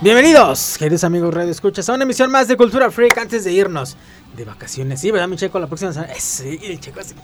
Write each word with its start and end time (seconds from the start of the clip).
Bienvenidos, 0.00 0.76
queridos 0.78 1.02
amigos 1.02 1.34
Radio 1.34 1.50
Escuchas, 1.50 1.88
a 1.88 1.94
una 1.94 2.04
emisión 2.04 2.30
más 2.30 2.46
de 2.46 2.56
Cultura 2.56 2.88
Freak 2.88 3.18
antes 3.18 3.42
de 3.42 3.52
irnos 3.52 3.96
de 4.36 4.44
vacaciones. 4.44 5.00
Sí, 5.00 5.10
¿verdad, 5.10 5.26
mi 5.26 5.34
checo? 5.34 5.58
La 5.58 5.66
próxima 5.66 5.92
semana. 5.92 6.12
Eh, 6.12 6.20
Sí, 6.20 6.56
el 6.62 6.78
checo 6.78 7.00
sí. 7.02 7.14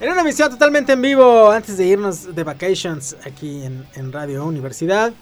En 0.00 0.10
una 0.10 0.22
emisión 0.22 0.50
totalmente 0.50 0.94
en 0.94 1.02
vivo 1.02 1.50
antes 1.50 1.76
de 1.76 1.86
irnos 1.86 2.34
de 2.34 2.42
vacations 2.42 3.16
aquí 3.26 3.64
en, 3.64 3.86
en 3.94 4.12
Radio 4.12 4.46
Universidad. 4.46 5.12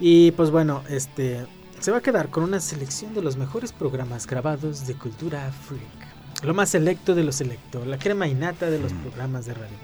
Y 0.00 0.32
pues 0.32 0.50
bueno, 0.50 0.82
este 0.88 1.46
se 1.78 1.92
va 1.92 1.98
a 1.98 2.02
quedar 2.02 2.28
con 2.28 2.42
una 2.42 2.58
selección 2.58 3.14
de 3.14 3.22
los 3.22 3.36
mejores 3.36 3.70
programas 3.72 4.26
grabados 4.26 4.88
de 4.88 4.94
Cultura 4.94 5.52
Freak. 5.68 6.42
Lo 6.44 6.52
más 6.52 6.70
selecto 6.70 7.14
de 7.14 7.22
lo 7.22 7.30
selecto, 7.30 7.84
la 7.84 7.96
crema 7.96 8.26
innata 8.26 8.68
de 8.68 8.80
los 8.80 8.92
programas 8.92 9.46
de 9.46 9.54
radio. 9.54 9.76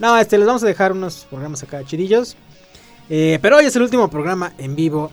No, 0.00 0.18
este, 0.18 0.36
les 0.36 0.46
vamos 0.48 0.64
a 0.64 0.66
dejar 0.66 0.90
unos 0.90 1.26
programas 1.30 1.62
acá 1.62 1.84
chidillos. 1.84 2.36
Eh, 3.08 3.38
pero 3.42 3.56
hoy 3.56 3.66
es 3.66 3.76
el 3.76 3.82
último 3.82 4.08
programa 4.08 4.52
en 4.58 4.74
vivo. 4.74 5.10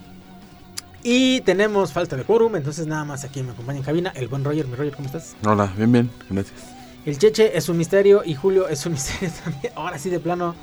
Y 1.03 1.41
tenemos 1.41 1.93
falta 1.93 2.15
de 2.15 2.23
quórum, 2.23 2.55
entonces 2.55 2.85
nada 2.85 3.03
más 3.03 3.23
aquí 3.23 3.41
me 3.41 3.51
acompaña 3.51 3.79
en 3.79 3.85
cabina 3.85 4.13
el 4.15 4.27
buen 4.27 4.43
Roger. 4.43 4.67
Mi 4.67 4.75
Roger, 4.75 4.93
¿cómo 4.95 5.07
estás? 5.07 5.35
Hola, 5.43 5.73
bien, 5.75 5.91
bien, 5.91 6.11
gracias. 6.29 6.59
El 7.05 7.17
Cheche 7.17 7.57
es 7.57 7.67
un 7.69 7.77
misterio 7.77 8.21
y 8.23 8.35
Julio 8.35 8.67
es 8.67 8.85
un 8.85 8.91
misterio 8.93 9.33
también. 9.43 9.73
Ahora 9.75 9.97
sí, 9.97 10.09
de 10.09 10.19
plano, 10.19 10.55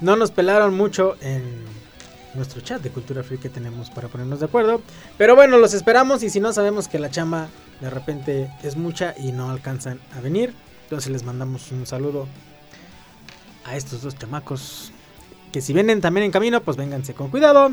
no 0.00 0.16
nos 0.16 0.30
pelaron 0.30 0.76
mucho 0.76 1.16
en 1.22 1.64
nuestro 2.34 2.60
chat 2.60 2.82
de 2.82 2.90
Cultura 2.90 3.22
Free 3.22 3.38
que 3.38 3.48
tenemos 3.48 3.88
para 3.88 4.08
ponernos 4.08 4.40
de 4.40 4.46
acuerdo. 4.46 4.82
Pero 5.16 5.34
bueno, 5.34 5.56
los 5.56 5.72
esperamos 5.72 6.22
y 6.22 6.28
si 6.28 6.38
no 6.38 6.52
sabemos 6.52 6.86
que 6.86 6.98
la 6.98 7.10
chamba 7.10 7.48
de 7.80 7.88
repente 7.88 8.50
es 8.62 8.76
mucha 8.76 9.14
y 9.18 9.32
no 9.32 9.50
alcanzan 9.50 10.00
a 10.14 10.20
venir. 10.20 10.54
Entonces 10.84 11.10
les 11.10 11.22
mandamos 11.22 11.72
un 11.72 11.86
saludo 11.86 12.28
a 13.64 13.76
estos 13.76 14.02
dos 14.02 14.16
chamacos. 14.16 14.92
Que 15.52 15.60
si 15.60 15.72
vienen 15.72 16.00
también 16.00 16.24
en 16.24 16.30
camino, 16.30 16.60
pues 16.62 16.76
vénganse 16.76 17.14
con 17.14 17.30
cuidado. 17.30 17.70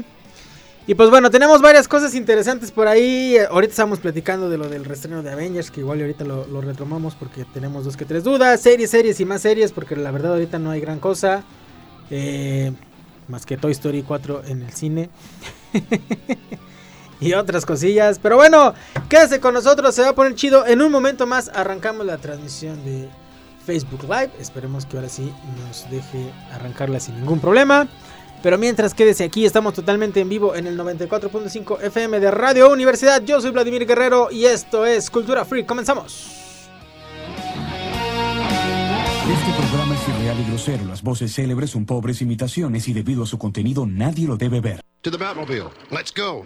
Y 0.88 0.94
pues 0.94 1.10
bueno, 1.10 1.32
tenemos 1.32 1.62
varias 1.62 1.88
cosas 1.88 2.14
interesantes 2.14 2.72
por 2.72 2.88
ahí. 2.88 3.38
Ahorita 3.50 3.72
estamos 3.72 4.00
platicando 4.00 4.50
de 4.50 4.58
lo 4.58 4.70
del 4.70 4.86
restreno 4.86 5.24
de 5.24 5.32
Avengers, 5.32 5.72
que 5.72 5.80
igual 5.80 6.00
ahorita 6.00 6.24
lo, 6.26 6.46
lo 6.46 6.62
retomamos 6.62 7.16
porque 7.16 7.44
tenemos 7.54 7.86
dos 7.86 7.98
que 7.98 8.06
tres 8.06 8.24
dudas. 8.24 8.62
Series, 8.62 8.92
series 8.92 9.20
y 9.20 9.26
más 9.26 9.42
series, 9.42 9.72
porque 9.72 9.96
la 9.96 10.12
verdad 10.12 10.34
ahorita 10.34 10.60
no 10.60 10.70
hay 10.70 10.82
gran 10.82 11.00
cosa. 11.00 11.44
Eh, 12.12 12.72
más 13.28 13.46
que 13.46 13.58
Toy 13.58 13.72
Story 13.72 14.04
4 14.04 14.44
en 14.46 14.62
el 14.62 14.72
cine. 14.72 15.10
y 17.20 17.34
otras 17.34 17.66
cosillas. 17.66 18.20
Pero 18.20 18.36
bueno, 18.36 18.74
quédese 19.10 19.40
con 19.40 19.54
nosotros, 19.54 19.96
se 19.96 20.04
va 20.04 20.10
a 20.10 20.16
poner 20.16 20.36
chido. 20.36 20.66
En 20.68 20.82
un 20.82 20.92
momento 20.92 21.26
más 21.26 21.50
arrancamos 21.50 22.06
la 22.06 22.18
transmisión 22.18 22.84
de 22.86 23.10
Facebook 23.66 24.04
Live. 24.04 24.32
Esperemos 24.40 24.86
que 24.86 24.98
ahora 24.98 25.10
sí 25.10 25.34
nos 25.66 25.90
deje 25.90 26.32
arrancarla 26.52 27.00
sin 27.00 27.16
ningún 27.16 27.40
problema. 27.40 27.88
Pero 28.44 28.58
mientras 28.58 28.94
quédese 28.94 29.24
aquí, 29.24 29.46
estamos 29.46 29.74
totalmente 29.74 30.22
en 30.22 30.30
vivo 30.30 30.56
en 30.56 30.68
el 30.68 30.78
94.5 30.78 31.82
FM 31.82 32.20
de 32.20 32.30
Radio 32.30 32.72
Universidad. 32.72 33.24
Yo 33.24 33.42
soy 33.42 33.52
Vladimir 33.52 33.88
Guerrero 33.88 34.30
y 34.32 34.46
esto 34.46 34.86
es 34.86 35.10
Cultura 35.10 35.44
Free. 35.46 35.66
Comenzamos. 35.66 36.46
Este 39.28 39.52
programa 39.58 39.96
es 39.96 40.08
irreal 40.08 40.40
y 40.40 40.50
grosero. 40.50 40.86
Las 40.86 41.02
voces 41.02 41.34
célebres 41.34 41.72
son 41.72 41.86
pobres 41.86 42.22
imitaciones 42.22 42.88
y 42.88 42.94
debido 42.94 43.24
a 43.24 43.26
su 43.26 43.40
contenido 43.40 43.88
nadie 43.88 44.28
lo 44.28 44.38
debe 44.38 44.62
ver. 44.62 44.82
To 45.02 45.10
the 45.10 45.18
Batmobile. 45.18 45.72
Let's 45.90 46.14
go. 46.14 46.46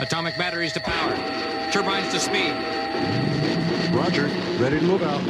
Atomic 0.00 0.36
batteries 0.36 0.74
to 0.74 0.80
power. 0.80 1.16
Turbines 1.72 2.10
to 2.10 2.18
speed. 2.18 2.52
Roger. 3.92 4.26
Ready 4.58 4.80
to 4.80 4.86
move 4.86 5.02
out. 5.02 5.20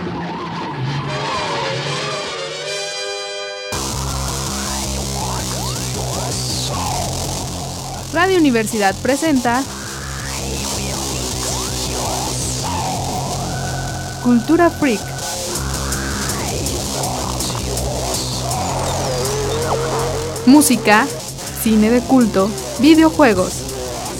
Radio 8.12 8.38
Universidad 8.38 8.94
presenta 9.02 9.62
Cultura 14.22 14.70
Freak. 14.70 15.00
Música, 20.46 21.06
cine 21.62 21.90
de 21.90 22.00
culto, 22.02 22.48
videojuegos, 22.78 23.54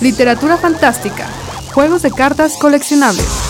literatura 0.00 0.56
fantástica, 0.56 1.28
juegos 1.74 2.02
de 2.02 2.10
cartas 2.10 2.56
coleccionables. 2.56 3.41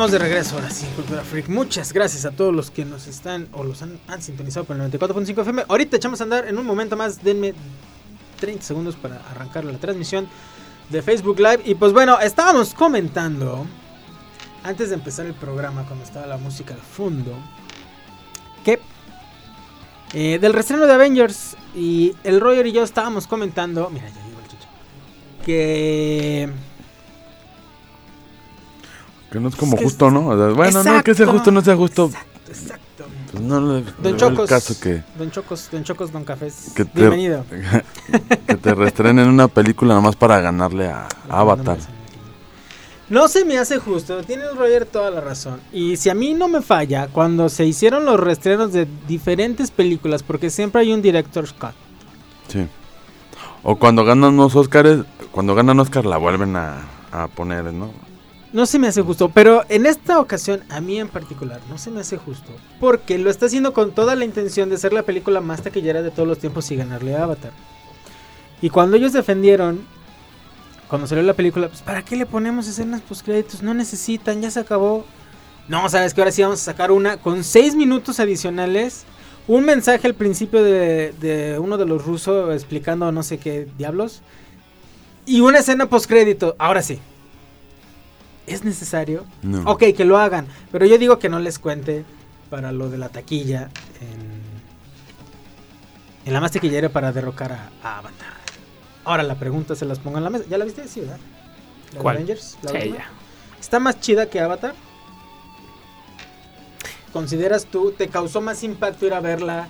Estamos 0.00 0.12
de 0.12 0.18
regreso 0.18 0.54
ahora 0.54 0.70
sí, 0.70 0.86
Cultura 0.96 1.22
Freak. 1.22 1.50
Muchas 1.50 1.92
gracias 1.92 2.24
a 2.24 2.30
todos 2.30 2.54
los 2.54 2.70
que 2.70 2.86
nos 2.86 3.06
están 3.06 3.48
o 3.52 3.64
los 3.64 3.82
han, 3.82 4.00
sintonizado 4.22 4.64
por 4.64 4.76
el 4.76 4.90
94.5 4.90 5.42
FM. 5.42 5.64
Ahorita 5.68 5.98
echamos 5.98 6.22
a 6.22 6.24
andar 6.24 6.48
en 6.48 6.56
un 6.56 6.64
momento 6.64 6.96
más. 6.96 7.22
Denme 7.22 7.52
30 8.40 8.64
segundos 8.64 8.96
para 8.96 9.16
arrancar 9.30 9.66
la 9.66 9.76
transmisión 9.76 10.26
de 10.88 11.02
Facebook 11.02 11.38
Live. 11.38 11.60
Y 11.66 11.74
pues 11.74 11.92
bueno, 11.92 12.18
estábamos 12.18 12.72
comentando 12.72 13.66
antes 14.64 14.88
de 14.88 14.94
empezar 14.94 15.26
el 15.26 15.34
programa, 15.34 15.84
cuando 15.84 16.02
estaba 16.02 16.26
la 16.26 16.38
música 16.38 16.74
de 16.74 16.80
fondo, 16.80 17.36
que 18.64 18.80
eh, 20.14 20.38
del 20.40 20.54
restreno 20.54 20.86
de 20.86 20.94
Avengers 20.94 21.58
y 21.76 22.16
el 22.24 22.40
Roger 22.40 22.66
y 22.66 22.72
yo 22.72 22.84
estábamos 22.84 23.26
comentando. 23.26 23.90
Mira, 23.90 24.08
ya 24.08 24.24
llegó 24.24 24.40
el 24.40 24.48
chucho. 24.48 24.68
Que. 25.44 26.69
Que 29.30 29.38
no 29.38 29.48
es 29.48 29.56
como 29.56 29.76
que 29.76 29.84
justo, 29.84 30.10
¿no? 30.10 30.28
O 30.28 30.36
sea, 30.36 30.48
bueno, 30.54 30.82
no, 30.82 31.02
que 31.04 31.14
sea 31.14 31.24
Exacto, 31.24 31.32
justo, 31.32 31.50
no 31.52 31.62
sea 31.62 31.76
justo. 31.76 32.06
Exacto, 32.06 32.48
exacto. 32.48 33.04
Pues 33.30 33.44
no 33.44 33.60
Don 33.60 34.16
Chocos. 34.16 34.40
el 34.40 34.48
caso 34.48 34.80
que, 34.80 35.02
Don 35.16 35.30
Chocos, 35.30 35.68
Don 35.70 35.84
Chocos, 35.84 36.12
Don 36.12 36.24
Cafés. 36.24 36.72
que 36.74 36.84
te, 36.84 37.00
Bienvenido. 37.00 37.44
que 38.46 38.56
te 38.56 38.74
restrenen 38.74 39.28
una 39.28 39.46
película 39.46 39.94
nomás 39.94 40.16
para 40.16 40.40
ganarle 40.40 40.88
a 40.88 41.06
Avatar. 41.28 41.78
No 43.08 43.28
se 43.28 43.44
me 43.44 43.58
hace 43.58 43.78
justo, 43.78 44.22
tiene 44.22 44.44
el 44.44 44.56
Roger 44.56 44.84
toda 44.84 45.10
la 45.10 45.20
razón. 45.20 45.60
Y 45.72 45.96
si 45.96 46.10
a 46.10 46.14
mí 46.14 46.34
no 46.34 46.48
me 46.48 46.60
falla, 46.60 47.08
cuando 47.08 47.48
se 47.48 47.66
hicieron 47.66 48.04
los 48.04 48.18
restrenos 48.18 48.72
de 48.72 48.86
diferentes 49.06 49.70
películas, 49.70 50.22
porque 50.22 50.50
siempre 50.50 50.82
hay 50.82 50.92
un 50.92 51.02
director's 51.02 51.52
cut. 51.52 51.72
Sí. 52.48 52.66
O 53.62 53.76
cuando 53.76 54.04
ganan 54.04 54.36
los 54.36 54.54
Oscars, 54.56 55.04
cuando 55.30 55.54
ganan 55.54 55.78
Oscar 55.80 56.04
la 56.04 56.16
vuelven 56.16 56.56
a, 56.56 56.82
a 57.12 57.28
poner, 57.28 57.72
¿no? 57.72 57.90
No 58.52 58.66
se 58.66 58.80
me 58.80 58.88
hace 58.88 59.02
justo, 59.02 59.28
pero 59.28 59.64
en 59.68 59.86
esta 59.86 60.18
ocasión, 60.18 60.62
a 60.70 60.80
mí 60.80 60.98
en 60.98 61.06
particular, 61.06 61.60
no 61.68 61.78
se 61.78 61.90
me 61.90 62.00
hace 62.00 62.16
justo. 62.16 62.50
Porque 62.80 63.16
lo 63.16 63.30
está 63.30 63.46
haciendo 63.46 63.72
con 63.72 63.92
toda 63.92 64.16
la 64.16 64.24
intención 64.24 64.68
de 64.68 64.76
ser 64.76 64.92
la 64.92 65.04
película 65.04 65.40
más 65.40 65.62
taquillera 65.62 66.02
de 66.02 66.10
todos 66.10 66.28
los 66.28 66.38
tiempos 66.40 66.68
y 66.70 66.76
ganarle 66.76 67.14
a 67.14 67.22
Avatar. 67.22 67.52
Y 68.60 68.68
cuando 68.70 68.96
ellos 68.96 69.12
defendieron, 69.12 69.86
cuando 70.88 71.06
salió 71.06 71.22
la 71.22 71.34
película, 71.34 71.68
pues 71.68 71.82
¿para 71.82 72.04
qué 72.04 72.16
le 72.16 72.26
ponemos 72.26 72.66
escenas 72.66 73.00
post 73.02 73.24
créditos? 73.24 73.62
No 73.62 73.72
necesitan, 73.72 74.42
ya 74.42 74.50
se 74.50 74.58
acabó. 74.58 75.06
No, 75.68 75.88
sabes 75.88 76.12
que 76.12 76.20
ahora 76.20 76.32
sí 76.32 76.42
vamos 76.42 76.60
a 76.60 76.64
sacar 76.64 76.90
una 76.90 77.18
con 77.18 77.44
seis 77.44 77.76
minutos 77.76 78.18
adicionales. 78.18 79.04
Un 79.46 79.64
mensaje 79.64 80.08
al 80.08 80.14
principio 80.14 80.64
de, 80.64 81.14
de 81.20 81.58
uno 81.60 81.78
de 81.78 81.86
los 81.86 82.04
rusos 82.04 82.52
explicando 82.52 83.12
no 83.12 83.22
sé 83.22 83.38
qué 83.38 83.68
diablos. 83.78 84.22
Y 85.24 85.40
una 85.40 85.60
escena 85.60 85.88
post 85.88 86.06
crédito. 86.06 86.56
Ahora 86.58 86.82
sí. 86.82 86.98
¿Es 88.52 88.64
necesario? 88.64 89.24
No. 89.42 89.62
Ok, 89.70 89.84
que 89.96 90.04
lo 90.04 90.18
hagan. 90.18 90.46
Pero 90.72 90.86
yo 90.86 90.98
digo 90.98 91.18
que 91.18 91.28
no 91.28 91.38
les 91.38 91.58
cuente 91.58 92.04
para 92.50 92.72
lo 92.72 92.88
de 92.90 92.98
la 92.98 93.08
taquilla 93.08 93.70
en, 94.00 94.40
en 96.26 96.32
la 96.32 96.40
más 96.40 96.52
taquillera 96.52 96.88
para 96.88 97.12
derrocar 97.12 97.52
a, 97.52 97.70
a 97.82 97.98
Avatar. 97.98 98.32
Ahora 99.04 99.22
la 99.22 99.36
pregunta 99.36 99.74
se 99.74 99.84
las 99.84 99.98
pongo 99.98 100.18
en 100.18 100.24
la 100.24 100.30
mesa. 100.30 100.44
¿Ya 100.48 100.58
la 100.58 100.64
viste? 100.64 100.86
Sí, 100.88 101.00
¿verdad? 101.00 101.18
¿La 101.92 101.94
de 101.94 102.02
¿Cuál? 102.02 102.16
Avengers? 102.16 102.58
¿La 102.62 102.70
Sí, 102.70 102.76
última? 102.76 102.96
ya. 102.96 103.10
¿Está 103.60 103.78
más 103.78 104.00
chida 104.00 104.26
que 104.26 104.40
Avatar? 104.40 104.74
¿consideras 107.12 107.66
tú, 107.66 107.90
te 107.90 108.06
causó 108.08 108.40
más 108.40 108.62
impacto 108.62 109.04
ir 109.06 109.14
a 109.14 109.20
verla 109.20 109.66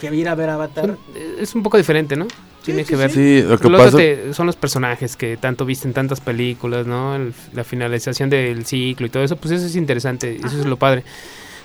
que 0.00 0.14
ir 0.14 0.26
a 0.26 0.34
ver 0.34 0.48
Avatar? 0.48 0.96
Es 1.38 1.54
un 1.54 1.62
poco 1.62 1.76
diferente, 1.76 2.16
¿no? 2.16 2.26
Tiene 2.64 2.84
que 2.84 2.94
ver. 2.96 3.10
Sí, 3.10 3.42
lo 3.42 3.58
que 3.58 3.68
Lo 3.70 3.78
pasa... 3.78 3.96
te- 3.96 4.34
son 4.34 4.46
los 4.46 4.56
personajes 4.56 5.16
que 5.16 5.36
tanto 5.38 5.64
viste 5.64 5.88
en 5.88 5.94
tantas 5.94 6.20
películas, 6.20 6.86
¿no? 6.86 7.16
El- 7.16 7.32
la 7.54 7.64
finalización 7.64 8.28
del 8.30 8.66
ciclo 8.66 9.06
y 9.06 9.10
todo 9.10 9.22
eso, 9.22 9.36
pues 9.36 9.52
eso 9.52 9.66
es 9.66 9.76
interesante, 9.76 10.36
eso 10.36 10.58
es 10.60 10.66
lo 10.66 10.76
padre. 10.76 11.02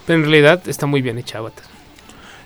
Pero 0.08 0.20
en 0.20 0.26
realidad 0.30 0.62
está 0.68 0.86
muy 0.86 1.02
bien 1.02 1.18
hecha 1.18 1.40
Avatar. 1.40 1.66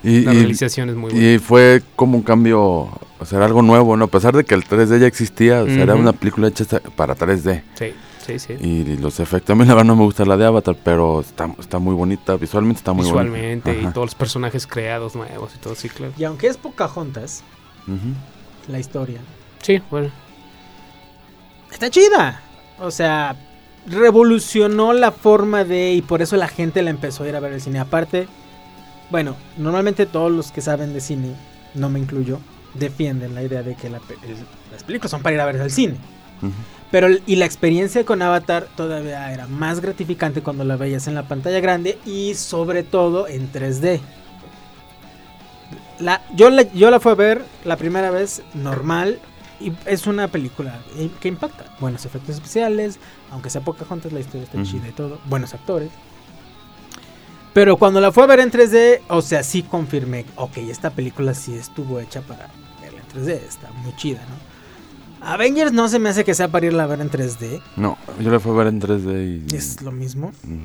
y, 0.02 0.22
La 0.22 0.32
y- 0.32 0.38
realización 0.38 0.88
es 0.88 0.96
muy 0.96 1.10
buena. 1.12 1.26
y 1.34 1.38
fue 1.38 1.82
como 1.94 2.16
un 2.16 2.22
cambio, 2.22 2.60
o 2.62 3.24
sea, 3.26 3.36
era 3.36 3.46
algo 3.46 3.60
nuevo, 3.62 3.96
¿no? 3.98 4.06
A 4.06 4.08
pesar 4.10 4.34
de 4.34 4.44
que 4.44 4.54
el 4.54 4.64
3D 4.64 4.98
ya 4.98 5.06
existía, 5.06 5.62
o 5.62 5.66
sea, 5.66 5.82
era 5.82 5.92
Ujú. 5.92 6.02
una 6.02 6.12
película 6.14 6.48
hecha 6.48 6.64
para 6.96 7.14
3D. 7.14 7.62
Sí, 7.74 7.92
sí, 8.26 8.38
sí. 8.38 8.54
Y 8.66 8.96
los 8.96 9.20
efectos, 9.20 9.50
a 9.50 9.54
mí 9.56 9.64
la 9.66 9.74
verdad 9.74 9.84
no 9.86 9.96
me 9.96 10.04
gusta 10.04 10.24
la 10.24 10.38
de 10.38 10.46
Avatar, 10.46 10.74
pero 10.82 11.20
está, 11.20 11.54
está 11.60 11.78
muy 11.78 11.94
bonita, 11.94 12.34
visualmente 12.36 12.78
está 12.78 12.94
muy 12.94 13.04
Visualmente 13.04 13.70
bonita. 13.72 13.90
y 13.90 13.92
todos 13.92 14.06
los 14.06 14.14
personajes 14.14 14.66
creados 14.66 15.14
nuevos 15.14 15.52
y 15.54 15.58
todo, 15.58 15.74
sí, 15.74 15.88
claro. 15.90 16.14
Y 16.18 16.24
aunque 16.24 16.46
es 16.48 16.56
Pocahontas, 16.56 17.44
Ujú. 17.86 17.98
La 18.68 18.78
historia, 18.78 19.20
Sí, 19.62 19.80
bueno. 19.90 20.10
está 21.72 21.90
chida. 21.90 22.40
O 22.78 22.90
sea, 22.90 23.36
revolucionó 23.86 24.92
la 24.92 25.10
forma 25.12 25.64
de 25.64 25.92
y 25.92 26.02
por 26.02 26.22
eso 26.22 26.36
la 26.36 26.48
gente 26.48 26.82
la 26.82 26.90
empezó 26.90 27.24
a 27.24 27.28
ir 27.28 27.36
a 27.36 27.40
ver 27.40 27.52
al 27.52 27.60
cine. 27.60 27.78
Aparte, 27.78 28.26
bueno, 29.10 29.36
normalmente 29.58 30.06
todos 30.06 30.30
los 30.30 30.50
que 30.52 30.60
saben 30.60 30.92
de 30.94 31.00
cine, 31.00 31.34
no 31.74 31.88
me 31.90 31.98
incluyo, 31.98 32.38
defienden 32.74 33.34
la 33.34 33.42
idea 33.42 33.62
de 33.62 33.74
que 33.74 33.90
la 33.90 33.98
el- 33.98 34.36
las 34.72 34.84
películas 34.84 35.10
son 35.10 35.22
para 35.22 35.34
ir 35.34 35.40
a 35.40 35.46
ver 35.46 35.60
al 35.60 35.70
cine. 35.70 35.96
Pero 36.90 37.06
el- 37.08 37.22
y 37.26 37.36
la 37.36 37.44
experiencia 37.44 38.04
con 38.04 38.22
Avatar 38.22 38.66
todavía 38.76 39.32
era 39.32 39.46
más 39.46 39.80
gratificante 39.80 40.40
cuando 40.42 40.64
la 40.64 40.76
veías 40.76 41.06
en 41.06 41.14
la 41.14 41.28
pantalla 41.28 41.60
grande 41.60 41.98
y 42.06 42.34
sobre 42.34 42.82
todo 42.82 43.28
en 43.28 43.52
3D. 43.52 44.00
La, 46.00 46.22
yo, 46.34 46.50
la, 46.50 46.62
yo 46.72 46.90
la 46.90 46.98
fui 47.00 47.12
a 47.12 47.14
ver 47.14 47.44
la 47.64 47.76
primera 47.76 48.10
vez 48.10 48.42
normal 48.54 49.18
y 49.60 49.72
es 49.86 50.06
una 50.06 50.28
película 50.28 50.80
que 51.20 51.28
impacta. 51.28 51.64
Buenos 51.80 52.06
efectos 52.06 52.36
especiales, 52.36 52.98
aunque 53.30 53.50
sea 53.50 53.60
Pocahontas, 53.60 54.12
la 54.12 54.20
historia 54.20 54.44
está 54.44 54.56
Ujú. 54.56 54.66
chida 54.66 54.88
y 54.88 54.92
todo. 54.92 55.18
Buenos 55.26 55.52
actores. 55.52 55.90
Pero 57.52 57.76
cuando 57.76 58.00
la 58.00 58.12
fui 58.12 58.22
a 58.22 58.26
ver 58.26 58.40
en 58.40 58.50
3D, 58.50 59.00
o 59.08 59.20
sea, 59.22 59.42
sí 59.42 59.62
confirmé, 59.62 60.24
ok, 60.36 60.56
esta 60.58 60.90
película 60.90 61.34
sí 61.34 61.54
estuvo 61.54 61.98
hecha 62.00 62.22
para 62.22 62.48
verla 62.80 63.00
en 63.00 63.22
3D, 63.22 63.30
está 63.46 63.70
muy 63.72 63.94
chida, 63.96 64.20
¿no? 64.28 65.26
Avengers 65.26 65.72
no 65.72 65.88
se 65.88 65.98
me 65.98 66.08
hace 66.08 66.24
que 66.24 66.32
sea 66.32 66.48
para 66.48 66.66
irla 66.66 66.84
a 66.84 66.86
ver 66.86 67.00
en 67.00 67.10
3D, 67.10 67.60
No, 67.76 67.98
yo 68.20 68.30
la 68.30 68.40
fui 68.40 68.52
a 68.52 68.54
ver 68.54 68.68
en 68.68 68.80
3D 68.80 69.52
y... 69.52 69.56
es 69.56 69.82
lo 69.82 69.90
mismo. 69.92 70.32
Mm. 70.44 70.64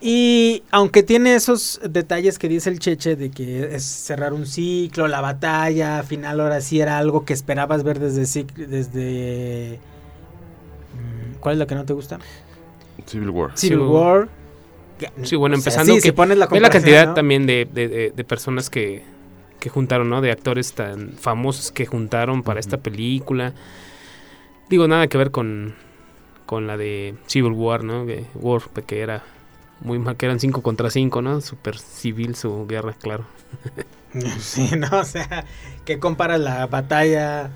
Y 0.00 0.62
aunque 0.70 1.02
tiene 1.02 1.34
esos 1.34 1.80
detalles 1.88 2.38
que 2.38 2.48
dice 2.48 2.70
el 2.70 2.78
Cheche 2.78 3.16
de 3.16 3.30
que 3.30 3.74
es 3.74 3.82
cerrar 3.84 4.32
un 4.32 4.46
ciclo, 4.46 5.08
la 5.08 5.20
batalla 5.20 6.02
final 6.04 6.40
ahora 6.40 6.60
sí 6.60 6.80
era 6.80 6.98
algo 6.98 7.24
que 7.24 7.32
esperabas 7.32 7.82
ver 7.82 7.98
desde 7.98 8.44
desde 8.54 9.80
mm, 10.94 11.38
¿Cuál 11.40 11.54
es 11.54 11.58
la 11.58 11.66
que 11.66 11.74
no 11.74 11.84
te 11.84 11.92
gusta? 11.94 12.18
Civil 13.06 13.30
War. 13.30 13.50
Civil 13.58 13.78
War. 13.80 14.28
Sí, 15.22 15.36
bueno, 15.36 15.56
o 15.56 15.60
sea, 15.60 15.70
empezando 15.72 15.94
sí, 15.94 15.98
que 16.00 16.08
si 16.08 16.12
pones 16.12 16.38
la 16.38 16.46
Ve 16.46 16.60
la 16.60 16.68
comparación, 16.68 16.82
cantidad 16.82 17.06
¿no? 17.08 17.14
también 17.14 17.46
de, 17.46 17.68
de- 17.72 17.88
de- 17.88 18.10
de 18.10 18.24
personas 18.24 18.68
que, 18.70 19.02
que 19.60 19.68
juntaron, 19.68 20.08
¿no? 20.08 20.20
De 20.20 20.30
actores 20.32 20.72
tan 20.74 21.12
famosos 21.12 21.70
que 21.72 21.86
juntaron 21.86 22.42
para 22.42 22.58
esta 22.60 22.78
película. 22.78 23.52
Digo, 24.68 24.86
nada 24.88 25.06
que 25.06 25.16
ver 25.18 25.30
con, 25.30 25.74
con 26.46 26.66
la 26.66 26.76
de 26.76 27.14
Civil 27.26 27.52
War, 27.52 27.84
¿no? 27.84 28.06
Que 28.06 28.24
War, 28.34 28.62
que 28.86 29.00
era 29.00 29.22
muy 29.80 29.98
mal, 29.98 30.16
que 30.16 30.26
eran 30.26 30.40
5 30.40 30.62
contra 30.62 30.90
5, 30.90 31.22
¿no? 31.22 31.40
Super 31.40 31.78
civil 31.78 32.34
su 32.34 32.66
guerra, 32.66 32.94
claro. 33.00 33.24
Sí, 34.38 34.70
no, 34.76 34.88
o 35.00 35.04
sea, 35.04 35.44
que 35.84 35.98
comparas 35.98 36.40
la 36.40 36.66
batalla, 36.66 37.50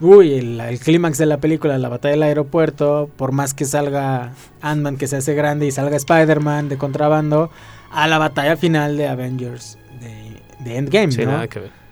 uy, 0.00 0.34
el, 0.34 0.60
el 0.60 0.78
clímax 0.78 1.18
de 1.18 1.26
la 1.26 1.38
película, 1.38 1.76
la 1.78 1.88
batalla 1.88 2.12
del 2.12 2.22
aeropuerto, 2.22 3.10
por 3.16 3.32
más 3.32 3.54
que 3.54 3.64
salga 3.64 4.32
Ant-Man 4.62 4.96
que 4.96 5.08
se 5.08 5.16
hace 5.16 5.34
grande 5.34 5.66
y 5.66 5.72
salga 5.72 5.96
Spider-Man 5.96 6.68
de 6.68 6.78
contrabando, 6.78 7.50
a 7.90 8.06
la 8.06 8.18
batalla 8.18 8.56
final 8.56 8.96
de 8.96 9.08
Avengers 9.08 9.76
de, 10.00 10.40
de 10.64 10.76
Endgame, 10.76 11.10
Sí, 11.10 11.24
¿no? 11.24 11.32
nada 11.32 11.48
que 11.48 11.58
ver. 11.58 11.83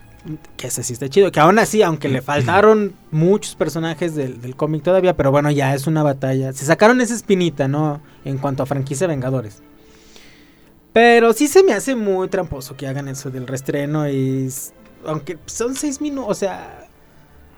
Que 0.56 0.68
ese 0.68 0.82
sí 0.82 0.92
está 0.92 1.08
chido, 1.08 1.32
que 1.32 1.40
aún 1.40 1.58
así, 1.58 1.82
aunque 1.82 2.08
le 2.08 2.22
faltaron 2.22 2.94
muchos 3.10 3.56
personajes 3.56 4.14
del, 4.14 4.40
del 4.40 4.54
cómic 4.54 4.82
todavía, 4.82 5.16
pero 5.16 5.30
bueno, 5.32 5.50
ya 5.50 5.74
es 5.74 5.86
una 5.86 6.02
batalla. 6.02 6.52
Se 6.52 6.64
sacaron 6.64 7.00
esa 7.00 7.14
espinita, 7.14 7.66
¿no? 7.66 8.00
En 8.24 8.38
cuanto 8.38 8.62
a 8.62 8.66
franquicia 8.66 9.06
Vengadores. 9.06 9.62
Pero 10.92 11.32
sí 11.32 11.48
se 11.48 11.64
me 11.64 11.72
hace 11.72 11.96
muy 11.96 12.28
tramposo 12.28 12.76
que 12.76 12.86
hagan 12.86 13.08
eso 13.08 13.30
del 13.30 13.46
restreno 13.46 14.08
y... 14.08 14.48
Aunque 15.04 15.38
son 15.46 15.74
seis 15.74 16.00
minutos, 16.00 16.30
o 16.30 16.34
sea... 16.34 16.88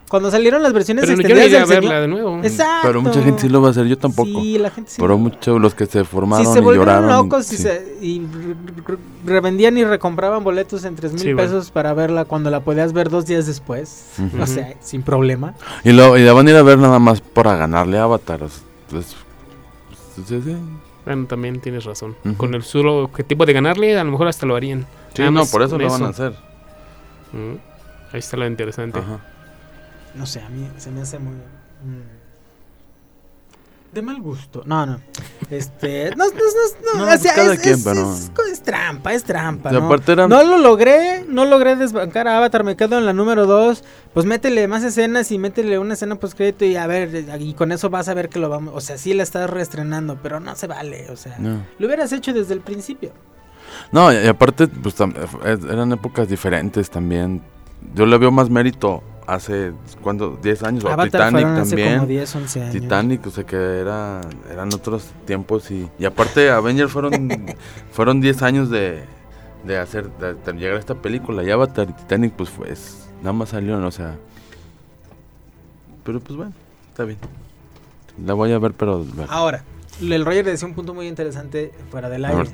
Cuando 0.07 0.29
salieron 0.29 0.61
las 0.61 0.71
versiones 0.71 1.03
Pero 1.05 1.13
yo 1.13 1.17
no 1.17 1.21
extendidas 1.21 1.47
iría 1.47 1.63
a 1.63 1.65
del 1.65 1.81
verla 1.81 2.01
de 2.01 2.07
nuevo. 2.07 2.39
Exacto. 2.43 2.87
Pero 2.87 3.01
mucha 3.01 3.23
gente 3.23 3.41
sí 3.41 3.49
lo 3.49 3.59
va 3.61 3.69
a 3.69 3.71
hacer, 3.71 3.87
yo 3.87 3.97
tampoco. 3.97 4.29
Sí, 4.39 4.57
la 4.59 4.69
gente 4.69 4.91
sí. 4.91 4.97
Pero 5.01 5.17
muchos 5.17 5.59
los 5.59 5.73
que 5.73 5.87
se 5.87 6.03
formaron 6.03 6.45
si 6.45 6.53
se 6.53 6.59
y 6.59 6.63
lloraron. 6.63 7.09
y- 7.09 7.13
locos 7.13 7.51
y, 7.51 7.57
sí. 7.57 7.63
se- 7.63 7.97
y 8.01 8.19
re- 8.21 8.55
re- 8.85 8.97
revendían 9.25 9.75
y 9.79 9.83
recompraban 9.83 10.43
boletos 10.43 10.85
en 10.85 10.95
tres 10.95 11.11
mil 11.13 11.21
Sí, 11.21 11.33
bueno. 11.33 11.49
pesos 11.49 11.71
para 11.71 11.93
verla 11.95 12.25
cuando 12.25 12.51
la 12.51 12.59
podías 12.59 12.93
ver 12.93 13.09
dos 13.09 13.25
días 13.25 13.47
después. 13.47 14.09
Ujú. 14.19 14.43
O 14.43 14.47
sea, 14.47 14.75
sin 14.79 15.01
problema. 15.01 15.55
Y, 15.83 15.91
lo, 15.91 16.15
y 16.17 16.23
la 16.23 16.33
van 16.33 16.47
a 16.47 16.51
ir 16.51 16.57
a 16.57 16.61
ver 16.61 16.77
nada 16.77 16.99
más 16.99 17.21
para 17.21 17.55
ganarle 17.55 17.97
a 17.97 18.03
Avatar. 18.03 18.41
sí. 18.49 18.61
Bueno, 21.03 21.25
también 21.27 21.59
tienes 21.59 21.85
razón. 21.85 22.15
Ujú. 22.25 22.35
Con 22.37 22.53
el 22.55 22.63
solo 22.63 23.03
objetivo 23.03 23.45
de 23.45 23.53
ganarle, 23.53 23.97
a 23.97 24.03
lo 24.03 24.11
mejor 24.11 24.27
hasta 24.27 24.45
lo 24.45 24.55
harían. 24.55 24.85
Sí, 25.13 25.21
Nada 25.21 25.31
no, 25.31 25.45
por 25.45 25.61
eso 25.61 25.77
lo 25.77 25.89
van 25.89 26.03
a 26.03 26.07
hacer. 26.09 26.31
Mm. 27.31 27.57
Ahí 28.13 28.19
está 28.19 28.37
lo 28.37 28.47
interesante. 28.47 28.99
Ajá. 28.99 29.19
No 30.15 30.25
sé, 30.25 30.41
a 30.41 30.49
mí 30.49 30.69
se 30.77 30.91
me 30.91 31.01
hace 31.01 31.19
muy... 31.19 31.33
mm, 31.33 32.15
de 33.93 34.01
mal 34.01 34.19
gusto. 34.21 34.61
No, 34.65 34.85
no. 34.85 34.99
Este... 35.49 36.09
No, 36.17 36.25
no, 36.27 36.33
no, 36.33 36.99
no, 36.99 37.05
No, 37.05 37.13
o 37.13 37.17
sea, 37.17 37.33
cada 37.33 37.53
es, 37.53 37.59
quien, 37.61 37.75
es- 37.75 37.83
pero- 37.85 38.13
es- 38.13 38.31
es 38.51 38.61
trampa, 38.61 39.13
es 39.13 39.23
trampa. 39.23 39.71
¿no? 39.71 39.89
era- 40.07 40.27
No 40.27 40.43
lo 40.43 40.57
logré, 40.57 41.23
no 41.29 41.45
logré 41.45 41.77
desbancar 41.77 42.27
a 42.27 42.37
Avatar, 42.37 42.65
me 42.65 42.75
quedo 42.75 42.97
en 42.97 43.05
la 43.05 43.13
número 43.13 43.45
2. 43.45 43.83
Pues 44.13 44.25
métele 44.25 44.67
más 44.67 44.83
escenas 44.83 45.31
y 45.31 45.37
métele 45.37 45.79
una 45.79 45.93
escena 45.93 46.15
post 46.15 46.35
crédito 46.35 46.65
y 46.65 46.75
a 46.75 46.87
ver, 46.87 47.25
y 47.39 47.53
con 47.53 47.71
eso 47.71 47.89
vas 47.89 48.09
a 48.09 48.13
ver 48.13 48.27
que 48.27 48.39
lo 48.39 48.49
vamos. 48.49 48.73
O 48.75 48.81
sea, 48.81 48.97
sí 48.97 49.13
la 49.13 49.23
estás 49.23 49.49
reestrenando, 49.49 50.19
pero 50.21 50.41
no 50.41 50.55
se 50.55 50.67
vale. 50.67 51.09
O 51.09 51.15
sea, 51.15 51.37
lo 51.39 51.87
hubieras 51.87 52.11
hecho 52.11 52.33
desde 52.33 52.53
el 52.53 52.61
principio. 52.61 53.11
No, 53.93 54.11
y, 54.11 54.27
aparte, 54.27 54.67
pues 54.67 54.95
eh, 54.99 55.57
eran 55.69 55.91
épocas 55.93 56.27
diferentes 56.27 56.89
también. 56.89 57.41
Yo 57.93 58.05
le 58.05 58.17
veo 58.17 58.31
más 58.31 58.49
mérito 58.49 59.03
hace, 59.27 59.71
¿cuánto? 60.01 60.37
10 60.41 60.63
años. 60.63 60.83
O 60.85 60.87
Avatar 60.89 61.05
Titanic 61.11 61.31
fueron 61.41 61.59
hace 61.59 61.69
también. 61.71 61.95
como 61.95 62.07
10, 62.07 62.35
11 62.35 62.61
años. 62.61 62.71
Titanic, 62.73 63.27
o 63.27 63.31
sea 63.31 63.43
que 63.45 63.55
era, 63.55 64.21
eran 64.51 64.73
otros 64.73 65.09
tiempos 65.25 65.71
y, 65.71 65.89
y 65.99 66.05
aparte 66.05 66.49
Avengers 66.51 66.91
fueron 66.91 67.45
fueron 67.91 68.21
10 68.21 68.41
años 68.43 68.69
de, 68.69 69.03
de 69.65 69.77
hacer 69.77 70.09
de, 70.17 70.33
de 70.35 70.53
llegar 70.53 70.75
a 70.77 70.79
esta 70.79 70.95
película 70.95 71.43
y 71.43 71.51
Avatar 71.51 71.87
y 71.89 71.93
Titanic 71.93 72.33
pues 72.33 72.49
fue, 72.49 72.71
es- 72.71 73.09
nada 73.21 73.33
más 73.33 73.49
salieron, 73.49 73.83
o 73.83 73.91
sea, 73.91 74.15
pero 76.03 76.19
pues 76.19 76.35
bueno, 76.37 76.53
está 76.89 77.03
bien. 77.03 77.17
La 78.23 78.33
voy 78.33 78.51
a 78.51 78.59
ver, 78.59 78.73
pero 78.73 78.99
bueno. 79.03 79.25
Ahora, 79.31 79.63
el 80.01 80.23
Roger 80.25 80.45
decía 80.45 80.67
un 80.67 80.73
punto 80.75 80.93
muy 80.93 81.07
interesante 81.07 81.71
fuera 81.89 82.09
del 82.09 82.25
A 82.25 82.29
aire. 82.29 82.43
ver. 82.43 82.51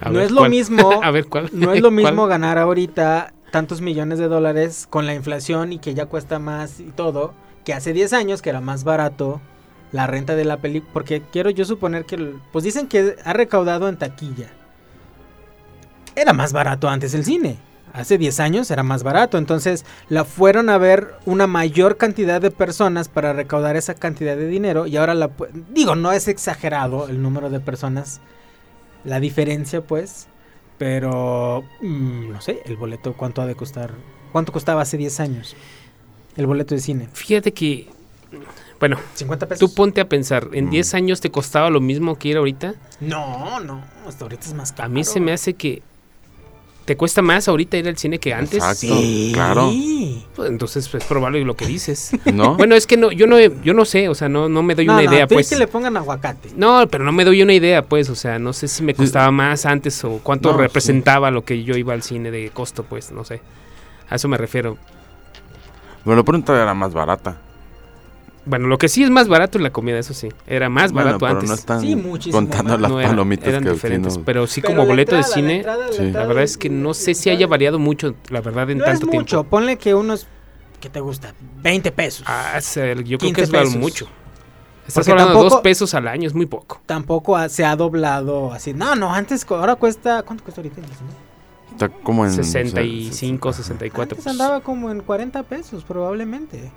A 0.00 0.08
No 0.08 0.14
ver, 0.16 0.24
es 0.26 0.30
lo 0.30 0.38
¿cuál? 0.38 0.50
mismo- 0.50 1.00
a 1.02 1.10
ver, 1.10 1.26
¿cuál? 1.26 1.48
No 1.52 1.72
es 1.72 1.80
lo 1.80 1.88
¿Cuál? 1.92 1.94
mismo 1.94 2.26
ganar 2.26 2.58
ahorita 2.58 3.32
tantos 3.52 3.80
millones 3.80 4.18
de 4.18 4.26
dólares 4.26 4.88
con 4.90 5.06
la 5.06 5.14
inflación 5.14 5.72
y 5.72 5.78
que 5.78 5.94
ya 5.94 6.06
cuesta 6.06 6.40
más 6.40 6.80
y 6.80 6.90
todo, 6.90 7.34
que 7.64 7.74
hace 7.74 7.92
10 7.92 8.14
años 8.14 8.42
que 8.42 8.50
era 8.50 8.60
más 8.60 8.82
barato 8.82 9.40
la 9.92 10.06
renta 10.06 10.34
de 10.34 10.44
la 10.44 10.56
película, 10.56 10.90
porque 10.92 11.20
quiero 11.20 11.50
yo 11.50 11.64
suponer 11.64 12.06
que, 12.06 12.34
pues 12.50 12.64
dicen 12.64 12.88
que 12.88 13.14
ha 13.24 13.32
recaudado 13.34 13.88
en 13.88 13.98
taquilla. 13.98 14.48
Era 16.16 16.32
más 16.32 16.52
barato 16.52 16.88
antes 16.88 17.14
el 17.14 17.24
cine. 17.24 17.58
Hace 17.92 18.16
10 18.16 18.40
años 18.40 18.70
era 18.70 18.82
más 18.82 19.02
barato, 19.02 19.36
entonces 19.36 19.84
la 20.08 20.24
fueron 20.24 20.70
a 20.70 20.78
ver 20.78 21.14
una 21.26 21.46
mayor 21.46 21.98
cantidad 21.98 22.40
de 22.40 22.50
personas 22.50 23.08
para 23.10 23.34
recaudar 23.34 23.76
esa 23.76 23.94
cantidad 23.94 24.34
de 24.34 24.48
dinero 24.48 24.86
y 24.86 24.96
ahora 24.96 25.12
la 25.12 25.30
digo, 25.74 25.94
no 25.94 26.10
es 26.10 26.26
exagerado 26.26 27.06
el 27.08 27.20
número 27.20 27.50
de 27.50 27.60
personas, 27.60 28.22
la 29.04 29.20
diferencia 29.20 29.82
pues, 29.82 30.26
pero 30.82 31.62
mm, 31.80 32.30
no 32.32 32.40
sé, 32.40 32.60
el 32.64 32.76
boleto 32.76 33.12
cuánto 33.12 33.40
ha 33.40 33.46
de 33.46 33.54
costar, 33.54 33.92
cuánto 34.32 34.50
costaba 34.50 34.82
hace 34.82 34.96
10 34.96 35.20
años 35.20 35.54
el 36.36 36.46
boleto 36.48 36.74
de 36.74 36.80
cine, 36.80 37.08
Fíjate 37.12 37.52
que, 37.52 37.88
bueno, 38.80 38.96
50 39.14 39.46
pesos. 39.46 39.60
tú 39.60 39.72
ponte 39.76 40.00
a 40.00 40.08
pensar, 40.08 40.48
¿en 40.54 40.66
Mm. 40.66 40.70
10 40.70 40.94
años 40.94 41.20
te 41.20 41.30
costaba 41.30 41.70
lo 41.70 41.80
mismo 41.80 42.16
que 42.18 42.28
ir 42.30 42.36
ahorita? 42.36 42.74
No, 42.98 43.60
no, 43.60 43.80
hasta 44.08 44.24
ahorita 44.24 44.42
es 44.46 44.54
más 44.54 44.72
caro. 44.72 44.86
A 44.86 44.88
mí 44.88 45.04
se 45.04 45.20
me 45.20 45.32
hace 45.32 45.54
que 45.54 45.82
¿Te 46.92 46.96
cuesta 46.98 47.22
más 47.22 47.48
ahorita 47.48 47.78
ir 47.78 47.88
al 47.88 47.96
cine 47.96 48.18
que 48.18 48.34
antes? 48.34 48.62
Exacto, 48.62 48.94
claro. 49.32 49.72
Pues, 50.36 50.50
entonces 50.50 50.94
es 50.94 51.04
probable 51.04 51.42
lo 51.42 51.56
que 51.56 51.64
dices. 51.64 52.10
¿No? 52.34 52.54
Bueno, 52.58 52.74
es 52.74 52.86
que 52.86 52.98
no, 52.98 53.10
yo 53.10 53.26
no, 53.26 53.38
yo 53.40 53.72
no 53.72 53.86
sé, 53.86 54.10
o 54.10 54.14
sea, 54.14 54.28
no, 54.28 54.50
no 54.50 54.62
me 54.62 54.74
doy 54.74 54.84
No, 54.84 54.92
una 54.92 55.02
no, 55.02 55.10
idea, 55.10 55.26
tú 55.26 55.36
pues. 55.36 55.48
que 55.48 55.56
le 55.56 55.66
pongan 55.66 55.96
aguacate. 55.96 56.50
No, 56.54 56.86
pero 56.90 57.02
no 57.02 57.12
me 57.12 57.24
doy 57.24 57.40
una 57.40 57.54
idea, 57.54 57.80
pues, 57.80 58.10
o 58.10 58.14
sea, 58.14 58.38
no 58.38 58.52
sé 58.52 58.68
si 58.68 58.82
me 58.82 58.92
costaba 58.92 59.30
más 59.30 59.64
antes 59.64 60.04
o 60.04 60.20
cuánto 60.22 60.52
No, 60.52 60.58
representaba 60.58 61.30
lo 61.30 61.46
que 61.46 61.64
yo 61.64 61.78
iba 61.78 61.94
al 61.94 62.02
cine 62.02 62.30
de 62.30 62.50
costo, 62.50 62.82
pues, 62.82 63.10
no 63.10 63.24
sé. 63.24 63.40
A 64.10 64.16
eso 64.16 64.28
me 64.28 64.36
refiero. 64.36 64.76
Pero 66.04 66.14
lo 66.14 66.26
pronto 66.26 66.54
era 66.54 66.74
más 66.74 66.92
barata. 66.92 67.38
Bueno, 68.44 68.66
lo 68.66 68.76
que 68.76 68.88
sí 68.88 69.04
es 69.04 69.10
más 69.10 69.28
barato 69.28 69.58
es 69.58 69.62
la 69.62 69.70
comida, 69.70 69.98
eso 69.98 70.14
sí. 70.14 70.28
Era 70.48 70.68
más 70.68 70.90
Bueno, 70.92 71.06
barato 71.06 71.18
pero 71.26 71.32
antes. 71.34 71.48
no 71.48 71.54
están 71.54 71.80
Sí, 71.80 71.94
muchísimo 71.94 72.38
contando 72.38 72.72
más. 72.72 72.80
las 72.80 72.90
No 72.90 73.00
era- 73.00 73.08
palomitas 73.10 73.48
eran 73.48 73.62
que 73.62 73.70
diferentes, 73.70 74.18
pero 74.18 74.46
sí 74.48 74.60
Pero 74.60 74.72
como 74.74 74.82
la 74.82 74.88
boleto 74.88 75.12
de 75.12 75.18
entrada, 75.20 75.34
cine. 75.34 75.56
entrada, 75.58 75.86
Sí. 75.92 75.98
La 75.98 76.04
entrada 76.04 76.26
verdad 76.26 76.42
es 76.44 76.56
que 76.58 76.68
no 76.68 76.92
sé 76.94 77.14
si 77.14 77.30
haya 77.30 77.46
variado 77.46 77.78
mucho, 77.78 78.14
la 78.30 78.40
verdad, 78.40 78.68
en 78.70 78.78
No 78.78 78.84
tanto 78.84 78.94
es 79.06 79.10
tiempo. 79.10 79.16
mucho, 79.20 79.44
ponle 79.44 79.76
que 79.78 79.94
unos, 79.94 80.26
¿qué 80.80 80.88
te 80.88 80.98
gusta? 81.00 81.34
20 81.62 81.92
pesos. 81.92 82.24
Ah, 82.26 82.58
yo 82.60 82.82
creo 82.82 83.18
15 83.18 83.34
que 83.34 83.42
es 83.42 83.50
pesos. 83.50 83.76
mucho. 83.76 84.08
Estás 84.88 85.06
Porque 85.06 85.12
hablando 85.12 85.44
de 85.44 85.48
dos 85.48 85.60
pesos 85.60 85.94
al 85.94 86.08
año, 86.08 86.26
es 86.26 86.34
muy 86.34 86.46
poco. 86.46 86.80
Tampoco 86.86 87.48
se 87.48 87.64
ha 87.64 87.76
doblado 87.76 88.52
así. 88.52 88.74
No, 88.74 88.96
no, 88.96 89.14
antes, 89.14 89.46
ahora 89.48 89.76
cuesta, 89.76 90.24
¿cuánto 90.24 90.42
cuesta 90.42 90.60
ahorita? 90.60 90.80
Está 91.70 91.88
como 91.88 92.24
en... 92.26 92.32
65, 92.32 93.52
64 93.52 94.02
Antes 94.02 94.16
pesos. 94.18 94.32
andaba 94.32 94.60
como 94.60 94.90
en 94.90 95.00
40 95.02 95.44
pesos, 95.44 95.84
probablemente. 95.84 96.72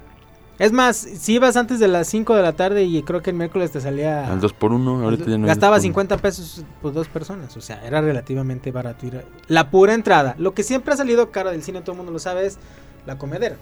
Es 0.58 0.72
más, 0.72 0.96
si 0.96 1.34
ibas 1.34 1.58
antes 1.58 1.80
de 1.80 1.88
las 1.90 2.08
5 2.08 2.34
de 2.36 2.42
la 2.42 2.54
tarde 2.54 2.84
y 2.84 3.04
creo 3.04 3.22
que 3.22 3.32
el 3.32 3.36
miércoles 3.36 3.72
te 3.72 3.82
salía... 3.82 4.32
Al 4.32 4.40
2 4.40 4.54
por 4.54 4.72
1 4.72 5.04
ahorita 5.04 5.26
ya 5.30 5.38
no 5.38 5.48
Gastaba 5.48 5.76
dos 5.76 5.82
por 5.84 5.90
uno. 5.90 5.94
50 6.08 6.18
pesos 6.20 6.64
por 6.82 6.94
dos 6.94 7.08
personas, 7.10 7.56
o 7.58 7.62
sea, 7.62 7.86
era 7.86 8.00
relativamente 8.00 8.72
barato 8.72 9.06
ir 9.06 9.18
a- 9.18 9.24
La 9.48 9.70
pura 9.70 9.94
entrada. 9.94 10.34
Lo 10.38 10.54
que 10.54 10.64
siempre 10.64 10.94
ha 10.94 10.98
salido 10.98 11.30
caro 11.32 11.52
del 11.52 11.62
cine, 11.62 11.82
todo 11.82 11.92
el 11.92 11.98
mundo 11.98 12.14
lo 12.14 12.20
sabe, 12.20 12.46
es 12.46 12.58
la 13.06 13.18
comedera. 13.18 13.58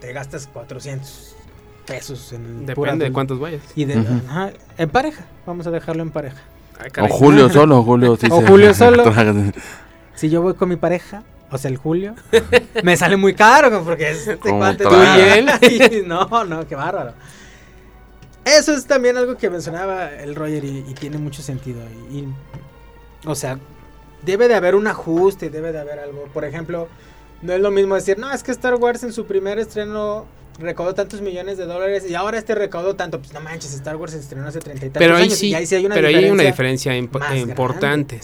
Te 0.00 0.12
gastas 0.12 0.46
400 0.52 1.34
pesos 1.86 2.30
en 2.34 2.66
Depende 2.66 3.06
de 3.06 3.12
cuántos 3.12 3.38
vayas. 3.40 3.62
Y 3.74 3.86
de, 3.86 3.94
ajá, 4.28 4.50
en 4.76 4.90
pareja, 4.90 5.24
vamos 5.46 5.66
a 5.66 5.70
dejarlo 5.70 6.02
en 6.02 6.10
pareja. 6.10 6.42
Ay, 6.78 6.90
O. 7.04 7.08
Julio 7.08 7.48
solo, 7.52 7.82
Julio 7.82 8.16
sí 8.16 8.26
O 8.30 8.40
se- 8.42 8.46
Julio 8.46 8.74
solo. 8.74 9.04
Si 10.14 10.28
yo 10.28 10.42
voy 10.42 10.52
con 10.54 10.68
mi 10.68 10.76
pareja, 10.76 11.22
o 11.56 11.58
sea, 11.58 11.70
el 11.70 11.76
Julio, 11.76 12.14
me 12.82 12.96
sale 12.96 13.16
muy 13.16 13.34
caro 13.34 13.82
porque 13.84 14.10
es 14.10 14.18
este 14.28 14.36
cuate. 14.38 14.84
no, 16.06 16.44
no, 16.44 16.66
qué 16.66 16.74
bárbaro. 16.76 17.12
Eso 18.44 18.72
es 18.72 18.86
también 18.86 19.16
algo 19.16 19.36
que 19.36 19.50
mencionaba 19.50 20.10
el 20.12 20.34
Roger 20.36 20.64
y, 20.64 20.84
y 20.88 20.94
tiene 20.94 21.18
mucho 21.18 21.42
sentido. 21.42 21.80
Y, 22.10 22.18
y, 22.18 22.28
o 23.26 23.34
sea, 23.34 23.58
debe 24.22 24.46
de 24.46 24.54
haber 24.54 24.76
un 24.76 24.86
ajuste, 24.86 25.50
debe 25.50 25.72
de 25.72 25.80
haber 25.80 25.98
algo. 25.98 26.28
Por 26.32 26.44
ejemplo, 26.44 26.86
no 27.42 27.52
es 27.52 27.60
lo 27.60 27.70
mismo 27.72 27.96
decir, 27.96 28.18
no, 28.18 28.30
es 28.32 28.42
que 28.44 28.52
Star 28.52 28.74
Wars 28.76 29.02
en 29.02 29.12
su 29.12 29.26
primer 29.26 29.58
estreno 29.58 30.26
recaudó 30.58 30.94
tantos 30.94 31.20
millones 31.20 31.58
de 31.58 31.66
dólares 31.66 32.08
y 32.08 32.14
ahora 32.14 32.38
este 32.38 32.54
recaudó 32.54 32.94
tanto. 32.94 33.18
Pues 33.18 33.32
no 33.32 33.40
manches, 33.40 33.74
Star 33.74 33.96
Wars 33.96 34.12
se 34.12 34.20
estrenó 34.20 34.46
hace 34.46 34.60
30 34.60 34.86
y 34.86 34.88
tantos 34.90 35.00
Pero 35.00 35.16
ahí 35.16 35.30
sí, 35.30 35.48
y 35.48 35.54
ahí 35.54 35.66
sí 35.66 35.74
hay 35.74 35.84
una 35.86 35.94
pero 35.96 36.06
ahí 36.08 36.14
hay 36.14 36.30
una 36.30 36.44
diferencia 36.44 36.92
imp- 36.96 37.18
grande. 37.18 37.40
importante. 37.40 38.22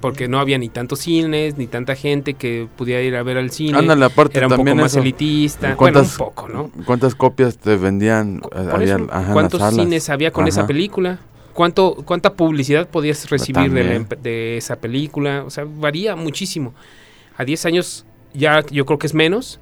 Porque 0.00 0.28
no 0.28 0.38
había 0.38 0.58
ni 0.58 0.68
tantos 0.68 1.00
cines, 1.00 1.56
ni 1.58 1.66
tanta 1.66 1.94
gente 1.96 2.34
que 2.34 2.68
pudiera 2.76 3.02
ir 3.02 3.16
a 3.16 3.22
ver 3.22 3.36
al 3.38 3.50
cine. 3.50 3.78
Ándale, 3.78 4.04
aparte 4.04 4.38
Era 4.38 4.46
un 4.46 4.56
poco 4.56 4.74
más 4.74 4.92
eso. 4.92 5.00
elitista. 5.00 5.74
Bueno, 5.74 5.76
¿Cuántas- 5.76 6.12
un 6.12 6.18
poco, 6.18 6.48
¿no? 6.48 6.70
¿Cuántas 6.84 7.14
copias 7.14 7.58
te 7.58 7.76
vendían? 7.76 8.40
Eh, 8.54 8.68
había- 8.70 8.94
eso, 8.96 9.06
ajá, 9.10 9.18
en 9.20 9.24
las 9.24 9.32
¿Cuántos 9.32 9.60
salas? 9.60 9.74
cines 9.74 10.08
había 10.10 10.30
con 10.30 10.46
esa 10.46 10.66
película? 10.66 11.18
¿Cuánto, 11.54 11.96
¿Cuánta 12.04 12.34
publicidad 12.34 12.88
podías 12.88 13.28
recibir 13.30 13.72
de, 13.72 13.82
la 13.82 14.56
esa 14.56 14.76
película? 14.76 15.42
O 15.44 15.50
sea, 15.50 15.64
varía 15.66 16.14
muchísimo. 16.14 16.72
A 17.36 17.44
10 17.44 17.66
años 17.66 18.04
ya 18.32 18.64
yo 18.70 18.86
creo 18.86 18.98
que 19.00 19.08
es 19.08 19.14
menos, 19.14 19.58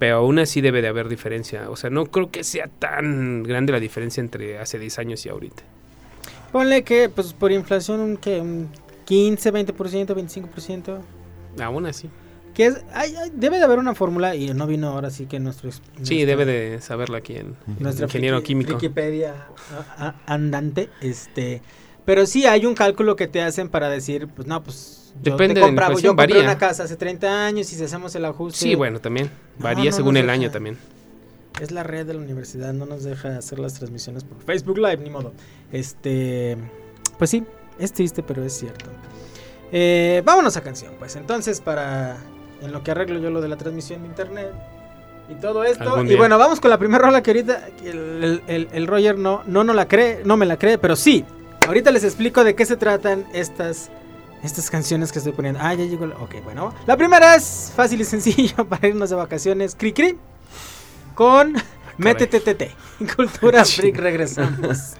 pero 0.00 0.16
aún 0.16 0.40
así 0.40 0.60
debe 0.60 0.82
de 0.82 0.88
haber 0.88 1.08
diferencia. 1.08 1.70
O 1.70 1.76
sea, 1.76 1.90
no 1.90 2.06
creo 2.06 2.32
que 2.32 2.42
sea 2.42 2.66
tan 2.80 3.44
grande 3.44 3.72
la 3.72 3.78
diferencia 3.78 4.20
entre 4.20 4.58
hace 4.58 4.80
10 4.80 4.98
años 4.98 5.24
y 5.24 5.28
ahorita. 5.28 5.62
Ponle 6.50 6.82
que, 6.82 7.08
pues 7.08 7.32
por 7.32 7.52
inflación, 7.52 8.16
que 8.16 8.40
un 8.40 8.68
15, 9.12 9.52
20%, 9.52 10.06
25%. 10.14 11.00
Aún 11.62 11.84
así. 11.86 12.08
Que 12.54 12.66
es, 12.66 12.82
debe 13.34 13.58
de 13.58 13.64
haber 13.64 13.78
una 13.78 13.94
fórmula 13.94 14.34
y 14.36 14.52
no 14.54 14.66
vino 14.66 14.88
ahora 14.88 15.10
sí 15.10 15.26
que 15.26 15.38
nuestro... 15.38 15.70
Sí, 16.02 16.24
debe 16.24 16.44
de 16.46 16.80
saberla 16.80 17.18
aquí 17.18 17.34
el 17.34 17.54
nuestra 17.78 18.06
ingeniero 18.06 18.38
friki- 18.40 18.44
químico. 18.44 18.72
Wikipedia 18.74 19.34
andante, 20.26 20.88
este... 21.00 21.60
Pero 22.04 22.26
sí 22.26 22.46
hay 22.46 22.66
un 22.66 22.74
cálculo 22.74 23.14
que 23.14 23.28
te 23.28 23.40
hacen 23.42 23.68
para 23.68 23.88
decir, 23.88 24.28
pues 24.28 24.48
no, 24.48 24.62
pues... 24.64 25.12
yo 25.22 25.32
Depende 25.32 25.60
te 25.60 25.66
de 25.66 25.72
la 25.72 25.88
yo 26.00 26.08
compré 26.08 26.26
varía. 26.34 26.42
una 26.42 26.58
casa 26.58 26.82
hace 26.84 26.96
30 26.96 27.46
años 27.46 27.72
y 27.72 27.76
si 27.76 27.84
hacemos 27.84 28.14
el 28.16 28.24
ajuste... 28.24 28.58
Sí, 28.58 28.74
bueno, 28.74 28.98
también. 29.00 29.30
No, 29.58 29.64
Varía 29.64 29.90
no 29.90 29.96
según 29.96 30.16
el 30.16 30.22
deja. 30.24 30.32
año 30.32 30.50
también. 30.50 30.78
Es 31.60 31.70
la 31.70 31.82
red 31.84 32.06
de 32.06 32.14
la 32.14 32.20
universidad, 32.20 32.72
no 32.72 32.86
nos 32.86 33.04
deja 33.04 33.36
hacer 33.36 33.58
las 33.60 33.74
transmisiones 33.74 34.24
por 34.24 34.40
Facebook 34.42 34.78
Live, 34.78 34.96
ni 34.98 35.10
modo. 35.10 35.32
Este, 35.70 36.56
pues 37.18 37.30
sí, 37.30 37.44
es 37.84 37.92
triste, 37.92 38.22
pero 38.22 38.44
es 38.44 38.52
cierto. 38.52 38.86
Eh, 39.72 40.22
vámonos 40.24 40.56
a 40.56 40.60
canción, 40.62 40.94
pues. 40.98 41.16
Entonces, 41.16 41.60
para 41.60 42.16
en 42.60 42.72
lo 42.72 42.82
que 42.82 42.90
arreglo 42.92 43.18
yo 43.18 43.30
lo 43.30 43.40
de 43.40 43.48
la 43.48 43.56
transmisión 43.56 44.02
de 44.02 44.08
internet 44.08 44.52
y 45.30 45.34
todo 45.40 45.64
esto. 45.64 46.04
Y 46.04 46.14
bueno, 46.16 46.38
vamos 46.38 46.60
con 46.60 46.70
la 46.70 46.78
primera 46.78 47.04
rola 47.04 47.22
que 47.22 47.30
ahorita 47.30 47.68
el, 47.84 48.42
el- 48.46 48.68
el- 48.72 48.86
Roger 48.86 49.18
no, 49.18 49.42
no, 49.46 49.64
no 49.64 49.72
la 49.72 49.88
cree, 49.88 50.22
no 50.24 50.36
me 50.36 50.46
la 50.46 50.58
cree, 50.58 50.78
pero 50.78 50.94
sí. 50.96 51.24
Ahorita 51.66 51.90
les 51.90 52.04
explico 52.04 52.44
de 52.44 52.54
qué 52.54 52.66
se 52.66 52.76
tratan 52.76 53.26
estas. 53.32 53.90
Estas 54.42 54.70
canciones 54.70 55.12
que 55.12 55.18
estoy 55.20 55.32
poniendo. 55.32 55.60
Ah, 55.62 55.72
ya 55.72 55.84
llegó. 55.84 56.04
la- 56.06 56.16
Ok, 56.16 56.34
bueno. 56.42 56.74
La 56.86 56.96
primera 56.96 57.36
es 57.36 57.72
fácil 57.76 58.00
y 58.00 58.04
sencillo 58.04 58.64
para 58.68 58.88
irnos 58.88 59.08
de 59.10 59.14
vacaciones. 59.16 59.76
Cri 59.76 59.92
Cri. 59.92 60.18
Con 61.14 61.54
Métete 61.96 62.40
TT. 62.40 62.74
Cultura 63.16 63.64
Freak 63.64 63.96
regresamos. 63.98 64.94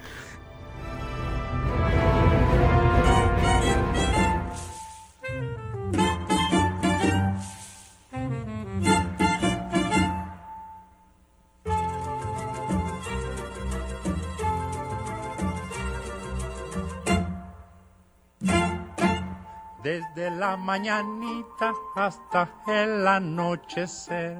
Desde 20.15 20.29
la 20.29 20.57
mañanita 20.57 21.73
hasta 21.95 22.47
el 22.67 23.07
anochecer, 23.07 24.37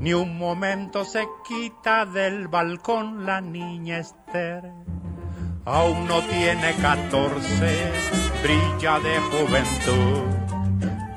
ni 0.00 0.14
un 0.14 0.38
momento 0.38 1.04
se 1.04 1.28
quita 1.46 2.06
del 2.06 2.48
balcón 2.48 3.26
la 3.26 3.42
niña 3.42 3.98
Esther. 3.98 4.72
Aún 5.66 6.08
no 6.08 6.22
tiene 6.22 6.72
catorce, 6.80 7.92
brilla 8.42 8.98
de 9.00 9.18
juventud, 9.20 10.22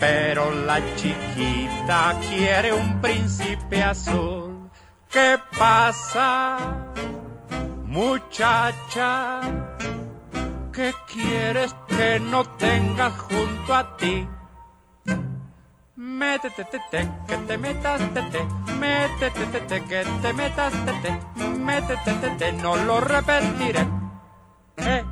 pero 0.02 0.52
la 0.52 0.82
chiquita 0.96 2.20
quiere 2.28 2.74
un 2.74 3.00
príncipe 3.00 3.82
azul. 3.84 4.70
¿Qué 5.10 5.38
pasa, 5.58 6.58
muchacha? 7.86 9.65
¿Qué 10.76 10.94
quieres 11.08 11.74
que 11.88 12.20
no 12.20 12.44
tenga 12.44 13.10
junto 13.10 13.74
a 13.74 13.96
ti? 13.96 14.28
Métete, 15.96 16.66
te, 16.66 16.80
te, 16.92 17.10
que 17.26 17.38
te 17.48 17.58
metas, 17.58 18.02
te, 18.14 18.22
te. 18.24 18.46
Métete, 18.74 19.46
te, 19.46 19.60
te, 19.62 19.84
que 19.86 20.04
te 20.22 20.34
metas, 20.34 20.74
te, 20.84 20.92
te. 21.02 21.46
Métete, 21.48 22.14
te, 22.16 22.30
te, 22.32 22.52
no 22.52 22.76
lo 22.76 23.00
repetiré. 23.00 23.88
Eh, 24.76 25.04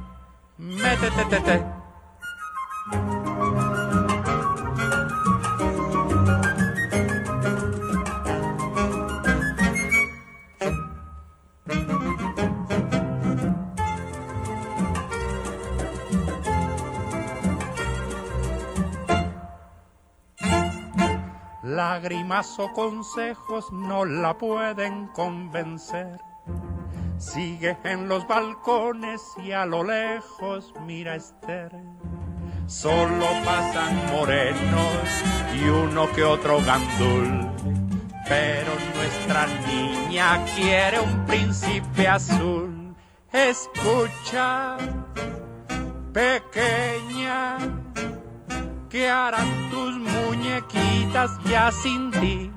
métete, 0.57 1.25
te, 1.29 1.39
te. 1.39 1.63
Lágrimas 21.75 22.59
o 22.59 22.71
consejos 22.71 23.71
no 23.71 24.05
la 24.05 24.37
pueden 24.37 25.07
convencer. 25.07 26.19
Sigue 27.17 27.75
en 27.83 28.07
los 28.07 28.27
balcones 28.27 29.19
y 29.43 29.53
a 29.53 29.65
lo 29.65 29.83
lejos 29.83 30.71
mira 30.85 31.15
Esther. 31.15 31.71
Solo 32.67 33.25
pasan 33.43 33.95
morenos 34.11 35.07
y 35.55 35.67
uno 35.67 36.11
que 36.11 36.23
otro 36.23 36.59
gandul. 36.63 37.49
Pero 38.29 38.71
nuestra 38.95 39.47
niña 39.65 40.45
quiere 40.55 40.99
un 40.99 41.25
príncipe 41.25 42.07
azul. 42.07 42.95
Escucha, 43.31 44.77
pequeña, 46.13 47.57
¿Qué 48.93 49.09
harán 49.09 49.71
tus 49.71 49.95
muñequitas 49.95 51.31
ya 51.45 51.71
sin 51.71 52.11
ti? 52.11 52.51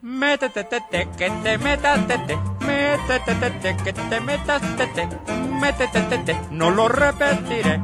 Métete, 0.00 0.64
te, 0.64 0.80
te, 0.80 1.06
que 1.18 1.30
te 1.42 1.58
metas, 1.58 2.06
te, 2.06 2.16
te. 2.16 2.38
Métete, 2.64 3.34
te, 3.34 3.50
te, 3.50 3.76
que 3.76 3.92
te 3.92 4.20
metas, 4.22 4.62
te, 4.78 4.86
te. 4.86 5.06
Métete, 5.60 6.00
te, 6.00 6.18
te. 6.20 6.34
No 6.50 6.70
lo 6.70 6.88
repetiré. 6.88 7.78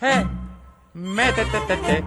Eh, 0.00 0.24
métete, 0.94 1.60
te, 1.68 1.76
te. 1.76 2.04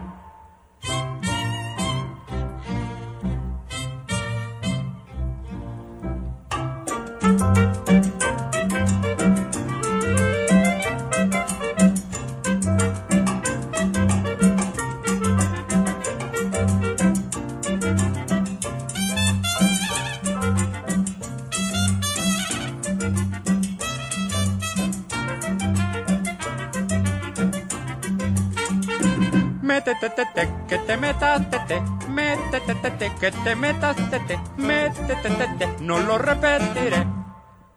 Métete, 30.18 30.48
te, 30.48 30.48
te, 30.48 30.66
que 30.68 30.78
te 30.80 30.98
metas, 30.98 31.50
te, 31.52 31.60
te. 31.68 31.82
Métete, 32.10 32.74
te, 32.74 32.90
te, 32.90 33.12
que 33.20 33.32
te 33.32 33.56
metas, 33.56 33.96
te, 34.10 34.20
te. 34.22 34.40
Métete, 34.58 35.30
te, 35.30 35.48
te. 35.60 35.84
No 35.84 36.00
lo 36.00 36.18
repetiré. 36.18 37.06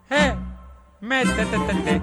Eh, 0.09 0.35
métete, 1.03 1.59
te, 1.85 2.01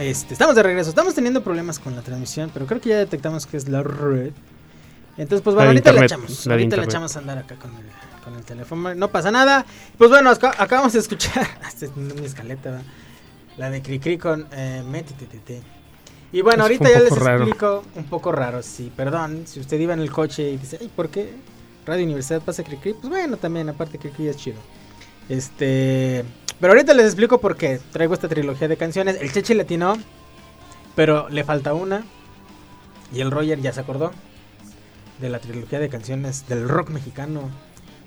este, 0.00 0.32
estamos 0.34 0.54
de 0.56 0.62
regreso. 0.62 0.90
Estamos 0.90 1.14
teniendo 1.14 1.42
problemas 1.42 1.78
con 1.78 1.94
la 1.94 2.02
transmisión, 2.02 2.50
pero 2.52 2.66
creo 2.66 2.80
que 2.80 2.88
ya 2.90 2.98
detectamos 2.98 3.46
que 3.46 3.56
es 3.56 3.68
la 3.68 3.82
red. 3.82 4.32
Entonces, 5.16 5.42
pues 5.42 5.54
bueno, 5.54 5.70
ahorita 5.70 5.92
la 5.92 6.00
internet, 6.02 6.10
echamos. 6.26 6.46
la 6.46 6.56
de 6.56 6.62
ahorita 6.62 6.76
la 6.76 6.84
echamos 6.84 7.16
a 7.16 7.18
andar 7.18 7.38
acá 7.38 7.56
con 7.56 7.70
el, 7.76 7.84
con 8.24 8.34
el 8.36 8.42
teléfono. 8.44 8.94
No 8.94 9.08
pasa 9.08 9.30
nada. 9.30 9.66
Pues 9.98 10.08
bueno, 10.10 10.30
acá- 10.30 10.54
acabamos 10.58 10.92
de 10.94 11.00
escuchar. 11.00 11.46
Esta 11.68 11.86
es 11.86 11.96
mi 11.96 12.24
escaleta, 12.24 12.70
¿verdad? 12.70 12.84
La 13.58 13.68
de 13.70 13.82
Cricri 13.82 14.16
con 14.16 14.46
eh, 14.52 14.82
Métetete. 14.88 15.60
Y 16.32 16.40
bueno, 16.42 16.58
Eso 16.58 16.62
ahorita 16.62 16.90
ya 16.90 17.00
les 17.00 17.18
raro. 17.18 17.42
explico 17.42 17.84
un 17.96 18.04
poco 18.04 18.30
raro, 18.32 18.62
sí, 18.62 18.90
perdón. 18.96 19.42
Si 19.46 19.58
usted 19.60 19.78
iba 19.80 19.92
en 19.92 20.00
el 20.00 20.10
coche 20.12 20.48
y 20.50 20.56
dice, 20.56 20.78
ay, 20.80 20.88
¿por 20.94 21.08
qué 21.10 21.34
Radio 21.84 22.04
Universidad 22.04 22.40
pasa 22.40 22.62
Cricri? 22.62 22.94
Pues 22.94 23.08
bueno, 23.08 23.36
también, 23.36 23.68
aparte 23.68 23.98
Cricri 23.98 24.28
es 24.28 24.36
chido. 24.36 24.58
Este. 25.28 26.24
Pero 26.60 26.72
ahorita 26.72 26.92
les 26.94 27.06
explico 27.06 27.40
por 27.40 27.56
qué 27.56 27.80
traigo 27.92 28.14
esta 28.14 28.28
trilogía 28.28 28.68
de 28.68 28.76
canciones. 28.76 29.16
El 29.20 29.32
Chechi 29.32 29.54
latino, 29.54 29.94
pero 30.94 31.28
le 31.28 31.42
falta 31.44 31.72
una. 31.74 32.04
Y 33.12 33.20
el 33.20 33.30
Roger 33.30 33.60
ya 33.60 33.72
se 33.72 33.80
acordó 33.80 34.12
de 35.20 35.30
la 35.30 35.38
trilogía 35.38 35.78
de 35.78 35.88
canciones 35.88 36.46
del 36.48 36.68
rock 36.68 36.90
mexicano. 36.90 37.50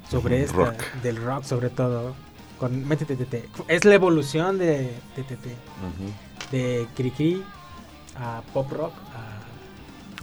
Sobre 0.10 0.44
esta, 0.44 0.56
rock. 0.58 0.84
del 1.02 1.18
rock 1.18 1.44
sobre 1.44 1.70
todo. 1.70 2.14
Con 2.60 2.88
Métete, 2.88 3.16
Tete. 3.16 3.50
Es 3.68 3.84
la 3.86 3.96
evolución 3.96 4.58
de 4.60 4.94
TTT. 5.16 5.46
Ujú. 5.46 6.52
De 6.52 6.88
Cricri 6.96 7.44
a 8.16 8.42
pop 8.54 8.72
rock 8.72 8.94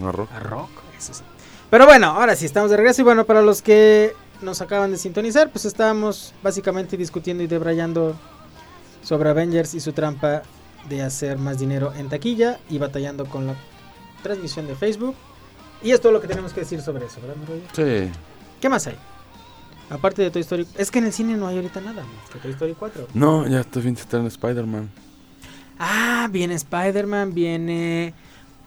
a 0.01 0.09
Arroz. 0.09 0.31
a 0.33 0.39
rock, 0.41 0.71
eso 0.97 1.13
sí. 1.13 1.23
Pero 1.71 1.87
bueno, 1.87 2.07
ahora 2.09 2.37
sí 2.37 2.47
estamos 2.47 2.71
de 2.71 2.77
regreso 2.77 3.03
y 3.03 3.05
bueno, 3.05 3.25
para 3.25 3.43
los 3.43 3.63
que 3.63 4.15
nos 4.43 4.61
acaban 4.61 4.91
de 4.91 4.99
sintonizar, 4.99 5.51
pues 5.51 5.65
estábamos 5.65 6.35
básicamente 6.43 6.97
discutiendo 6.97 7.43
y 7.43 7.47
debrayando 7.47 8.17
sobre 9.03 9.31
Avengers 9.31 9.75
y 9.75 9.81
su 9.81 9.93
trampa 9.93 10.43
de 10.89 11.03
hacer 11.03 11.39
más 11.39 11.59
dinero 11.59 11.93
en 11.95 12.09
taquilla 12.09 12.59
y 12.69 12.79
batallando 12.79 13.27
con 13.27 13.47
la 13.47 13.55
transmisión 14.23 14.67
de 14.67 14.75
Facebook. 14.75 15.15
Y 15.83 15.93
es 15.93 16.01
todo 16.01 16.13
lo 16.13 16.21
que 16.21 16.29
tenemos 16.29 16.53
que 16.53 16.61
decir 16.61 16.81
sobre 16.83 17.07
eso, 17.07 17.21
¿verdad, 17.21 17.37
Roger? 17.47 18.09
Sí. 18.09 18.13
¿Qué 18.61 18.69
más 18.69 18.87
hay? 18.87 18.97
Aparte 19.89 20.23
de 20.23 20.31
Toy 20.31 20.43
Story, 20.43 20.67
es 20.77 20.91
que 20.91 21.01
en 21.01 21.07
el 21.07 21.13
cine 21.13 21.37
no 21.37 21.49
hay 21.49 21.57
ahorita 21.57 21.81
nada 21.81 22.05
más 22.05 22.31
que 22.31 22.39
Toy 22.39 22.53
Story 22.53 22.75
4. 22.79 23.09
No, 23.15 23.47
ya 23.47 23.65
fin 23.65 23.97
se 23.97 24.03
estrena 24.03 24.29
Spider-Man. 24.29 24.91
Ah, 25.79 26.29
viene 26.31 26.55
Spider-Man, 26.55 27.35
viene... 27.35 28.15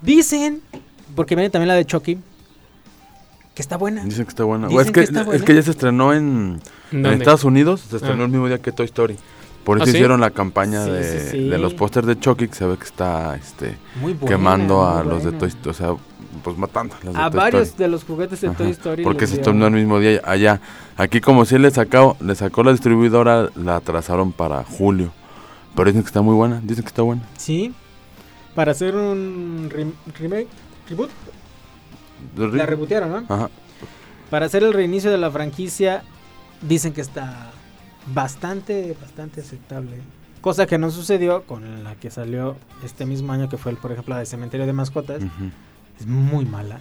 Dicen, 0.02 0.62
porque 1.16 1.36
viene 1.36 1.50
también 1.50 1.70
la 1.70 1.76
de 1.76 1.86
Chucky, 1.86 2.20
que 3.54 3.62
está 3.62 3.78
buena. 3.78 4.04
Dicen 4.04 4.26
que 4.26 4.30
está 4.30 4.44
buena. 4.44 4.68
Dicen 4.68 4.82
es, 4.82 4.92
que, 4.92 4.94
que 4.94 5.02
está 5.02 5.36
es 5.36 5.44
que 5.44 5.56
ya 5.56 5.62
se 5.62 5.72
estrenó 5.72 6.14
en. 6.14 6.60
Estados 6.92 7.44
Unidos. 7.44 7.82
Se 7.90 7.98
estrenó 7.98 8.24
Ah. 8.24 8.26
el 8.26 8.32
mismo 8.32 8.48
día 8.48 8.60
que 8.62 8.72
Toy 8.72 8.86
Story. 8.86 9.18
Por 9.64 9.78
eso 9.78 9.84
¿Ah, 9.84 9.88
sí? 9.88 9.94
hicieron 9.94 10.20
la 10.20 10.32
campaña 10.32 10.84
Sí, 10.84 10.92
de, 10.92 11.04
sí, 11.22 11.28
sí. 11.32 11.50
de 11.50 11.58
los 11.58 11.74
pósters 11.74 12.06
de 12.06 12.20
Chucky 12.20 12.50
que 12.50 12.54
se 12.56 12.66
ve 12.66 12.76
que 12.78 12.84
está 12.84 13.36
este, 13.38 13.78
buena, 14.02 14.20
quemando 14.26 14.86
a 14.86 15.04
los 15.04 15.24
de. 15.24 15.32
Toy 15.32 15.48
Story. 15.50 15.70
O 15.70 15.74
sea, 15.74 15.96
pues 16.44 16.58
matando 16.58 16.96
a 16.96 17.06
los 17.06 17.14
de 17.14 17.20
A 17.22 17.30
varios 17.30 17.64
Story. 17.70 17.84
de 17.84 17.88
los 17.90 18.04
juguetes 18.04 18.42
de 18.42 18.48
Ajá, 18.50 18.58
Toy 18.58 18.72
Story. 18.72 19.04
Porque 19.04 19.26
se 19.28 19.36
estrenó 19.36 19.68
el 19.68 19.74
mismo 19.74 20.00
día 20.00 20.20
allá. 20.26 20.60
Aquí 20.98 21.22
como 21.22 21.46
si 21.46 21.58
le 21.58 21.72
sacó, 21.72 22.18
le 22.20 22.36
sacó 22.36 22.64
la 22.64 22.72
distribuidora, 22.72 23.50
la 23.56 23.78
atrasaron 23.78 24.32
para 24.34 24.64
julio. 24.64 25.12
Pero 25.76 25.86
dicen 25.90 26.02
que 26.04 26.08
está 26.08 26.22
muy 26.22 26.36
buena, 26.36 26.60
dicen 26.62 26.84
que 26.84 26.90
está 26.90 27.02
buena. 27.04 27.22
Sí. 27.38 27.74
Para 28.56 28.74
hacer 28.74 28.96
un 28.96 29.70
rem- 29.72 29.94
remake, 30.20 30.48
reboot, 30.90 31.10
la 32.36 32.66
rebootearon, 32.66 33.12
¿no? 33.12 33.34
Ajá. 33.34 33.50
Para 34.30 34.46
hacer 34.48 34.64
el 34.64 34.74
reinicio 34.74 35.12
de 35.12 35.18
la 35.18 35.30
franquicia, 35.32 36.04
dicen 36.62 36.94
que 36.94 37.02
está 37.02 37.52
bastante, 38.14 38.96
bastante 39.00 39.42
aceptable. 39.42 39.98
Cosa 40.42 40.66
que 40.66 40.78
no 40.78 40.92
sucedió 40.92 41.44
con 41.44 41.84
la 41.84 41.96
que 41.96 42.10
salió 42.12 42.58
este 42.84 43.06
mismo 43.06 43.32
año, 43.32 43.48
que 43.50 43.58
fue, 43.58 43.72
el, 43.72 43.78
por 43.78 43.92
ejemplo, 43.92 44.14
la 44.16 44.20
de 44.20 44.26
Cementerio 44.26 44.66
de 44.66 44.74
Mascotas. 44.74 45.22
Es 46.00 46.06
muy 46.08 46.46
mala. 46.46 46.80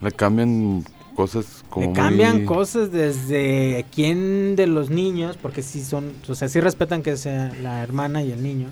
Le 0.00 0.10
cambian 0.10 0.84
cosas 1.14 1.64
como 1.70 1.86
Le 1.86 1.92
cambian 1.92 2.38
muy- 2.38 2.44
cosas 2.44 2.90
desde 2.90 3.86
quién 3.94 4.56
de 4.56 4.66
los 4.66 4.90
niños, 4.90 5.36
porque 5.40 5.62
sí 5.62 5.84
son, 5.84 6.12
o 6.28 6.34
sea, 6.34 6.48
sí 6.48 6.60
respetan 6.60 7.02
que 7.02 7.16
sea 7.16 7.52
la 7.62 7.82
hermana 7.82 8.22
y 8.22 8.32
el 8.32 8.42
niño. 8.42 8.68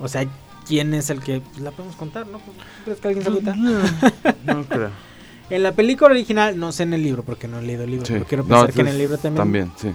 O 0.00 0.06
sea, 0.08 0.24
quién 0.66 0.94
es 0.94 1.10
el 1.10 1.20
que 1.20 1.40
pues, 1.40 1.60
la 1.60 1.70
podemos 1.70 1.96
contar, 1.96 2.26
¿no? 2.26 2.40
¿Crees 2.84 3.00
que 3.00 3.08
alguien 3.08 3.24
se 3.24 3.30
agüita? 3.30 3.54
No 3.54 4.64
creo. 4.68 4.90
En 5.50 5.62
la 5.62 5.72
película 5.72 6.10
original, 6.10 6.58
no 6.58 6.72
sé 6.72 6.84
en 6.84 6.94
el 6.94 7.02
libro, 7.02 7.22
porque 7.22 7.46
no 7.46 7.58
he 7.58 7.62
leído 7.62 7.84
el 7.84 7.90
libro, 7.90 8.06
Sí. 8.06 8.14
pero 8.14 8.24
quiero 8.24 8.42
No, 8.44 8.48
pensar 8.48 8.72
que 8.72 8.80
en 8.80 8.88
el 8.88 8.96
libro 8.96 9.18
también. 9.18 9.36
También, 9.36 9.72
sí. 9.76 9.92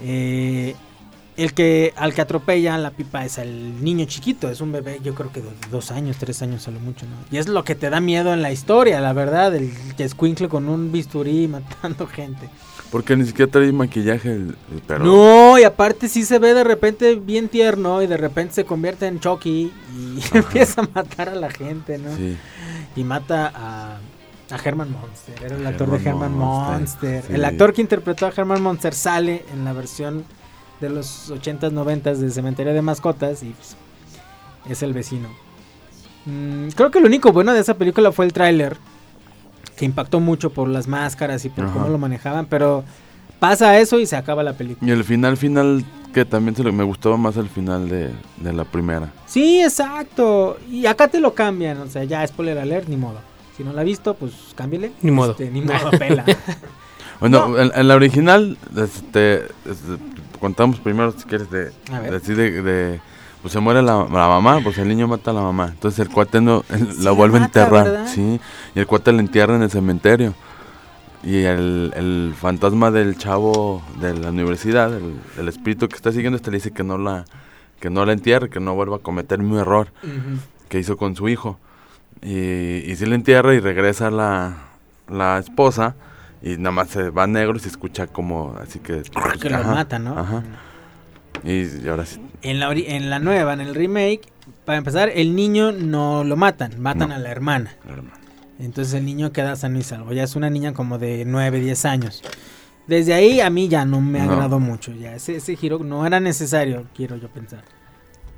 eh, 0.00 0.74
el 1.36 1.52
que 1.54 1.92
al 1.96 2.14
que 2.14 2.22
atropella 2.22 2.76
la 2.78 2.90
pipa 2.90 3.24
es 3.24 3.36
el 3.38 3.84
niño 3.84 4.06
chiquito, 4.06 4.48
es 4.50 4.60
un 4.62 4.72
bebé, 4.72 4.98
yo 5.02 5.14
creo 5.14 5.30
que 5.32 5.40
de 5.42 5.50
dos 5.70 5.90
años, 5.90 6.16
tres 6.18 6.40
años 6.42 6.66
a 6.66 6.70
lo 6.70 6.80
mucho, 6.80 7.04
¿no? 7.06 7.12
Y 7.30 7.38
es 7.38 7.46
lo 7.46 7.62
que 7.62 7.74
te 7.74 7.90
da 7.90 8.00
miedo 8.00 8.32
en 8.32 8.40
la 8.42 8.52
historia, 8.52 9.00
la 9.00 9.12
verdad, 9.12 9.54
el 9.54 9.70
que 9.98 10.04
escuincle 10.04 10.48
con 10.48 10.68
un 10.68 10.90
bisturí 10.92 11.46
matando 11.48 12.06
gente. 12.06 12.48
Porque 12.90 13.16
ni 13.16 13.24
siquiera 13.24 13.50
trae 13.50 13.70
maquillaje 13.72 14.32
el, 14.32 14.56
el 14.72 14.80
perro. 14.86 15.04
No, 15.04 15.58
y 15.58 15.62
aparte 15.62 16.08
sí 16.08 16.24
se 16.24 16.38
ve 16.38 16.54
de 16.54 16.64
repente 16.64 17.14
bien 17.14 17.48
tierno 17.48 18.02
y 18.02 18.06
de 18.06 18.16
repente 18.16 18.54
se 18.54 18.64
convierte 18.64 19.06
en 19.06 19.20
Chucky 19.20 19.72
y 19.96 20.20
empieza 20.36 20.82
a 20.82 20.88
matar 20.92 21.28
a 21.28 21.34
la 21.34 21.50
gente, 21.50 21.98
¿no? 21.98 22.14
Sí. 22.16 22.36
Y 22.96 23.04
mata 23.04 23.52
a, 23.54 23.98
a 24.52 24.56
Herman 24.62 24.90
Monster, 24.90 25.42
era 25.44 25.56
el 25.56 25.66
actor 25.66 25.90
de 25.90 25.96
Herman 25.98 26.08
Herman 26.08 26.32
Monster, 26.32 26.80
Monster. 26.80 27.24
sí. 27.28 27.34
El 27.34 27.44
actor 27.44 27.72
que 27.72 27.80
interpretó 27.80 28.26
a 28.26 28.32
Herman 28.36 28.60
Monster 28.62 28.92
sale 28.92 29.44
en 29.52 29.64
la 29.64 29.72
versión 29.72 30.24
de 30.80 30.90
los 30.90 31.30
80s, 31.30 31.70
90s 31.72 32.16
de 32.16 32.30
Cementerio 32.30 32.72
de 32.74 32.82
Mascotas 32.82 33.42
y 33.44 33.50
pues, 33.50 33.76
es 34.68 34.82
el 34.82 34.92
vecino. 34.92 35.28
Mm, 36.26 36.68
creo 36.70 36.90
que 36.90 37.00
lo 37.00 37.06
único 37.06 37.32
bueno 37.32 37.52
de 37.54 37.60
esa 37.60 37.74
película 37.74 38.10
fue 38.12 38.24
el 38.24 38.32
tráiler, 38.32 38.76
que 39.80 39.86
impactó 39.86 40.20
mucho 40.20 40.50
por 40.50 40.68
las 40.68 40.86
máscaras 40.88 41.42
y 41.46 41.48
por 41.48 41.64
Ajá. 41.64 41.72
cómo 41.72 41.88
lo 41.88 41.96
manejaban, 41.96 42.44
pero 42.44 42.84
pasa 43.38 43.78
eso 43.78 43.98
y 43.98 44.04
se 44.04 44.14
acaba 44.14 44.42
la 44.42 44.52
película. 44.52 44.86
Y 44.86 44.92
el 44.92 45.04
final, 45.04 45.38
final, 45.38 45.82
que 46.12 46.26
también 46.26 46.54
se 46.54 46.62
lo- 46.62 46.70
me 46.70 46.84
gustaba 46.84 47.16
más 47.16 47.38
el 47.38 47.48
final 47.48 47.88
de, 47.88 48.10
de 48.36 48.52
la 48.52 48.64
primera. 48.66 49.10
Sí, 49.24 49.62
exacto. 49.62 50.58
Y 50.70 50.84
acá 50.84 51.08
te 51.08 51.18
lo 51.18 51.32
cambian, 51.32 51.78
o 51.78 51.86
sea, 51.86 52.04
ya 52.04 52.26
spoiler 52.26 52.58
alert, 52.58 52.88
ni 52.88 52.96
modo. 52.98 53.20
Si 53.56 53.64
no 53.64 53.72
la 53.72 53.80
ha 53.80 53.84
visto, 53.84 54.12
pues 54.12 54.32
cámbiale. 54.54 54.92
Ni 55.00 55.10
modo. 55.10 55.30
Este, 55.30 55.50
ni 55.50 55.62
modo, 55.62 55.90
pela. 55.98 56.26
Bueno, 57.20 57.58
en, 57.58 57.70
en 57.74 57.88
la 57.88 57.96
original, 57.96 58.56
este, 58.76 59.42
este, 59.44 59.96
contamos 60.40 60.78
primero, 60.80 61.12
si 61.12 61.24
quieres, 61.24 61.50
de, 61.50 61.64
de, 61.66 62.62
de- 62.62 63.00
pues 63.42 63.52
se 63.52 63.60
muere 63.60 63.82
la, 63.82 64.04
la 64.04 64.28
mamá, 64.28 64.60
pues 64.62 64.78
el 64.78 64.88
niño 64.88 65.08
mata 65.08 65.30
a 65.30 65.34
la 65.34 65.42
mamá. 65.42 65.68
Entonces 65.72 65.98
el 66.00 66.08
cuate 66.12 66.40
no, 66.40 66.64
Sí 66.68 66.84
la 66.98 67.04
la 67.04 67.10
vuelve 67.12 67.38
a 67.38 67.44
enterrar, 67.44 67.84
¿verdad? 67.84 68.06
sí. 68.06 68.40
Y 68.74 68.78
el 68.78 68.86
cuate 68.86 69.12
la 69.12 69.20
entierra 69.20 69.56
en 69.56 69.62
el 69.62 69.70
cementerio. 69.70 70.34
Y 71.22 71.42
el, 71.42 71.92
el 71.96 72.34
fantasma 72.38 72.90
del 72.90 73.18
chavo 73.18 73.82
de 74.00 74.14
la 74.14 74.30
universidad, 74.30 74.94
el, 74.94 75.14
el 75.38 75.48
espíritu 75.48 75.86
que 75.88 75.96
está 75.96 76.12
siguiendo, 76.12 76.36
este 76.36 76.50
le 76.50 76.56
dice 76.56 76.70
que 76.70 76.82
no 76.82 76.96
la 76.96 77.24
que 77.78 77.90
no 77.90 78.04
la 78.04 78.12
entierre, 78.12 78.50
que 78.50 78.60
no 78.60 78.74
vuelva 78.74 78.96
a 78.96 78.98
cometer 79.00 79.38
el 79.38 79.44
mismo 79.44 79.60
error 79.60 79.88
que 80.68 80.78
hizo 80.78 80.96
con 80.96 81.16
su 81.16 81.28
hijo. 81.28 81.58
Y, 82.22 82.84
y 82.90 82.96
sí 82.96 83.06
le 83.06 83.14
entierra 83.14 83.54
y 83.54 83.60
regresa 83.60 84.10
la, 84.10 84.54
la 85.08 85.38
esposa 85.38 85.94
y 86.42 86.56
nada 86.56 86.72
más 86.72 86.88
se 86.88 87.08
va 87.10 87.26
negro 87.26 87.56
y 87.56 87.60
se 87.60 87.68
escucha 87.68 88.06
como 88.06 88.54
así 88.62 88.78
que... 88.80 89.02
Que 89.40 89.48
lo 89.50 89.56
Ajá, 89.56 89.74
mata, 89.74 89.98
¿no? 89.98 90.18
Ajá. 90.18 90.42
Y, 91.44 91.88
ahora 91.88 92.06
sí. 92.06 92.20
En 92.42 92.60
la, 92.60 92.70
ori- 92.70 92.84
en 92.88 93.10
la 93.10 93.18
nueva, 93.18 93.52
en 93.54 93.60
el 93.60 93.74
remake, 93.74 94.22
para 94.64 94.78
empezar, 94.78 95.10
el 95.14 95.34
niño 95.34 95.72
no 95.72 96.24
lo 96.24 96.36
matan, 96.36 96.80
matan 96.80 97.08
No. 97.10 97.14
a 97.14 97.18
la 97.18 97.30
hermana. 97.30 97.74
Entonces 98.58 98.92
el 98.94 99.06
niño 99.06 99.32
queda 99.32 99.56
sano 99.56 99.78
y 99.78 99.82
salvo. 99.82 100.12
Ya 100.12 100.22
es 100.24 100.36
una 100.36 100.50
niña 100.50 100.74
como 100.74 100.98
de 100.98 101.24
9, 101.24 101.60
10 101.60 101.84
años. 101.86 102.22
Desde 102.86 103.14
ahí 103.14 103.40
a 103.40 103.48
mí 103.50 103.68
ya 103.68 103.84
no 103.84 104.00
me 104.00 104.18
No. 104.20 104.32
agradó 104.32 104.58
mucho. 104.60 104.92
Ya 104.92 105.14
ese, 105.14 105.36
ese 105.36 105.56
giro 105.56 105.78
no 105.78 106.06
era 106.06 106.20
necesario, 106.20 106.86
quiero 106.94 107.16
yo 107.16 107.28
pensar. 107.28 107.62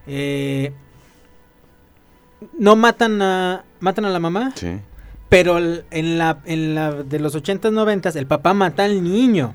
Eh, 0.07 0.73
no 2.59 2.77
matan 2.77 3.21
a 3.23 3.65
matan 3.81 4.05
a 4.05 4.11
la 4.11 4.19
mamá, 4.19 4.53
Sí. 4.55 4.79
pero 5.29 5.59
en 5.59 6.19
la 6.19 6.39
en 6.45 6.75
la 6.75 6.93
de 6.93 7.19
los 7.21 7.35
80s 7.37 7.73
90s 7.73 8.17
el 8.17 8.27
papá 8.27 8.53
mata 8.55 8.85
al 8.85 9.03
niño. 9.03 9.55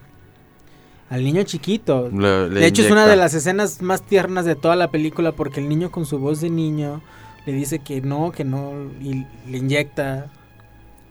Al 1.10 1.24
niño 1.24 1.44
chiquito. 1.44 2.10
Le- 2.10 2.50
le 2.50 2.60
de 2.60 2.68
hecho 2.68 2.82
es 2.82 2.92
una 2.92 3.08
de 3.08 3.16
las 3.16 3.34
escenas 3.34 3.82
más 3.82 4.02
tiernas 4.04 4.46
de 4.46 4.56
toda 4.56 4.76
la 4.76 4.92
película 4.92 5.32
porque 5.32 5.60
el 5.62 5.70
niño 5.70 5.90
con 5.92 6.06
su 6.06 6.20
voz 6.20 6.42
de 6.42 6.50
niño 6.50 7.02
le 7.46 7.54
dice 7.54 7.80
que 7.80 8.02
no, 8.02 8.32
que 8.32 8.44
no 8.44 8.74
y 9.02 9.26
le 9.50 9.58
inyecta 9.58 10.28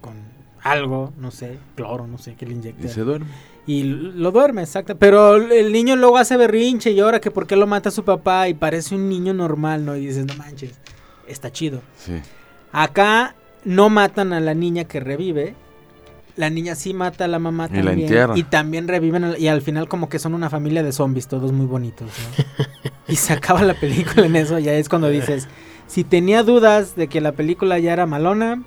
con 0.01 0.13
algo, 0.61 1.13
no 1.17 1.31
sé, 1.31 1.57
cloro, 1.75 2.05
no 2.07 2.17
sé, 2.17 2.35
que 2.35 2.45
le 2.45 2.53
inyecta. 2.53 2.85
Y 2.85 2.89
se 2.89 3.01
duerme. 3.01 3.25
Y 3.65 3.83
lo 3.83 4.31
duerme, 4.31 4.61
exacto. 4.61 4.95
Pero 4.97 5.35
el 5.35 5.71
niño 5.73 5.95
luego 5.95 6.17
hace 6.17 6.37
berrinche 6.37 6.91
y 6.91 6.99
ahora 6.99 7.19
que 7.19 7.31
por 7.31 7.47
qué 7.47 7.55
lo 7.55 7.67
mata 7.67 7.89
su 7.91 8.03
papá 8.03 8.47
y 8.47 8.53
parece 8.53 8.95
un 8.95 9.09
niño 9.09 9.33
normal, 9.33 9.83
¿no? 9.83 9.95
Y 9.97 10.05
dices, 10.05 10.25
no 10.25 10.35
manches, 10.35 10.79
está 11.27 11.51
chido. 11.51 11.81
Sí. 11.97 12.13
Acá 12.71 13.35
no 13.65 13.89
matan 13.89 14.31
a 14.31 14.39
la 14.39 14.53
niña 14.53 14.85
que 14.85 14.99
revive. 14.99 15.55
La 16.37 16.49
niña 16.49 16.75
sí 16.75 16.93
mata 16.93 17.25
a 17.25 17.27
la 17.27 17.39
mamá 17.39 17.67
Y 17.71 17.77
la 17.77 17.83
también. 17.83 17.99
entierra. 18.07 18.37
Y 18.37 18.43
también 18.43 18.87
reviven. 18.87 19.35
Y 19.37 19.47
al 19.47 19.61
final 19.61 19.89
como 19.89 20.07
que 20.07 20.19
son 20.19 20.33
una 20.33 20.49
familia 20.49 20.83
de 20.83 20.91
zombies, 20.93 21.27
todos 21.27 21.51
muy 21.51 21.65
bonitos. 21.65 22.07
¿no? 22.07 22.65
y 23.07 23.15
se 23.15 23.33
acaba 23.33 23.63
la 23.63 23.73
película 23.73 24.25
en 24.27 24.35
eso. 24.35 24.59
Ya 24.59 24.73
es 24.73 24.87
cuando 24.87 25.09
dices, 25.09 25.47
si 25.87 26.03
tenía 26.03 26.43
dudas 26.43 26.95
de 26.95 27.07
que 27.07 27.21
la 27.21 27.31
película 27.33 27.79
ya 27.79 27.91
era 27.91 28.05
malona, 28.05 28.61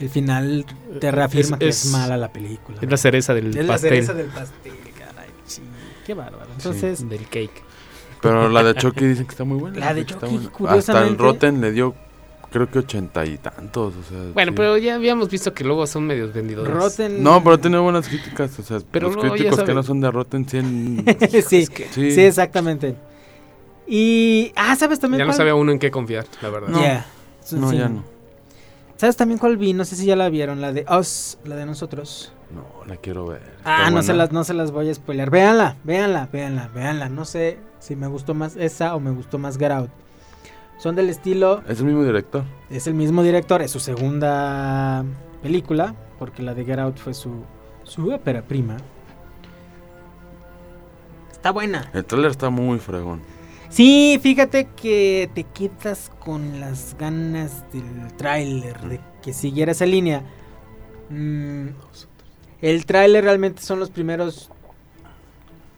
el 0.00 0.08
final 0.08 0.64
te 1.00 1.10
reafirma 1.10 1.56
Es- 1.56 1.60
que 1.60 1.68
es, 1.68 1.84
es- 1.84 1.92
mala 1.92 2.16
la 2.16 2.32
película. 2.32 2.78
Es 2.80 2.90
la 2.90 2.96
cereza 2.96 3.34
del 3.34 3.48
Es 3.56 3.56
la 3.66 3.74
pastel. 3.74 3.90
cereza 3.90 4.14
del 4.14 4.26
pastel, 4.26 4.72
caray. 4.98 5.28
Sí, 5.46 5.62
qué 6.06 6.14
bárbaro. 6.14 6.46
Entonces, 6.56 7.08
del 7.08 7.24
cake. 7.28 7.62
Pero 8.22 8.48
la 8.48 8.62
de 8.62 8.74
Chucky 8.74 9.04
dicen 9.04 9.26
que 9.26 9.32
está 9.32 9.44
muy 9.44 9.58
buena. 9.58 9.78
La 9.78 9.92
de 9.92 10.06
Chucky, 10.06 10.20
buena. 10.26 10.38
Hasta 10.46 10.50
curiosamente- 10.56 11.10
el 11.12 11.18
Rotten 11.18 11.60
le 11.60 11.70
dio, 11.72 11.94
creo 12.54 12.70
que 12.70 12.78
ochenta 12.78 13.26
y 13.26 13.36
tantos. 13.36 13.94
O 13.96 14.02
sea, 14.08 14.18
Bueno, 14.32 14.52
sí. 14.52 14.56
pero 14.56 14.78
ya 14.78 14.94
habíamos 14.94 15.28
visto 15.28 15.52
que 15.52 15.64
luego 15.64 15.86
son 15.88 16.06
medios 16.06 16.32
vendidores. 16.32 16.72
Rotten... 16.72 17.20
No, 17.20 17.42
pero 17.42 17.58
tiene 17.58 17.78
buenas 17.78 18.06
críticas. 18.08 18.56
O 18.60 18.62
sea, 18.62 18.78
Pero 18.92 19.10
los 19.10 19.16
críticos 19.16 19.60
que 19.64 19.74
no 19.74 19.82
son 19.82 20.00
de 20.00 20.08
Rotten 20.10 20.48
100. 20.48 21.04
sí, 21.30 21.66
Sí. 21.66 21.66
sí, 22.12 22.20
exactamente. 22.20 22.94
Y... 23.88 24.52
Ah, 24.54 24.76
¿sabes 24.76 25.00
también 25.00 25.18
Ya 25.18 25.24
no 25.26 25.32
sabía 25.32 25.56
uno 25.56 25.72
en 25.72 25.80
qué 25.80 25.90
confiar, 25.90 26.26
la 26.42 26.48
verdad. 26.48 26.68
No. 26.68 26.80
Ya. 26.80 27.06
No, 27.52 27.70
Sí. 27.70 27.76
ya 27.78 27.88
no. 27.88 28.04
¿Sabes 28.96 29.16
también 29.16 29.38
cuál 29.38 29.56
vi? 29.56 29.72
No 29.72 29.84
sé 29.84 29.96
si 29.96 30.06
ya 30.06 30.14
la 30.14 30.28
vieron, 30.28 30.60
la 30.60 30.72
de 30.72 30.86
Us, 30.88 31.38
la 31.44 31.56
de 31.56 31.66
nosotros. 31.66 32.32
No, 32.54 32.86
la 32.86 32.96
quiero 32.96 33.26
ver. 33.26 33.42
Ah, 33.64 33.90
no 33.90 34.02
se, 34.04 34.14
las, 34.14 34.30
no 34.30 34.44
se 34.44 34.54
las 34.54 34.70
voy 34.70 34.88
a 34.88 34.94
spoilear. 34.94 35.28
Véanla, 35.30 35.76
véanla, 35.82 36.28
véanla, 36.32 36.68
véanla. 36.72 37.08
No 37.08 37.24
sé 37.24 37.58
si 37.80 37.96
me 37.96 38.06
gustó 38.06 38.32
más 38.34 38.54
esa 38.56 38.94
o 38.94 39.00
me 39.00 39.10
gustó 39.10 39.38
más 39.38 39.58
Get 39.58 39.72
Out. 39.72 39.90
Son 40.78 40.94
del 40.94 41.08
estilo, 41.08 41.62
Es 41.68 41.78
el 41.80 41.86
mismo 41.86 42.04
director. 42.04 42.44
es 42.70 42.86
el 42.86 42.94
mismo 42.94 43.22
director, 43.22 43.62
es 43.62 43.70
su 43.70 43.80
segunda 43.80 45.04
película, 45.42 45.94
porque 46.18 46.42
la 46.42 46.54
de 46.54 46.64
Get 46.64 46.78
Out 46.78 46.98
fue 46.98 47.14
su, 47.14 47.44
su 47.84 48.10
ópera 48.12 48.42
prima. 48.42 48.76
Está 51.30 51.52
buena. 51.52 51.90
El 51.92 52.04
trailer 52.04 52.30
está 52.30 52.50
muy 52.50 52.78
fregón. 52.78 53.20
Sí, 53.68 54.18
fíjate 54.22 54.68
que 54.76 55.30
te 55.34 55.44
quedas 55.44 56.10
con 56.20 56.60
las 56.60 56.96
ganas 56.98 57.64
del 57.72 58.12
tráiler, 58.16 58.78
de 58.82 59.00
que 59.22 59.32
siguiera 59.32 59.72
esa 59.72 59.84
línea. 59.86 60.22
Mm, 61.10 61.68
el 62.62 62.86
tráiler 62.86 63.24
realmente 63.24 63.62
son 63.62 63.80
los 63.80 63.90
primeros 63.90 64.50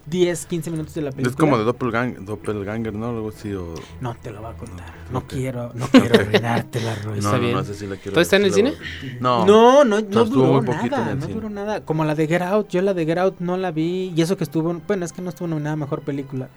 10, 0.06 0.46
15 0.46 0.70
minutos 0.70 0.94
de 0.94 1.02
la 1.02 1.10
película. 1.10 1.30
Es 1.30 1.36
como 1.36 1.58
de 1.58 1.64
Doppelgang- 1.64 2.24
Doppelganger, 2.24 2.94
¿no? 2.94 3.08
Algo 3.08 3.28
así. 3.30 3.52
O... 3.54 3.74
No 4.00 4.14
te 4.14 4.30
lo 4.30 4.40
va 4.40 4.50
a 4.50 4.54
contar. 4.54 4.86
No 5.12 5.26
quiero, 5.26 5.72
no 5.74 5.86
quiero 5.90 6.14
arruinarte 6.20 6.80
la 6.80 6.94
Roy. 6.94 7.20
No, 7.20 7.36
no, 7.38 7.52
no 7.52 7.64
sé 7.64 7.74
si 7.74 7.86
la 7.86 7.96
quiero 7.96 8.12
¿Todo 8.12 8.20
está 8.22 8.36
en 8.36 8.44
el 8.44 8.52
cine? 8.52 8.70
voy. 8.70 9.16
No. 9.20 9.44
No, 9.46 9.84
no, 9.84 10.00
no 10.00 10.24
duró 10.24 10.62
nada, 10.62 11.14
no 11.14 11.22
cine. 11.22 11.34
duró 11.34 11.50
nada. 11.50 11.84
Como 11.84 12.04
la 12.04 12.14
de 12.14 12.26
Get 12.28 12.42
Out, 12.42 12.68
yo 12.68 12.82
la 12.82 12.94
de 12.94 13.04
Get 13.04 13.18
Out 13.18 13.40
no 13.40 13.56
la 13.56 13.72
vi. 13.72 14.12
Y 14.14 14.22
eso 14.22 14.36
que 14.36 14.44
estuvo, 14.44 14.72
bueno, 14.86 15.04
es 15.04 15.12
que 15.12 15.22
no 15.22 15.30
estuvo 15.30 15.48
nominada 15.48 15.72
a 15.72 15.76
Mejor 15.76 16.02
Película. 16.02 16.48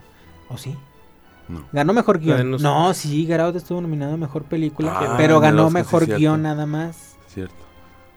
¿O 0.49 0.57
sí? 0.57 0.75
No. 1.47 1.63
Ganó 1.71 1.93
Mejor 1.93 2.19
Guión. 2.19 2.51
No, 2.61 2.93
sí, 2.93 3.25
Get 3.25 3.39
Out 3.39 3.55
estuvo 3.55 3.81
nominado 3.81 4.13
a 4.13 4.17
Mejor 4.17 4.43
Película. 4.43 4.93
Ah, 4.95 5.15
pero 5.17 5.39
ganó 5.39 5.71
Mejor 5.71 6.03
cierto. 6.05 6.19
Guión 6.19 6.43
nada 6.43 6.67
más. 6.67 7.15
Cierto. 7.27 7.55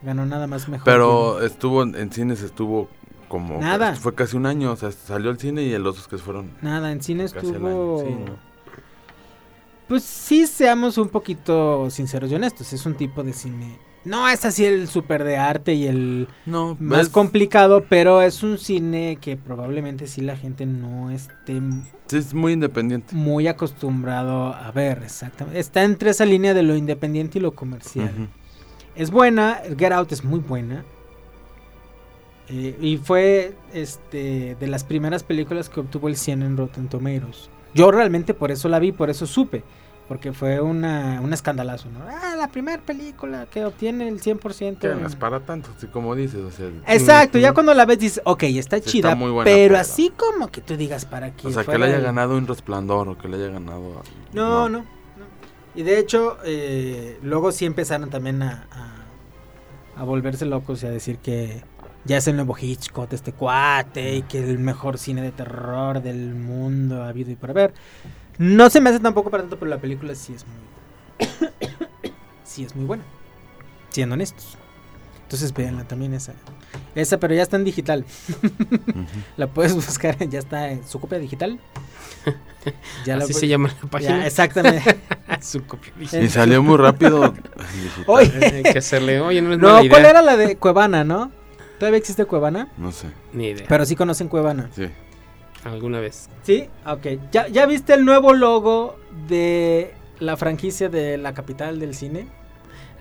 Ganó 0.03 0.27
nada 0.27 0.47
más 0.47 0.69
Mejor 0.69 0.85
Pero 0.85 1.35
Guión. 1.37 1.47
estuvo 1.47 1.83
en, 1.85 1.95
en 1.95 2.13
cines, 2.13 2.43
estuvo 2.43 2.89
como. 3.33 3.59
Nada. 3.59 3.95
Fue 3.97 4.15
casi 4.15 4.37
un 4.37 4.45
año. 4.45 4.73
O 4.73 4.77
sea, 4.77 4.93
salió 4.93 5.31
al 5.31 5.39
cine 5.39 5.63
y 5.63 5.79
los 5.79 6.07
que 6.07 6.19
fueron 6.19 6.51
Nada, 6.61 6.93
en 6.93 7.03
cine 7.03 7.25
estuvo... 7.25 8.05
Sí, 8.05 8.11
¿no? 8.11 8.37
Pues 9.89 10.03
sí, 10.05 10.47
seamos 10.47 10.99
un 10.99 11.09
poquito 11.09 11.89
sinceros 11.89 12.31
y 12.31 12.35
honestos. 12.35 12.75
Es 12.75 12.85
un 12.85 12.95
tipo 12.95 13.23
de 13.23 13.33
cine... 13.33 13.79
No 14.05 14.29
es 14.29 14.45
así 14.45 14.65
el 14.65 14.89
súper 14.89 15.23
de 15.23 15.37
arte 15.37 15.75
y 15.75 15.87
el 15.87 16.27
No, 16.45 16.77
más 16.81 17.09
complicado, 17.09 17.85
pero 17.89 18.21
es 18.21 18.43
un 18.43 18.59
cine 18.59 19.17
que 19.21 19.37
probablemente 19.37 20.09
sí 20.09 20.23
la 20.23 20.37
gente 20.37 20.67
no 20.67 21.09
esté 21.11 21.61
sí, 22.09 22.17
es 22.17 22.35
muy 22.35 22.55
independiente. 22.55 23.15
muy 23.15 23.47
acostumbrado 23.47 24.53
a 24.55 24.73
ver, 24.73 25.05
exactamente. 25.05 25.61
Está 25.61 25.85
entre 25.85 26.11
esa 26.11 26.25
línea 26.25 26.53
de 26.53 26.65
lo 26.65 26.75
independiente 26.75 27.39
y 27.39 27.43
lo 27.43 27.53
comercial. 27.53 28.29
Es 28.97 29.13
buena, 29.13 29.61
Get 29.79 29.93
Out 29.93 30.11
es 30.11 30.25
muy 30.25 30.41
buena. 30.41 30.85
Eh, 32.49 32.77
y 32.81 32.97
fue 32.99 33.55
este 33.73 34.57
de 34.59 34.67
las 34.67 34.85
primeras 34.85 35.23
películas 35.23 35.69
que 35.69 35.81
obtuvo 35.81 36.09
el 36.09 36.17
100 36.17 36.43
en 36.43 36.57
Rotten 36.57 36.89
Tomatoes. 36.89 37.49
Yo 37.75 37.91
realmente 37.91 38.35
por 38.35 38.51
eso 38.51 38.69
la 38.69 38.79
vi, 38.79 38.93
por 38.93 39.11
eso 39.11 39.27
supe. 39.27 39.63
Porque 40.09 40.33
fue 40.33 40.61
una, 40.61 41.21
un 41.23 41.33
escandalazo, 41.33 41.89
¿no? 41.89 42.01
Ah, 42.07 42.35
la 42.37 42.49
primera 42.49 42.83
película 42.83 43.47
que 43.47 43.65
obtiene 43.65 44.09
el 44.09 44.21
100%. 44.21 44.79
Que 44.79 44.89
en- 44.89 45.03
no 45.03 45.09
para 45.19 45.41
tanto, 45.41 45.71
así 45.75 45.87
como 45.87 46.15
dices. 46.15 46.41
O 46.41 46.51
sea, 46.51 46.69
Exacto, 46.89 47.39
ya 47.39 47.55
cuando 47.55 47.73
la 47.73 47.87
ves 47.87 47.99
dices, 48.01 48.21
ok, 48.25 48.43
está 48.43 48.77
Sí, 48.79 48.85
chida, 48.91 49.11
está 49.11 49.17
muy 49.17 49.31
buena, 49.31 49.45
pero 49.51 49.79
así 49.79 50.11
como 50.15 50.49
que 50.51 50.61
tú 50.61 50.77
digas 50.77 51.07
para 51.07 51.31
que... 51.35 51.47
o 51.47 51.51
sea 51.51 51.65
que 51.65 51.79
le 51.79 51.87
haya 51.87 51.97
el- 51.97 52.03
ganado 52.03 52.37
un 52.37 52.47
resplandor 52.47 53.09
o 53.09 53.17
que 53.17 53.29
le 53.29 53.37
haya 53.37 53.49
ganado. 53.53 54.01
a- 54.01 54.35
No, 54.35 54.69
no. 54.69 54.81
no. 54.81 54.85
Y 55.75 55.83
de 55.83 55.99
hecho, 55.99 56.37
eh, 56.45 57.19
luego 57.23 57.51
sí 57.53 57.65
empezaron 57.65 58.11
también 58.11 58.43
a, 58.43 58.67
a, 59.97 60.01
a 60.03 60.05
volverse 60.05 60.45
locos 60.45 60.83
y 60.83 60.87
a 60.87 60.91
decir 60.91 61.19
que 61.19 61.63
ya 62.05 62.17
es 62.17 62.27
el 62.29 62.37
nuevo 62.37 62.57
Hitchcock, 62.61 63.13
este 63.13 63.33
cuate, 63.33 64.17
y 64.17 64.23
que 64.23 64.39
el 64.39 64.59
mejor 64.59 64.99
cine 64.99 65.23
de 65.23 65.31
terror 65.33 66.03
del 66.03 66.35
mundo 66.35 67.03
ha 67.03 67.09
habido 67.09 67.31
y 67.31 67.37
por 67.37 67.51
haber. 67.51 67.73
No 68.39 68.71
se 68.71 68.81
me 68.81 68.91
hace 68.91 69.01
tampoco 69.01 69.31
para 69.31 69.43
tanto, 69.43 69.59
pero 69.59 69.71
la 69.71 69.79
película 69.79 70.15
sí 70.15 70.35
es 70.35 70.45
muy. 70.47 71.29
sí 72.45 72.65
es 72.65 72.75
muy 72.75 72.85
buena. 72.87 73.05
Siendo 73.91 74.15
honestos. 74.15 74.57
Entonces 75.23 75.55
véanla 75.55 75.85
también 75.85 76.13
esa. 76.15 76.35
Esa, 76.95 77.19
pero 77.19 77.35
ya 77.35 77.43
está 77.43 77.57
en 77.57 77.65
digital. 77.65 78.05
La 79.37 79.47
puedes 79.47 79.75
buscar, 79.75 80.19
ya 80.29 80.39
está 80.39 80.71
en 80.71 80.87
su 80.87 81.01
copia 81.01 81.19
digital. 81.19 81.59
Ya 83.05 83.17
Así 83.17 83.33
se 83.33 83.49
llama 83.49 83.71
la 83.71 83.75
ya, 83.75 83.89
página. 83.91 84.25
exactamente. 84.27 84.97
Su 85.41 85.67
copia. 85.67 85.93
Y 85.99 86.29
salió 86.29 86.63
muy 86.63 86.77
rápido. 86.77 87.35
Oye, 88.07 88.33
Hay 88.41 88.63
que 88.63 88.79
hacerle, 88.79 89.21
oye, 89.21 89.43
no 89.43 89.55
es 89.55 89.59
no, 89.59 89.81
idea. 89.81 89.91
¿cuál 89.91 90.05
era 90.05 90.23
la 90.23 90.37
de 90.37 90.57
Cuevana, 90.57 91.03
no? 91.03 91.33
¿Todavía 91.83 91.99
existe 91.99 92.27
Cuevana? 92.27 92.69
No 92.77 92.93
sé. 92.93 93.09
Ni 93.33 93.47
idea. 93.49 93.67
Pero 93.69 93.85
sí 93.85 93.97
conocen 93.97 94.29
Cuevana. 94.29 94.71
Sí. 94.73 94.87
Alguna 95.65 95.99
vez. 95.99 96.29
¿Sí? 96.45 96.69
Ok. 96.87 97.19
¿Ya, 97.33 97.49
¿Ya 97.49 97.67
viste 97.67 97.93
el 97.95 98.05
nuevo 98.05 98.35
logo 98.35 99.01
de 99.27 99.93
la 100.21 100.37
franquicia 100.37 100.89
de 100.89 101.19
la 101.19 101.35
capital 101.35 101.81
del 101.81 101.97
cine? 101.97 102.29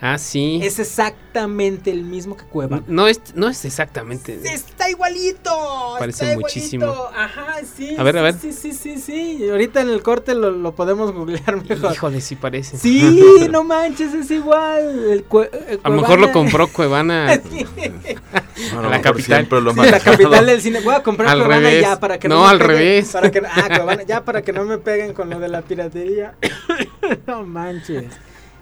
Ah, 0.04 0.18
sí. 0.18 0.60
Es 0.64 0.80
exactamente 0.80 1.92
el 1.92 2.02
mismo 2.04 2.36
que 2.36 2.44
Cueva. 2.46 2.82
No 2.88 3.08
es, 3.08 3.22
no 3.36 3.48
es 3.48 3.64
exactamente. 3.66 4.40
Está 4.44 4.90
igualito. 4.90 5.52
Parece 6.00 6.26
está 6.26 6.40
muchísimo. 6.40 6.86
igualito. 6.86 7.12
Ajá, 7.16 7.56
sí. 7.78 7.96
A 7.98 8.02
ver, 8.02 8.18
a 8.18 8.24
ver. 8.24 8.34
Sí, 8.34 8.52
sí, 8.52 8.72
sí, 8.74 8.98
sí. 8.98 9.48
Ahorita 9.48 9.80
en 9.82 9.90
el 9.90 10.02
corte 10.02 10.34
lo, 10.34 10.50
lo 10.50 10.74
podemos 10.74 11.12
googlear 11.12 11.64
mejor. 11.68 11.94
Híjole, 11.94 12.20
sí 12.20 12.36
parece. 12.36 12.78
Sí, 12.80 13.48
no 13.52 13.64
manches, 13.64 14.14
es 14.16 14.32
igual. 14.32 15.06
El 15.12 15.28
cue- 15.30 15.50
el 15.68 15.80
A 15.84 15.90
lo 15.90 16.02
mejor 16.02 16.20
lo 16.20 16.32
compró 16.32 16.68
Cuevana. 16.68 17.40
Sí. 17.52 18.76
Lo 18.76 18.90
la 18.90 19.02
capital. 19.02 19.48
lo 19.50 19.74
Sí, 19.74 19.80
la 19.90 20.00
capital 20.00 20.46
del 20.46 20.62
cine. 20.62 20.82
Voy 20.82 20.94
a 20.94 21.02
comprar 21.02 21.30
Al 21.30 21.40
Cuevana 21.40 21.62
revés. 21.62 21.82
ya 21.82 22.00
para 22.00 22.20
que 22.20 22.28
no, 22.28 22.36
No, 22.36 22.42
me 22.44 22.48
al 22.50 22.60
peguen- 22.60 22.68
revés. 22.68 23.10
Para 23.10 23.32
que, 23.32 23.42
ah, 23.48 23.68
Cuevana, 23.76 24.04
ya 24.04 24.24
para 24.26 24.42
que 24.42 24.54
no 24.54 24.64
me 24.66 24.78
peguen 24.78 25.14
con 25.14 25.30
lo 25.30 25.40
de 25.40 25.48
la 25.48 25.62
piratería. 25.62 26.36
no 27.28 27.44
manches. 27.44 28.06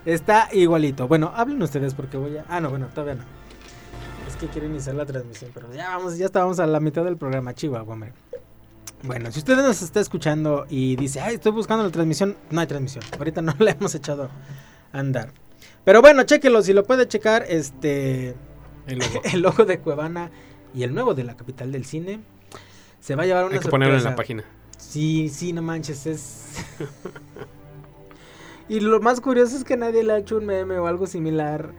Está 0.06 0.50
igualito. 0.54 1.08
Bueno, 1.08 1.32
hablen 1.36 1.62
ustedes 1.62 1.94
porque 1.94 2.18
voy 2.18 2.38
a. 2.38 2.46
Ah, 2.48 2.62
no, 2.62 2.70
bueno, 2.70 2.88
todavía 2.88 3.16
no. 3.16 3.24
Es 4.28 4.36
que 4.36 4.48
quiero 4.48 4.68
iniciar 4.68 4.96
la 4.96 5.06
transmisión, 5.06 5.52
pero 5.54 5.74
ya 5.74 5.90
vamos, 5.98 6.18
ya 6.18 6.26
estábamos 6.26 6.60
a 6.60 6.68
la 6.68 6.80
mitad 6.80 7.04
del 7.04 7.18
programa, 7.18 7.54
Chihuahua, 7.54 7.94
hombre. 7.94 8.14
Bueno, 9.04 9.32
si 9.32 9.40
usted 9.40 9.56
nos 9.56 9.82
está 9.82 10.00
escuchando 10.00 10.66
y 10.70 10.96
dice, 10.96 11.22
ay, 11.22 11.36
estoy 11.36 11.52
buscando 11.54 11.84
la 11.84 11.90
transmisión, 11.90 12.36
no 12.52 12.60
hay 12.60 12.68
transmisión. 12.68 13.04
Ahorita 13.18 13.42
no 13.42 13.54
la 13.60 13.72
hemos 13.72 13.96
echado 13.96 14.30
a 14.92 15.00
andar. 15.00 15.32
Pero 15.86 16.02
bueno, 16.02 16.24
chéquelo, 16.24 16.62
si 16.62 16.74
lo 16.74 16.84
puede 16.84 17.08
checar, 17.08 17.46
este 17.48 18.36
El 18.88 19.00
logo. 19.00 19.22
el 19.24 19.42
logo 19.42 19.66
de 19.66 19.80
Cuevana 19.80 20.32
y 20.74 20.84
el 20.84 20.94
nuevo 20.94 21.14
de 21.14 21.24
la 21.24 21.36
capital 21.36 21.72
del 21.72 21.86
cine. 21.86 22.20
Se 23.00 23.16
va 23.16 23.24
a 23.24 23.26
llevar 23.26 23.46
una 23.46 23.56
Hay 23.56 23.60
que 23.62 23.70
ponerlo 23.70 23.98
en 23.98 24.04
la 24.04 24.16
página. 24.16 24.44
Sí, 24.78 25.30
sí, 25.30 25.54
no 25.54 25.62
manches, 25.62 26.06
es... 26.06 26.46
y 28.70 28.80
lo 28.80 29.00
más 29.02 29.20
curioso 29.20 29.58
es 29.58 29.64
que 29.64 29.76
nadie 29.78 30.04
le 30.04 30.14
ha 30.14 30.18
hecho 30.18 30.38
un 30.38 30.46
meme 30.46 30.78
o 30.78 30.88
algo 30.88 31.08
similar 31.08 31.72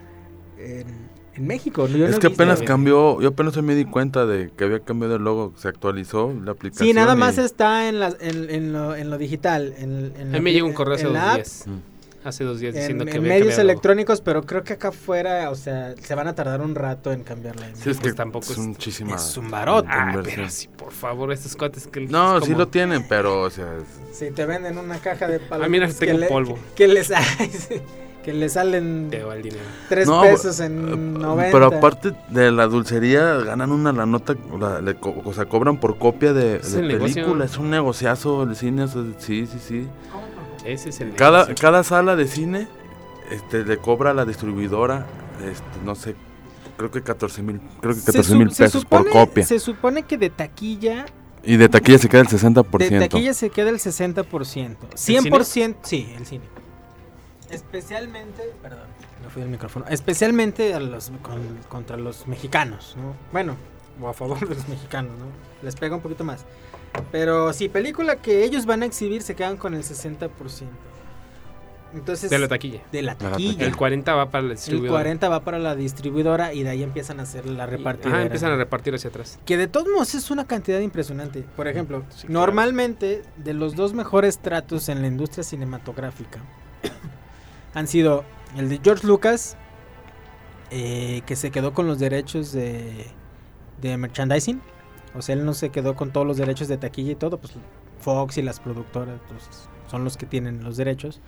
en, 0.59 0.87
en 1.35 1.47
México. 1.47 1.87
Yo 1.87 1.99
no 1.99 2.07
Es 2.07 2.19
que 2.19 2.27
apenas 2.27 2.61
cambió, 2.63 3.21
yo 3.21 3.29
apenas 3.29 3.57
me 3.63 3.75
di 3.75 3.85
cuenta 3.85 4.27
de 4.27 4.51
que 4.57 4.65
había 4.65 4.81
cambiado 4.81 5.17
el 5.17 5.23
logo, 5.23 5.53
se 5.57 5.69
actualizó 5.69 6.35
la 6.45 6.53
aplicación. 6.53 6.89
Sí, 6.89 6.93
nada 6.93 7.15
y- 7.15 7.19
más 7.19 7.39
está 7.39 7.89
en, 7.89 8.01
la, 8.01 8.15
en, 8.21 8.51
en 8.51 8.73
lo, 8.73 8.95
en 8.97 9.09
lo 9.11 9.17
digital. 9.19 9.73
En, 9.79 10.13
en 10.19 10.29
A 10.29 10.33
la 10.33 10.39
mí 10.39 10.41
me 10.41 10.53
llegó 10.53 10.67
un 10.67 10.75
correo 10.75 10.97
hace 10.97 11.07
dos 11.07 11.17
app, 11.17 11.35
días. 11.37 11.65
Mm. 11.67 11.90
Hace 12.23 12.45
dos 12.45 12.61
días 12.61 12.75
En, 12.75 12.81
diciendo 12.81 13.05
que 13.07 13.13
en 13.13 13.17
había 13.19 13.29
medios 13.33 13.57
electrónicos, 13.59 14.21
pero 14.21 14.43
creo 14.43 14.63
que 14.63 14.75
acá 14.75 14.89
afuera, 14.89 15.49
o 15.51 15.55
sea, 15.55 15.95
se 15.97 16.15
van 16.15 16.29
a 16.29 16.35
tardar 16.35 16.61
un 16.61 16.75
rato 16.75 17.13
en 17.13 17.23
cambiarla. 17.23 17.67
Sí, 17.75 17.89
es 17.91 17.97
Pues 17.97 17.99
que 18.01 18.13
tampoco 18.13 18.45
es 18.45 18.51
es- 18.53 18.59
muchísima 18.59 19.17
es 19.17 19.37
un 19.39 19.51
barote. 19.51 19.89
Ah, 19.91 20.21
pero 20.23 20.49
sí, 20.51 20.69
por 20.69 20.93
favor, 20.93 21.33
estos 21.33 21.57
cuates 21.57 21.87
que... 21.87 22.01
No, 22.03 22.37
es 22.37 22.45
sí 22.45 22.51
como- 22.51 22.59
lo 22.59 22.69
tienen, 22.69 23.07
pero, 23.09 23.41
o 23.43 23.49
sea, 23.51 23.67
es- 23.77 24.17
Si 24.19 24.31
te 24.33 24.45
venden 24.45 24.77
una 24.77 24.99
caja 24.99 25.29
de 25.29 25.41
palomitas 25.41 25.65
Ah, 25.65 25.69
mira, 25.71 25.87
que 25.89 26.07
tengo 26.07 26.19
le- 26.19 26.27
polvo. 26.27 26.59
Que 26.75 26.89
les, 26.89 27.11
que 28.23 28.33
le 28.35 28.49
salen 28.51 29.09
Te 29.11 29.23
va 29.25 29.35
el 29.37 29.43
dinero. 29.43 29.63
tres 29.89 30.07
No, 30.07 30.21
pesos 30.21 30.61
eh, 30.61 30.67
en 30.67 30.89
eh, 30.93 30.97
90. 30.97 31.53
Pero 31.53 31.67
aparte 31.79 32.13
de 32.29 32.53
la 32.53 32.67
dulcería, 32.67 33.37
ganan 33.37 33.73
una 33.73 33.93
la 33.93 34.05
nota, 34.05 34.35
la- 34.61 34.83
le 34.83 34.95
co- 34.97 35.23
o 35.25 35.33
sea, 35.33 35.47
cobran 35.47 35.81
por 35.81 35.97
copia 35.97 36.35
de, 36.35 36.57
Es 36.57 36.73
de 36.75 36.81
el 36.81 36.89
negocio. 36.89 37.15
película. 37.15 37.47
Es 37.47 37.57
un 37.57 37.71
negociazo 37.71 38.43
el 38.43 38.55
cine, 38.57 38.83
o 38.83 38.89
sea, 38.89 39.03
sí, 39.19 39.47
sí, 39.47 39.59
sí. 39.59 39.89
Ese 40.65 40.91
es 40.91 41.01
el 41.01 41.15
Cada, 41.15 41.45
negocio. 41.47 41.55
cada 41.61 41.83
sala 41.85 42.17
de 42.17 42.27
cine 42.27 42.69
este, 43.31 43.65
le 43.65 43.79
cobra 43.79 44.11
a 44.11 44.15
la 44.15 44.25
distribuidora, 44.25 45.07
este, 45.45 45.65
no 45.85 45.95
sé, 45.95 46.17
creo 46.77 46.91
que 46.91 47.03
14 47.03 47.43
mil, 47.43 47.61
creo 47.81 47.95
que 47.95 48.01
Se 48.01 48.07
14 48.07 48.31
su- 48.31 48.37
mil 48.37 48.49
pesos 48.49 48.83
supone- 48.85 49.05
por 49.05 49.11
copia. 49.11 49.45
Se 49.47 49.59
supone 49.59 50.03
que 50.03 50.19
de 50.19 50.31
taquilla, 50.31 51.07
Y 51.43 51.57
de 51.57 51.69
taquilla 51.69 51.99
se 51.99 52.09
queda 52.09 52.21
el 52.23 52.29
60%. 52.29 52.91
de 53.01 53.09
taquilla 53.09 53.33
se 53.35 53.51
queda 53.51 53.71
el 53.71 53.79
60%. 53.79 54.89
100%, 54.95 55.77
sí, 55.83 56.13
el 56.17 56.27
cine. 56.27 56.45
Especialmente, 57.51 58.43
perdón, 58.63 58.87
no 59.25 59.31
fui 59.31 59.43
el 59.43 59.49
micrófono. 59.49 59.87
Especialmente 59.89 60.75
a 60.75 60.81
los, 60.81 61.11
con- 61.23 61.59
contra 61.69 61.97
los 61.97 62.27
mexicanos, 62.29 62.95
¿no? 62.97 63.15
Bueno, 63.33 63.57
o 64.01 64.09
a 64.09 64.13
favor 64.15 64.39
de 64.49 64.55
los 64.55 64.69
mexicanos, 64.69 65.13
¿no? 65.19 65.27
Les 65.63 65.75
pega 65.77 65.97
un 65.97 66.03
poquito 66.03 66.25
más. 66.25 66.45
Pero 67.13 67.53
sí, 67.53 67.69
película 67.69 68.17
que 68.17 68.45
ellos 68.45 68.67
van 68.67 68.83
a 68.83 68.87
exhibir 68.87 69.23
se 69.23 69.35
quedan 69.35 69.57
con 69.57 69.75
el 69.75 69.83
60%. 69.83 70.29
Entonces, 71.93 72.31
De 72.31 72.39
la 72.39 72.47
taquilla. 72.47 72.81
de 72.93 73.03
la 73.03 73.13
la 73.15 73.31
taquilla. 73.31 73.67
El 73.67 73.75
40 73.77 74.15
va 74.15 74.31
para 74.31 74.45
el 74.45 74.51
El 74.53 74.57
distribuidor. 74.57 74.91
40 74.97 75.29
va 75.29 75.41
para 75.41 75.59
la 75.59 75.75
distribuidora 75.75 76.55
y 76.55 76.63
de 76.63 76.71
ahí 76.71 76.85
empiezan 76.85 77.19
a 77.19 77.25
hacer 77.25 77.47
la 77.47 77.67
repartidora. 77.67 78.15
Ajá, 78.19 78.23
empiezan 78.27 78.53
a 78.53 78.57
repartir 78.57 78.95
hacia 78.95 79.11
atrás. 79.11 79.41
Que 79.45 79.57
de 79.57 79.67
todos 79.67 79.89
modos 79.89 80.15
es 80.15 80.31
una 80.31 80.47
cantidad 80.47 80.79
impresionante. 80.79 81.43
Por 81.57 81.67
ejemplo, 81.67 82.05
Sí, 82.11 82.27
claro. 82.29 82.33
normalmente 82.33 83.23
de 83.39 83.55
los 83.55 83.75
dos 83.75 83.93
mejores 83.93 84.39
tratos 84.39 84.89
en 84.89 85.01
la 85.03 85.09
industria 85.09 85.43
cinematográfica 85.43 86.39
han 87.75 87.89
sido 87.89 88.25
el 88.57 88.69
de 88.69 88.81
George 88.85 89.05
Lucas, 89.05 89.57
eh, 90.71 91.23
que 91.27 91.35
se 91.35 91.51
quedó 91.51 91.73
con 91.75 91.89
los 91.89 91.99
derechos 91.99 92.53
de, 92.53 93.07
de 93.81 93.97
merchandising. 93.97 94.61
O 95.15 95.23
sea, 95.23 95.35
él 95.35 95.45
no 95.45 95.55
se 95.55 95.71
quedó 95.71 95.97
con 95.97 96.13
todos 96.13 96.27
los 96.27 96.37
derechos 96.37 96.69
de 96.69 96.77
taquilla 96.77 97.13
y 97.13 97.17
todo. 97.17 97.39
Pues 97.39 97.55
Fox 98.01 98.39
y 98.39 98.43
las 98.43 98.61
productoras 98.61 99.21
pues, 99.29 99.69
son 99.91 100.05
los 100.05 100.17
que 100.17 100.27
tienen 100.27 100.63
los 100.65 100.77
derechos. 100.77 101.21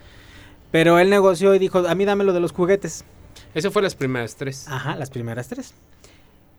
Pero 0.71 0.97
él 0.99 1.09
negoció 1.09 1.53
y 1.53 1.59
dijo, 1.59 1.79
a 1.87 1.93
mí 1.95 2.05
dame 2.05 2.23
lo 2.23 2.33
de 2.33 2.39
los 2.39 2.51
juguetes. 2.51 3.03
Eso 3.53 3.71
fue 3.71 3.81
las 3.81 3.95
primeras 3.95 4.35
tres. 4.35 4.67
Ajá, 4.67 4.95
las 4.95 5.09
primeras 5.09 5.47
tres. 5.47 5.73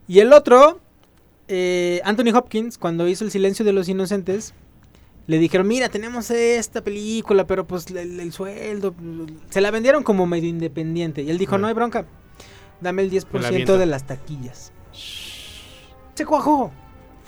Y 0.07 0.21
el 0.21 0.33
otro, 0.33 0.81
eh, 1.49 2.01
Anthony 2.05 2.35
Hopkins, 2.37 2.79
cuando 2.79 3.09
hizo 3.09 3.25
El 3.25 3.31
Silencio 3.31 3.65
de 3.65 3.73
los 3.73 3.89
Inocentes, 3.89 4.55
le 5.27 5.39
dijeron, 5.39 5.67
mira, 5.67 5.89
tenemos 5.89 6.31
esta 6.31 6.83
película, 6.83 7.47
pero 7.47 7.67
pues 7.67 7.87
el, 7.89 8.21
el 8.21 8.33
sueldo... 8.33 8.95
Se 9.49 9.61
la 9.63 9.71
vendieron 9.71 10.03
como 10.05 10.27
medio 10.27 10.49
independiente. 10.49 11.23
Y 11.23 11.31
él 11.31 11.39
dijo, 11.39 11.55
Ah. 11.55 11.59
no 11.59 11.67
hay 11.67 11.75
bronca, 11.75 12.05
dame 12.83 13.03
el 13.03 13.09
Me 13.11 13.15
la 13.15 13.21
10% 13.23 13.45
aviento. 13.47 13.79
de 13.79 13.87
las 13.87 14.07
taquillas. 14.07 14.73
Se 14.93 16.25
cuajó, 16.27 16.71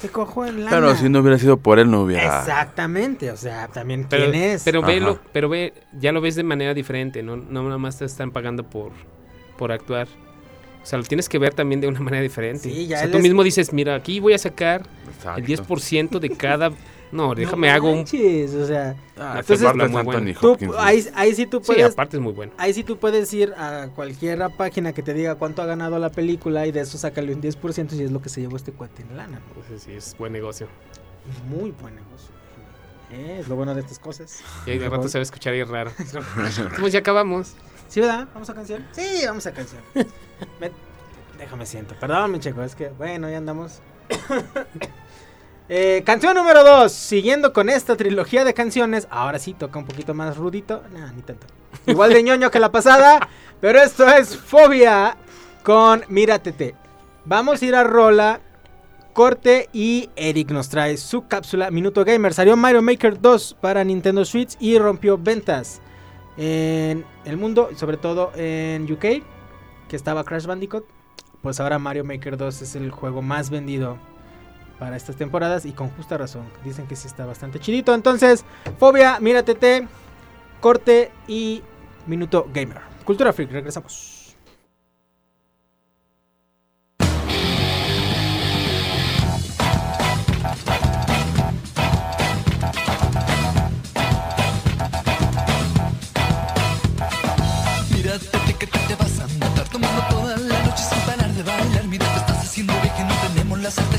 se 0.00 0.08
cuajó 0.10 0.44
en 0.46 0.64
lana. 0.64 0.70
Pero 0.76 0.94
si 0.96 1.08
no 1.08 1.20
hubiera 1.20 1.38
sido 1.38 1.56
por 1.56 1.78
él, 1.78 1.90
no 1.90 2.02
hubiera. 2.02 2.40
Exactamente, 2.40 3.30
o 3.30 3.36
sea, 3.36 3.68
también 3.68 4.06
Pero, 4.08 4.30
quién 4.30 4.42
es. 4.42 4.62
pero 4.64 4.82
velo, 4.82 5.18
pero 5.32 5.48
ve, 5.48 5.72
ya 5.98 6.12
lo 6.12 6.20
ves 6.20 6.34
de 6.34 6.42
manera 6.42 6.74
diferente, 6.74 7.22
no, 7.22 7.36
no 7.36 7.62
nada 7.64 7.78
más 7.78 7.98
te 7.98 8.04
están 8.04 8.30
pagando 8.30 8.62
por, 8.64 8.92
por 9.56 9.72
actuar. 9.72 10.08
O 10.82 10.86
sea, 10.88 10.98
lo 11.00 11.04
tienes 11.04 11.28
que 11.28 11.38
ver 11.38 11.52
también 11.52 11.80
de 11.80 11.88
una 11.88 11.98
manera 12.00 12.22
diferente. 12.22 12.70
Sí, 12.70 12.86
ya 12.86 12.96
o 12.96 13.00
sea, 13.00 13.10
tú 13.10 13.16
es- 13.16 13.22
mismo 13.22 13.42
dices, 13.42 13.72
mira, 13.72 13.94
aquí 13.96 14.20
voy 14.20 14.34
a 14.34 14.38
sacar 14.38 14.82
Exacto. 15.08 15.40
el 15.40 15.46
10% 15.46 16.18
de 16.20 16.30
cada... 16.30 16.70
No, 17.16 17.28
No 17.28 17.34
déjame 17.34 17.70
hago 17.70 17.90
un... 17.90 17.96
manches, 17.98 18.54
o 18.54 18.66
sea, 18.66 18.94
Ah, 19.18 19.36
Entonces, 19.40 19.62
la 19.62 19.72
guarda 19.88 20.20
muy 20.20 20.34
tú, 20.34 20.52
Hopkins, 20.52 20.74
ahí, 20.78 21.06
ahí 21.14 21.34
sí 21.34 21.46
tú 21.46 21.58
Sí, 21.60 21.66
puedes... 21.68 21.92
aparte 21.92 22.16
es 22.18 22.22
muy 22.22 22.32
bueno. 22.32 22.52
Ahí 22.58 22.74
sí 22.74 22.84
tú 22.84 22.98
puedes 22.98 23.32
ir 23.32 23.52
a 23.56 23.88
cualquier 23.94 24.38
página 24.56 24.92
que 24.92 25.02
te 25.02 25.14
diga 25.14 25.34
cuánto 25.36 25.62
ha 25.62 25.66
ganado 25.66 25.98
la 25.98 26.10
película 26.10 26.66
y 26.66 26.72
de 26.72 26.80
eso 26.80 26.98
sácale 26.98 27.32
un 27.34 27.40
10% 27.42 27.92
y 27.94 28.02
es 28.02 28.10
lo 28.12 28.20
que 28.20 28.28
se 28.28 28.40
llevó 28.42 28.56
este 28.56 28.72
cuate 28.72 29.02
en 29.02 29.16
lana. 29.16 29.38
¿no? 29.40 29.46
Entonces, 29.62 29.82
sí, 29.84 29.92
es 29.92 30.16
buen 30.18 30.32
negocio. 30.32 30.68
Muy 31.48 31.70
buen 31.72 31.94
negocio. 31.94 32.30
Eh, 33.10 33.38
es 33.40 33.48
lo 33.48 33.56
bueno 33.56 33.74
de 33.74 33.80
estas 33.80 33.98
cosas. 33.98 34.40
Y 34.66 34.70
ahí 34.72 34.78
de 34.78 34.88
rato 34.88 35.08
se 35.08 35.18
va 35.18 35.20
a 35.20 35.22
escuchar 35.22 35.54
ahí 35.54 35.62
raro. 35.62 35.92
pues 36.80 36.92
ya 36.92 36.98
acabamos. 36.98 37.54
¿Sí, 37.88 38.00
verdad? 38.00 38.28
¿Vamos 38.34 38.50
a 38.50 38.54
canción? 38.54 38.84
Sí, 38.92 39.22
vamos 39.26 39.46
a 39.46 39.52
canción. 39.52 39.80
Me- 40.60 40.72
Déjame 41.38 41.66
siento. 41.66 41.94
Perdón, 42.00 42.32
mi 42.32 42.40
chico, 42.40 42.62
es 42.62 42.74
que, 42.74 42.88
bueno, 42.88 43.30
ya 43.30 43.36
andamos. 43.38 43.80
Eh, 45.68 46.02
canción 46.06 46.34
número 46.34 46.62
2. 46.62 46.92
Siguiendo 46.92 47.52
con 47.52 47.68
esta 47.68 47.96
trilogía 47.96 48.44
de 48.44 48.54
canciones. 48.54 49.08
Ahora 49.10 49.38
sí, 49.38 49.52
toca 49.54 49.78
un 49.78 49.84
poquito 49.84 50.14
más 50.14 50.36
rudito. 50.36 50.82
Nah, 50.92 51.10
ni 51.12 51.22
tanto. 51.22 51.46
Igual 51.86 52.12
de 52.12 52.22
ñoño 52.22 52.50
que 52.50 52.60
la 52.60 52.70
pasada. 52.70 53.28
pero 53.60 53.80
esto 53.80 54.06
es 54.08 54.36
Fobia 54.36 55.16
con 55.62 56.04
Míratete. 56.08 56.74
Vamos 57.24 57.62
a 57.62 57.66
ir 57.66 57.74
a 57.74 57.84
Rola. 57.84 58.40
Corte 59.12 59.70
y 59.72 60.10
Eric 60.14 60.50
nos 60.50 60.68
trae 60.68 60.98
su 60.98 61.26
cápsula 61.26 61.70
Minuto 61.70 62.04
Gamer. 62.04 62.34
Salió 62.34 62.54
Mario 62.54 62.82
Maker 62.82 63.18
2 63.18 63.56
para 63.62 63.82
Nintendo 63.82 64.26
Switch 64.26 64.56
y 64.60 64.78
rompió 64.78 65.16
ventas 65.16 65.80
en 66.36 67.02
el 67.24 67.38
mundo, 67.38 67.70
y 67.72 67.76
sobre 67.76 67.96
todo 67.96 68.30
en 68.36 68.92
UK, 68.92 69.24
que 69.88 69.96
estaba 69.96 70.22
Crash 70.22 70.44
Bandicoot. 70.44 70.84
Pues 71.40 71.60
ahora 71.60 71.78
Mario 71.78 72.04
Maker 72.04 72.36
2 72.36 72.60
es 72.60 72.76
el 72.76 72.90
juego 72.90 73.22
más 73.22 73.48
vendido 73.48 73.96
para 74.78 74.96
estas 74.96 75.16
temporadas 75.16 75.64
y 75.64 75.72
con 75.72 75.90
justa 75.90 76.16
razón. 76.18 76.44
Dicen 76.64 76.86
que 76.86 76.96
sí 76.96 77.06
está 77.06 77.26
bastante 77.26 77.60
chidito. 77.60 77.94
Entonces, 77.94 78.44
Fobia, 78.78 79.18
Míratete, 79.20 79.88
Corte 80.60 81.10
y 81.26 81.62
Minuto 82.06 82.48
Gamer. 82.52 82.80
Cultura 83.04 83.32
Freak, 83.32 83.50
regresamos. 83.50 84.16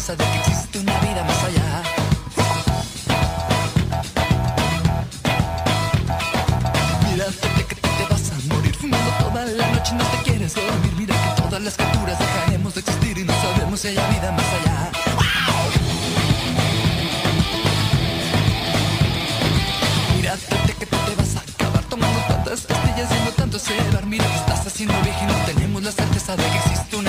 De 0.07 0.15
que 0.15 0.37
existe 0.37 0.66
vida 1.17 1.23
más 1.23 1.43
allá. 1.43 1.83
Mírate 7.09 7.65
que 7.67 7.75
te, 7.75 8.03
vas 8.09 8.31
a 8.31 8.53
morir 8.53 8.75
fumando 8.75 9.11
toda 9.19 9.45
la 9.45 9.67
noche 9.71 9.95
no 9.95 10.03
te 10.05 10.17
quieres 10.29 10.53
criaturas 11.75 12.19
dejaremos 12.19 12.73
de 12.75 12.79
existir 12.81 13.17
y 13.17 13.23
no 13.23 13.33
sabemos 13.33 13.79
si 13.79 13.87
hay 13.87 13.95
vida 13.95 14.31
más 14.31 14.45
allá. 14.57 14.91
Mírate 20.15 20.73
que 20.79 20.85
te, 20.85 20.95
vas 21.15 21.35
a 21.35 21.39
acabar 21.39 21.83
tomando 21.85 22.19
tantas 22.27 22.61
pastillas 22.61 23.09
y 23.11 23.25
no 23.25 23.31
tanto 23.31 23.59
cebar. 23.59 24.05
Mira, 24.05 24.25
te 24.25 24.35
estás 24.35 24.67
haciendo 24.67 24.93
viejo 25.01 25.23
y 25.23 25.27
no 25.27 25.33
tenemos 25.45 25.83
la 25.83 25.91
certeza 25.91 26.35
de 26.35 26.43
que 26.43 26.57
existe 26.57 26.95
una 26.95 27.06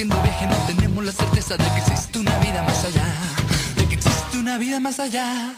haciendo 0.00 0.22
vieja 0.22 0.44
y 0.44 0.46
no 0.46 0.56
tenemos 0.66 1.04
la 1.04 1.12
certeza 1.12 1.58
de 1.58 1.64
que 1.64 1.78
existe 1.80 2.18
una 2.18 2.38
vida 2.38 2.62
más 2.62 2.84
allá. 2.86 3.04
De 3.76 3.86
que 3.86 3.94
existe 3.96 4.38
una 4.38 4.56
vida 4.56 4.80
más 4.80 4.98
allá. 4.98 5.52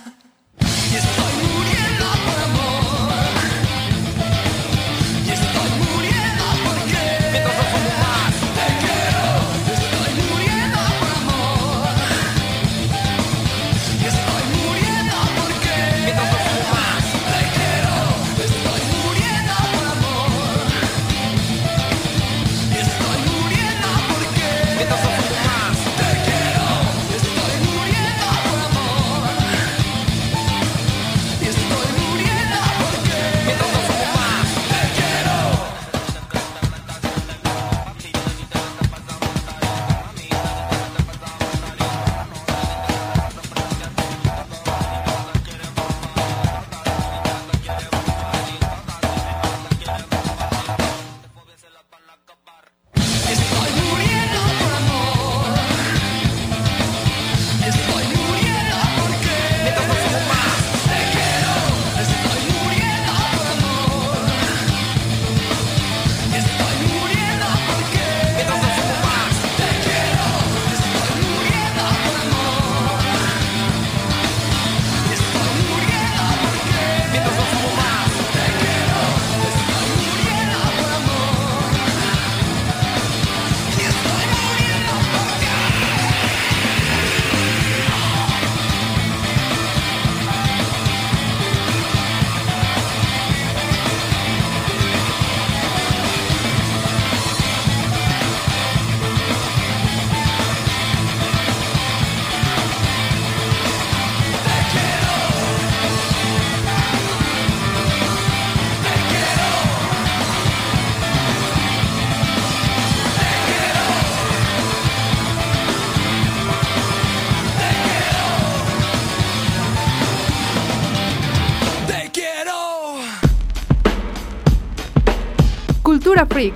Cultura 126.13 126.27
Freak. 126.27 126.55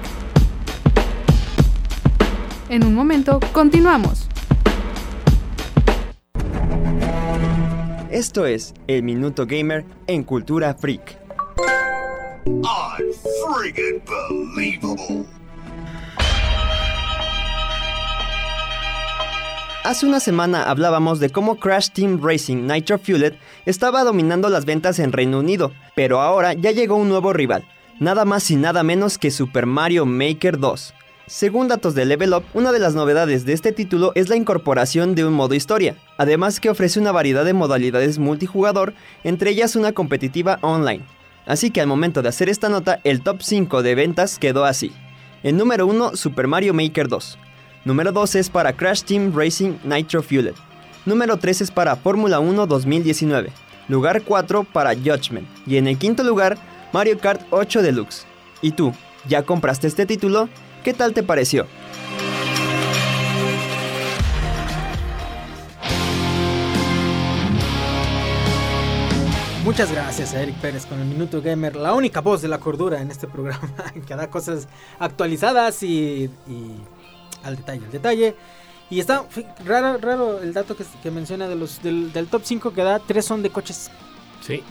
En 2.69 2.85
un 2.85 2.95
momento, 2.95 3.41
continuamos. 3.55 4.29
Esto 8.11 8.45
es 8.45 8.75
El 8.87 9.03
Minuto 9.03 9.47
Gamer 9.47 9.87
en 10.09 10.25
Cultura 10.25 10.75
Freak. 10.75 11.19
Hace 19.85 20.05
una 20.05 20.21
semana 20.21 20.65
hablábamos 20.65 21.19
de 21.19 21.31
cómo 21.31 21.57
Crash 21.57 21.89
Team 21.95 22.21
Racing 22.23 22.67
Nitro 22.67 22.99
Fueled 22.99 23.33
estaba 23.65 24.05
dominando 24.05 24.51
las 24.51 24.67
ventas 24.67 24.99
en 24.99 25.13
Reino 25.13 25.39
Unido, 25.39 25.73
pero 25.95 26.21
ahora 26.21 26.53
ya 26.53 26.73
llegó 26.73 26.97
un 26.97 27.09
nuevo 27.09 27.33
rival, 27.33 27.65
nada 27.99 28.25
más 28.25 28.51
y 28.51 28.57
nada 28.57 28.83
menos 28.83 29.19
que 29.19 29.31
Super 29.31 29.67
Mario 29.67 30.07
Maker 30.07 30.59
2. 30.59 30.95
Según 31.27 31.67
datos 31.67 31.95
de 31.95 32.05
Level 32.05 32.35
Up, 32.35 32.45
una 32.55 32.71
de 32.71 32.79
las 32.79 32.95
novedades 32.95 33.45
de 33.45 33.53
este 33.53 33.73
título 33.73 34.13
es 34.15 34.29
la 34.29 34.37
incorporación 34.37 35.15
de 35.15 35.25
un 35.25 35.33
modo 35.33 35.55
historia, 35.55 35.97
además 36.19 36.61
que 36.61 36.71
ofrece 36.71 37.01
una 37.01 37.11
variedad 37.11 37.45
de 37.45 37.53
modalidades 37.53 38.19
multijugador, 38.19 38.95
entre 39.25 39.51
ellas 39.51 39.75
una 39.75 39.93
competitiva 39.93 40.59
online. 40.61 41.05
Así 41.47 41.71
que 41.71 41.81
al 41.81 41.87
momento 41.87 42.23
de 42.23 42.29
hacer 42.29 42.49
esta 42.49 42.69
nota, 42.69 43.01
el 43.03 43.23
top 43.23 43.43
5 43.43 43.83
de 43.83 43.95
ventas 43.95 44.39
quedó 44.39 44.65
así. 44.65 44.93
En 45.43 45.57
número 45.57 45.87
1, 45.87 46.17
Super 46.17 46.47
Mario 46.47 46.75
Maker 46.75 47.09
2. 47.09 47.39
Número 47.85 48.13
2 48.13 48.35
es 48.37 48.51
para 48.51 48.73
Crash 48.73 49.03
Team 49.03 49.33
Racing 49.35 49.75
Nitro 49.85 50.23
Fueled. 50.23 50.55
Número 51.07 51.37
3 51.37 51.63
es 51.63 51.71
para 51.71 51.95
Fórmula 51.97 52.41
1 52.41 52.67
2019. 52.67 53.51
Lugar 53.89 54.23
4 54.23 54.65
para 54.65 54.95
Judgment. 54.95 55.47
Y 55.67 55.77
en 55.77 55.87
el 55.87 55.97
quinto 55.99 56.25
lugar, 56.25 56.59
Mario 56.93 57.19
Kart 57.19 57.43
8 57.51 57.83
Deluxe. 57.83 58.27
¿Y 58.63 58.73
tú? 58.73 58.93
¿Ya 59.29 59.43
compraste 59.43 59.87
este 59.87 60.07
título? 60.07 60.49
¿Qué 60.85 60.95
tal 60.95 61.13
te 61.13 61.23
pareció? 61.23 61.67
Muchas 69.65 69.91
gracias 69.91 70.33
a 70.33 70.43
Eric 70.43 70.55
Pérez 70.61 70.87
con 70.87 71.01
el 71.01 71.07
Minuto 71.07 71.43
Gamer, 71.43 71.75
la 71.75 71.93
única 71.93 72.21
voz 72.21 72.41
de 72.41 72.47
la 72.47 72.59
cordura 72.59 73.01
en 73.01 73.11
este 73.11 73.27
programa 73.27 73.75
que 74.07 74.15
da 74.15 74.31
cosas 74.31 74.69
actualizadas 75.01 75.83
y, 75.83 76.31
y 76.47 76.77
al 77.43 77.57
detalle, 77.57 77.85
al 77.85 77.91
detalle. 77.91 78.37
Y 78.89 79.01
está 79.01 79.25
raro, 79.65 79.99
raro 79.99 80.41
el 80.41 80.55
dato 80.55 80.77
que, 80.77 80.85
que 81.03 81.11
menciona 81.11 81.49
de 81.49 81.57
los 81.57 81.83
del, 81.83 82.13
del 82.13 82.29
top 82.29 82.43
5 82.45 82.73
que 82.73 82.83
da, 82.85 83.01
tres 83.01 83.25
son 83.25 83.43
de 83.43 83.51
coches. 83.51 83.91
Sí. 84.41 84.63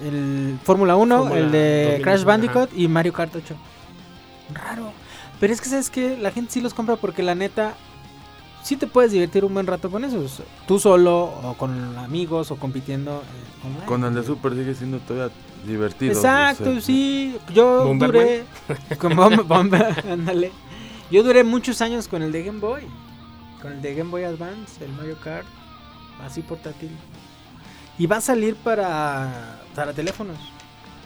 El 0.00 0.58
Fórmula 0.62 0.96
1, 0.96 1.18
Fórmula 1.18 1.38
el 1.40 1.50
de 1.52 1.58
2019, 1.98 2.02
Crash 2.02 2.24
Bandicoot 2.24 2.70
y 2.76 2.88
Mario 2.88 3.12
Kart 3.12 3.34
8. 3.36 3.54
Raro. 4.54 4.92
Pero 5.40 5.52
es 5.52 5.60
que 5.60 5.68
sabes 5.68 5.90
que 5.90 6.16
la 6.16 6.30
gente 6.30 6.52
sí 6.52 6.60
los 6.60 6.74
compra 6.74 6.96
porque 6.96 7.22
la 7.22 7.34
neta 7.34 7.74
sí 8.62 8.76
te 8.76 8.86
puedes 8.86 9.12
divertir 9.12 9.44
un 9.44 9.52
buen 9.54 9.66
rato 9.66 9.90
con 9.90 10.04
esos. 10.04 10.42
Tú 10.66 10.78
solo 10.78 11.24
o 11.24 11.54
con 11.58 11.98
amigos 11.98 12.50
o 12.50 12.56
compitiendo 12.56 13.22
eh, 13.22 13.66
online. 13.66 13.84
Con 13.86 14.04
el 14.04 14.14
de 14.14 14.22
Super 14.24 14.52
sigue 14.54 14.74
siendo 14.74 14.98
todavía 15.00 15.34
divertido. 15.66 16.12
Exacto, 16.12 16.80
sí. 16.80 17.36
Yo 17.52 17.84
Bomberman. 17.84 18.22
duré. 18.22 18.44
Con 18.98 19.12
Bom- 19.16 19.46
Bomber, 19.46 20.04
ándale. 20.10 20.52
Yo 21.10 21.22
duré 21.22 21.42
muchos 21.44 21.80
años 21.82 22.08
con 22.08 22.22
el 22.22 22.32
de 22.32 22.42
Game 22.44 22.60
Boy. 22.60 22.82
Con 23.60 23.72
el 23.72 23.82
de 23.82 23.94
Game 23.94 24.10
Boy 24.10 24.24
Advance, 24.24 24.84
el 24.84 24.92
Mario 24.92 25.16
Kart. 25.22 25.46
Así 26.24 26.42
portátil. 26.42 26.90
Y 27.98 28.06
va 28.06 28.16
a 28.16 28.20
salir 28.20 28.56
para, 28.56 29.58
para 29.74 29.92
teléfonos. 29.92 30.38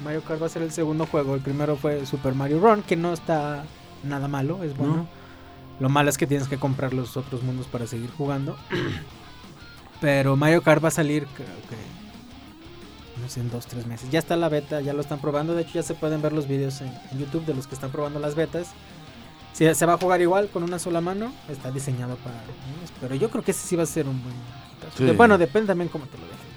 Mario 0.04 0.22
Kart 0.22 0.40
va 0.40 0.46
a 0.46 0.50
ser 0.50 0.62
el 0.62 0.72
segundo 0.72 1.06
juego. 1.06 1.34
El 1.34 1.40
primero 1.40 1.76
fue 1.76 2.06
Super 2.06 2.34
Mario 2.34 2.60
Run, 2.60 2.82
que 2.82 2.96
no 2.96 3.12
está 3.12 3.64
nada 4.04 4.28
malo, 4.28 4.62
es 4.62 4.76
bueno. 4.76 4.96
No. 4.96 5.08
Lo 5.80 5.88
malo 5.88 6.10
es 6.10 6.18
que 6.18 6.26
tienes 6.26 6.48
que 6.48 6.58
comprar 6.58 6.92
los 6.92 7.16
otros 7.16 7.42
mundos 7.42 7.66
para 7.66 7.86
seguir 7.86 8.10
jugando. 8.10 8.56
Pero 10.00 10.36
Mario 10.36 10.62
Kart 10.62 10.82
va 10.82 10.88
a 10.88 10.92
salir, 10.92 11.26
creo 11.34 11.46
que. 11.68 13.20
No 13.20 13.28
sé, 13.28 13.40
en 13.40 13.50
dos, 13.50 13.66
tres 13.66 13.86
meses. 13.86 14.10
Ya 14.10 14.20
está 14.20 14.36
la 14.36 14.48
beta, 14.48 14.80
ya 14.80 14.92
lo 14.92 15.00
están 15.00 15.20
probando. 15.20 15.54
De 15.54 15.62
hecho, 15.62 15.74
ya 15.74 15.82
se 15.82 15.94
pueden 15.94 16.22
ver 16.22 16.32
los 16.32 16.46
videos 16.46 16.80
en, 16.80 16.92
en 17.10 17.18
YouTube 17.18 17.44
de 17.44 17.54
los 17.54 17.66
que 17.66 17.74
están 17.74 17.90
probando 17.90 18.20
las 18.20 18.36
betas. 18.36 18.74
Si 19.52 19.74
se 19.74 19.86
va 19.86 19.94
a 19.94 19.98
jugar 19.98 20.20
igual 20.20 20.48
con 20.50 20.62
una 20.62 20.78
sola 20.78 21.00
mano, 21.00 21.32
está 21.48 21.72
diseñado 21.72 22.14
para 22.18 22.36
Pero 23.00 23.16
yo 23.16 23.28
creo 23.28 23.42
que 23.42 23.50
ese 23.50 23.66
sí 23.66 23.74
va 23.74 23.82
a 23.82 23.86
ser 23.86 24.06
un 24.06 24.22
buen. 24.22 24.36
Sí. 24.96 25.10
Bueno, 25.16 25.36
depende 25.36 25.66
también 25.66 25.88
cómo 25.88 26.06
te 26.06 26.16
lo 26.16 26.24
dejen. 26.24 26.47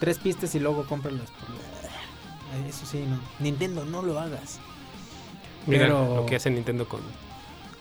Tres 0.00 0.18
pistas 0.18 0.52
y 0.54 0.60
luego 0.60 0.84
cómpralas 0.86 1.28
Eso 2.68 2.84
sí, 2.86 3.04
no. 3.08 3.18
Nintendo, 3.38 3.84
no 3.84 4.02
lo 4.02 4.18
hagas. 4.18 4.58
Mira 5.66 5.84
Pero- 5.86 6.16
lo 6.16 6.26
que 6.26 6.36
hace 6.36 6.50
Nintendo 6.50 6.88
con 6.88 7.00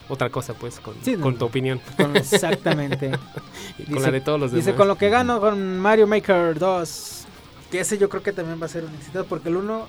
otra 0.09 0.29
cosa, 0.29 0.53
pues, 0.53 0.79
con, 0.79 0.95
Sí, 1.03 1.15
con 1.15 1.33
no. 1.33 1.39
tu 1.39 1.45
opinión. 1.45 1.79
Con- 1.97 2.15
exactamente. 2.15 3.11
Y 3.79 3.83
con 3.85 3.93
Dice- 3.95 4.05
la 4.05 4.11
de 4.11 4.21
todos 4.21 4.39
los 4.39 4.51
demás. 4.51 4.65
Dice, 4.65 4.75
con 4.77 4.87
lo 4.87 4.97
que 4.97 5.09
gano 5.09 5.39
con 5.39 5.79
Mario 5.79 6.05
Maker 6.07 6.59
2. 6.59 7.25
Que 7.71 7.79
ese 7.81 7.97
yo 7.97 8.09
creo 8.09 8.21
que 8.21 8.33
también 8.33 8.59
va 8.61 8.65
a 8.65 8.69
ser 8.69 8.83
un 8.83 8.93
éxito. 8.95 9.23
Porque 9.25 9.47
el 9.49 9.55
1 9.57 9.87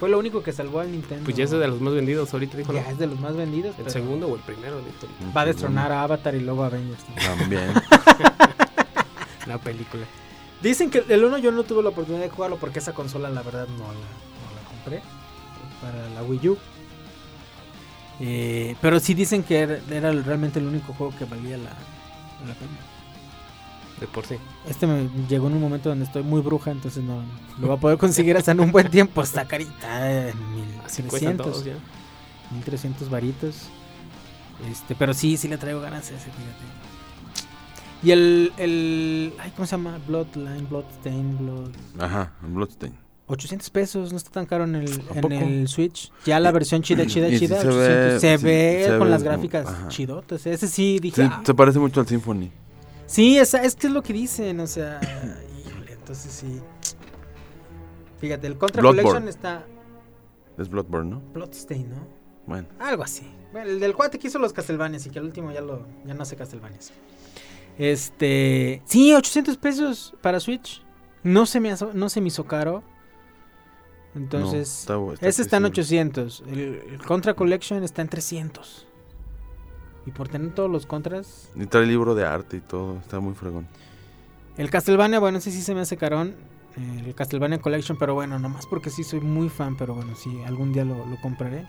fue 0.00 0.08
lo 0.08 0.18
único 0.18 0.42
que 0.42 0.52
salvó 0.52 0.80
al 0.80 0.90
Nintendo. 0.90 1.24
Pues 1.24 1.36
ya 1.36 1.44
es 1.44 1.50
de 1.50 1.68
los 1.68 1.80
más 1.80 1.92
vendidos 1.94 2.32
ahorita, 2.32 2.56
dijo. 2.56 2.72
Ya 2.72 2.80
es 2.90 2.98
de 2.98 3.06
los 3.06 3.20
más 3.20 3.36
vendidos. 3.36 3.78
¿El 3.78 3.90
segundo 3.90 4.26
o 4.28 4.34
el 4.34 4.40
primero? 4.40 4.78
dijo. 4.78 5.32
Va 5.36 5.42
a 5.42 5.46
destronar 5.46 5.92
a 5.92 6.02
Avatar 6.02 6.34
y 6.34 6.40
luego 6.40 6.64
a 6.64 6.66
Avengers. 6.66 7.04
También. 7.24 7.72
La 9.46 9.58
película. 9.58 10.04
Dicen 10.62 10.90
que 10.90 11.04
el 11.08 11.24
1 11.24 11.38
yo 11.38 11.52
no 11.52 11.62
tuve 11.62 11.82
la 11.82 11.88
oportunidad 11.88 12.24
de 12.24 12.30
jugarlo 12.30 12.56
porque 12.58 12.80
esa 12.80 12.92
consola 12.92 13.30
la 13.30 13.42
verdad 13.42 13.66
no 13.68 13.78
la, 13.78 13.92
no 13.92 14.54
la 14.54 14.68
compré 14.68 15.02
para 15.80 16.08
la 16.10 16.22
Wii 16.22 16.48
U. 16.48 16.58
Eh, 18.20 18.76
pero 18.82 19.00
sí 19.00 19.14
dicen 19.14 19.42
que 19.42 19.60
era, 19.60 19.80
era 19.90 20.12
realmente 20.12 20.58
el 20.58 20.66
único 20.66 20.92
juego 20.92 21.14
que 21.16 21.24
valía 21.24 21.56
la, 21.56 21.70
la 22.46 22.54
pena. 22.54 22.78
De 23.98 24.06
por 24.06 24.26
sí. 24.26 24.36
Este 24.66 24.86
me 24.86 25.08
llegó 25.28 25.48
en 25.48 25.54
un 25.54 25.60
momento 25.60 25.88
donde 25.88 26.04
estoy 26.04 26.22
muy 26.22 26.40
bruja, 26.40 26.70
entonces 26.70 27.02
no 27.02 27.22
lo 27.58 27.68
va 27.68 27.74
a 27.74 27.78
poder 27.78 27.98
conseguir 27.98 28.36
hasta 28.36 28.52
en 28.52 28.60
un 28.60 28.72
buen 28.72 28.90
tiempo. 28.90 29.22
Está 29.22 29.46
carita, 29.46 30.10
eh, 30.10 30.32
Así 30.84 31.02
cuestan 31.02 31.36
1300. 31.36 31.46
todos 31.46 31.64
ya. 31.64 31.74
1300 32.52 33.10
varitos. 33.10 33.56
Este, 34.70 34.94
pero 34.94 35.14
sí, 35.14 35.36
sí 35.36 35.48
le 35.48 35.56
traigo 35.56 35.80
ganas 35.80 36.04
a 36.10 36.14
ese, 36.14 36.24
fíjate. 36.24 36.89
Y 38.02 38.12
el, 38.12 38.52
el, 38.56 39.34
ay, 39.38 39.50
¿cómo 39.54 39.66
se 39.66 39.72
llama? 39.72 39.98
Bloodline, 40.06 40.66
Bloodstain, 40.68 41.36
Blood... 41.38 41.70
Ajá, 41.98 42.32
Bloodstain. 42.40 42.94
800 43.26 43.70
pesos, 43.70 44.10
no 44.10 44.16
está 44.16 44.30
tan 44.30 44.46
caro 44.46 44.64
en 44.64 44.74
el, 44.74 45.02
el 45.32 45.68
Switch. 45.68 46.10
Ya 46.24 46.40
la 46.40 46.50
versión 46.50 46.82
chida, 46.82 47.06
chida, 47.06 47.28
Y 47.28 47.38
chida. 47.38 47.60
se 47.60 47.68
800. 47.68 47.76
ve- 47.76 48.20
se 48.20 48.38
sí, 48.38 48.44
ve 48.44 48.82
se 48.86 48.90
con 48.98 49.00
ve 49.06 49.10
las 49.10 49.22
gráficas 49.22 49.66
ajá. 49.68 49.88
chidotas. 49.88 50.46
Ese 50.46 50.66
sí, 50.66 50.98
dije. 50.98 51.22
Sí, 51.22 51.28
ah, 51.30 51.42
se 51.44 51.54
parece 51.54 51.78
mucho 51.78 52.00
al 52.00 52.08
Symphony. 52.08 52.50
Sí, 53.06 53.38
esa, 53.38 53.62
es 53.62 53.76
que 53.76 53.86
es 53.86 53.92
lo 53.92 54.02
que 54.02 54.12
dicen, 54.12 54.58
o 54.60 54.66
sea, 54.66 54.98
híjole, 55.66 55.92
entonces 55.92 56.32
sí. 56.32 56.60
Fíjate, 58.18 58.46
el 58.46 58.56
Contra 58.58 58.80
Bloodborne. 58.82 59.02
Collection 59.04 59.28
está 59.28 59.64
Es 60.58 60.68
Bloodborne, 60.68 61.10
¿no? 61.10 61.20
Bloodstain, 61.32 61.88
¿no? 61.88 62.06
Bueno. 62.46 62.66
Algo 62.80 63.02
así. 63.04 63.30
Bueno, 63.52 63.70
el 63.70 63.78
del 63.80 63.94
cuate 63.94 64.18
que 64.18 64.26
hizo 64.28 64.38
los 64.38 64.52
Castlevanias 64.52 65.06
y 65.06 65.10
que 65.10 65.18
al 65.18 65.24
último 65.26 65.52
ya 65.52 65.60
lo 65.60 65.86
ya 66.04 66.14
no 66.14 66.22
hace 66.22 66.34
Castlevanias. 66.36 66.92
Este, 67.80 68.82
sí, 68.84 69.14
800 69.14 69.56
pesos 69.56 70.14
para 70.20 70.38
Switch. 70.38 70.82
No 71.22 71.46
se 71.46 71.60
me 71.60 71.74
no 71.94 72.08
se 72.10 72.20
me 72.20 72.28
hizo 72.28 72.44
caro. 72.44 72.82
Entonces, 74.14 74.80
está 74.80 74.96
bu- 74.98 75.14
está 75.14 75.26
ese 75.28 75.40
está 75.40 75.56
en 75.56 75.64
accesible. 75.64 76.02
800. 76.10 76.44
El, 76.48 76.58
el 76.92 77.02
Contra 77.02 77.32
Collection 77.32 77.82
está 77.82 78.02
en 78.02 78.08
300. 78.08 78.86
Y 80.04 80.10
por 80.10 80.28
tener 80.28 80.52
todos 80.54 80.70
los 80.70 80.84
contras, 80.84 81.50
Y 81.54 81.64
trae 81.66 81.86
libro 81.86 82.14
de 82.14 82.26
arte 82.26 82.58
y 82.58 82.60
todo. 82.60 82.98
Está 82.98 83.18
muy 83.18 83.34
fregón. 83.34 83.66
El 84.58 84.68
Castlevania, 84.68 85.18
bueno, 85.18 85.38
ese 85.38 85.50
sí 85.50 85.62
se 85.62 85.74
me 85.74 85.80
hace 85.80 85.96
carón. 85.96 86.34
eh, 86.76 87.02
el 87.06 87.14
Castlevania 87.14 87.60
Collection, 87.60 87.96
pero 87.98 88.12
bueno, 88.12 88.38
nomás 88.38 88.66
porque 88.66 88.90
sí 88.90 89.04
soy 89.04 89.20
muy 89.20 89.48
fan, 89.48 89.76
pero 89.78 89.94
bueno, 89.94 90.14
sí, 90.16 90.42
algún 90.44 90.72
día 90.74 90.84
lo, 90.84 91.06
lo 91.06 91.18
compraré. 91.22 91.66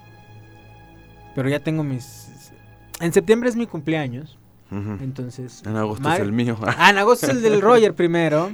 Pero 1.36 1.48
ya 1.48 1.62
tengo 1.62 1.84
mis... 1.86 2.52
En 3.00 3.14
septiembre 3.14 3.48
es 3.50 3.56
mi 3.56 3.66
cumpleaños. 3.66 4.38
Entonces... 4.72 5.62
En 5.66 5.76
agosto 5.76 6.10
es 6.12 6.20
el 6.20 6.32
mío. 6.32 6.58
Ah, 6.66 6.90
en 6.92 6.98
agosto 6.98 7.26
es 7.26 7.34
el 7.34 7.42
del 7.42 7.62
Roger 7.62 7.94
primero. 7.94 8.52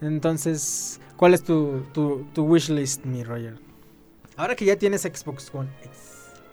Entonces, 0.00 1.00
¿cuál 1.16 1.34
es 1.34 1.42
tu, 1.44 1.82
tu, 1.92 2.24
tu 2.34 2.44
wishlist, 2.44 3.04
mi 3.04 3.22
Roger? 3.22 3.56
Ahora 4.36 4.56
que 4.56 4.64
ya 4.64 4.76
tienes 4.76 5.02
Xbox 5.02 5.50
One 5.54 5.68
X. 5.84 5.90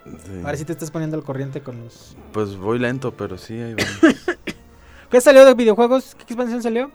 Sí. 0.05 0.31
Ahora 0.43 0.55
sí 0.57 0.63
te 0.65 0.73
estás 0.73 0.91
poniendo 0.91 1.17
al 1.17 1.23
corriente 1.23 1.61
con 1.61 1.83
los... 1.83 2.15
Pues 2.33 2.55
voy 2.55 2.77
lento, 2.79 3.13
pero 3.13 3.37
sí, 3.37 3.55
ahí. 3.59 3.75
¿Qué 5.09 5.21
salió 5.21 5.43
de 5.45 5.53
videojuegos? 5.53 6.15
¿Qué 6.15 6.23
expansión 6.23 6.61
salió? 6.61 6.91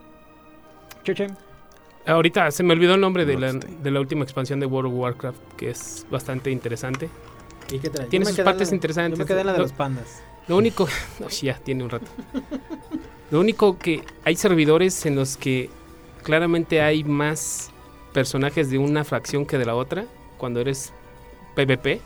Ahorita 2.07 2.51
se 2.51 2.62
me 2.62 2.72
olvidó 2.72 2.95
el 2.95 3.01
nombre 3.01 3.24
de 3.24 3.37
la, 3.39 3.53
de 3.53 3.91
la 3.91 4.01
última 4.01 4.22
expansión 4.24 4.61
de 4.61 4.66
World 4.66 4.93
of 4.93 4.99
Warcraft, 4.99 5.39
que 5.57 5.70
es 5.70 6.07
bastante 6.11 6.51
interesante. 6.51 7.09
¿Y 7.70 7.78
qué 7.78 7.91
trae? 7.91 8.07
Tiene 8.09 8.24
sus 8.26 8.39
partes 8.41 8.68
la- 8.70 8.74
interesantes. 8.74 9.18
Yo 9.18 9.24
me 9.24 9.26
quedé 9.28 9.41
en 9.41 9.47
la 9.47 9.53
de 9.53 9.59
Lo- 9.59 9.64
los 9.64 9.72
pandas. 9.72 10.22
Lo 10.49 10.57
único, 10.57 10.88
no, 11.20 11.28
ya 11.28 11.55
tiene 11.59 11.84
un 11.84 11.90
rato. 11.90 12.07
Lo 13.30 13.40
único 13.40 13.78
que 13.78 14.03
hay 14.24 14.36
servidores 14.36 15.07
en 15.07 15.16
los 15.16 15.36
que 15.36 15.70
claramente 16.22 16.82
hay 16.82 17.05
más 17.05 17.70
personajes 18.12 18.70
de 18.70 18.78
una 18.78 19.05
fracción 19.05 19.47
que 19.47 19.59
de 19.59 19.64
la 19.64 19.74
otra. 19.74 20.05
Cuando 20.38 20.61
eres 20.61 20.93
PvP, 21.55 22.01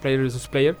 Player 0.00 0.20
versus 0.20 0.48
Player. 0.48 0.76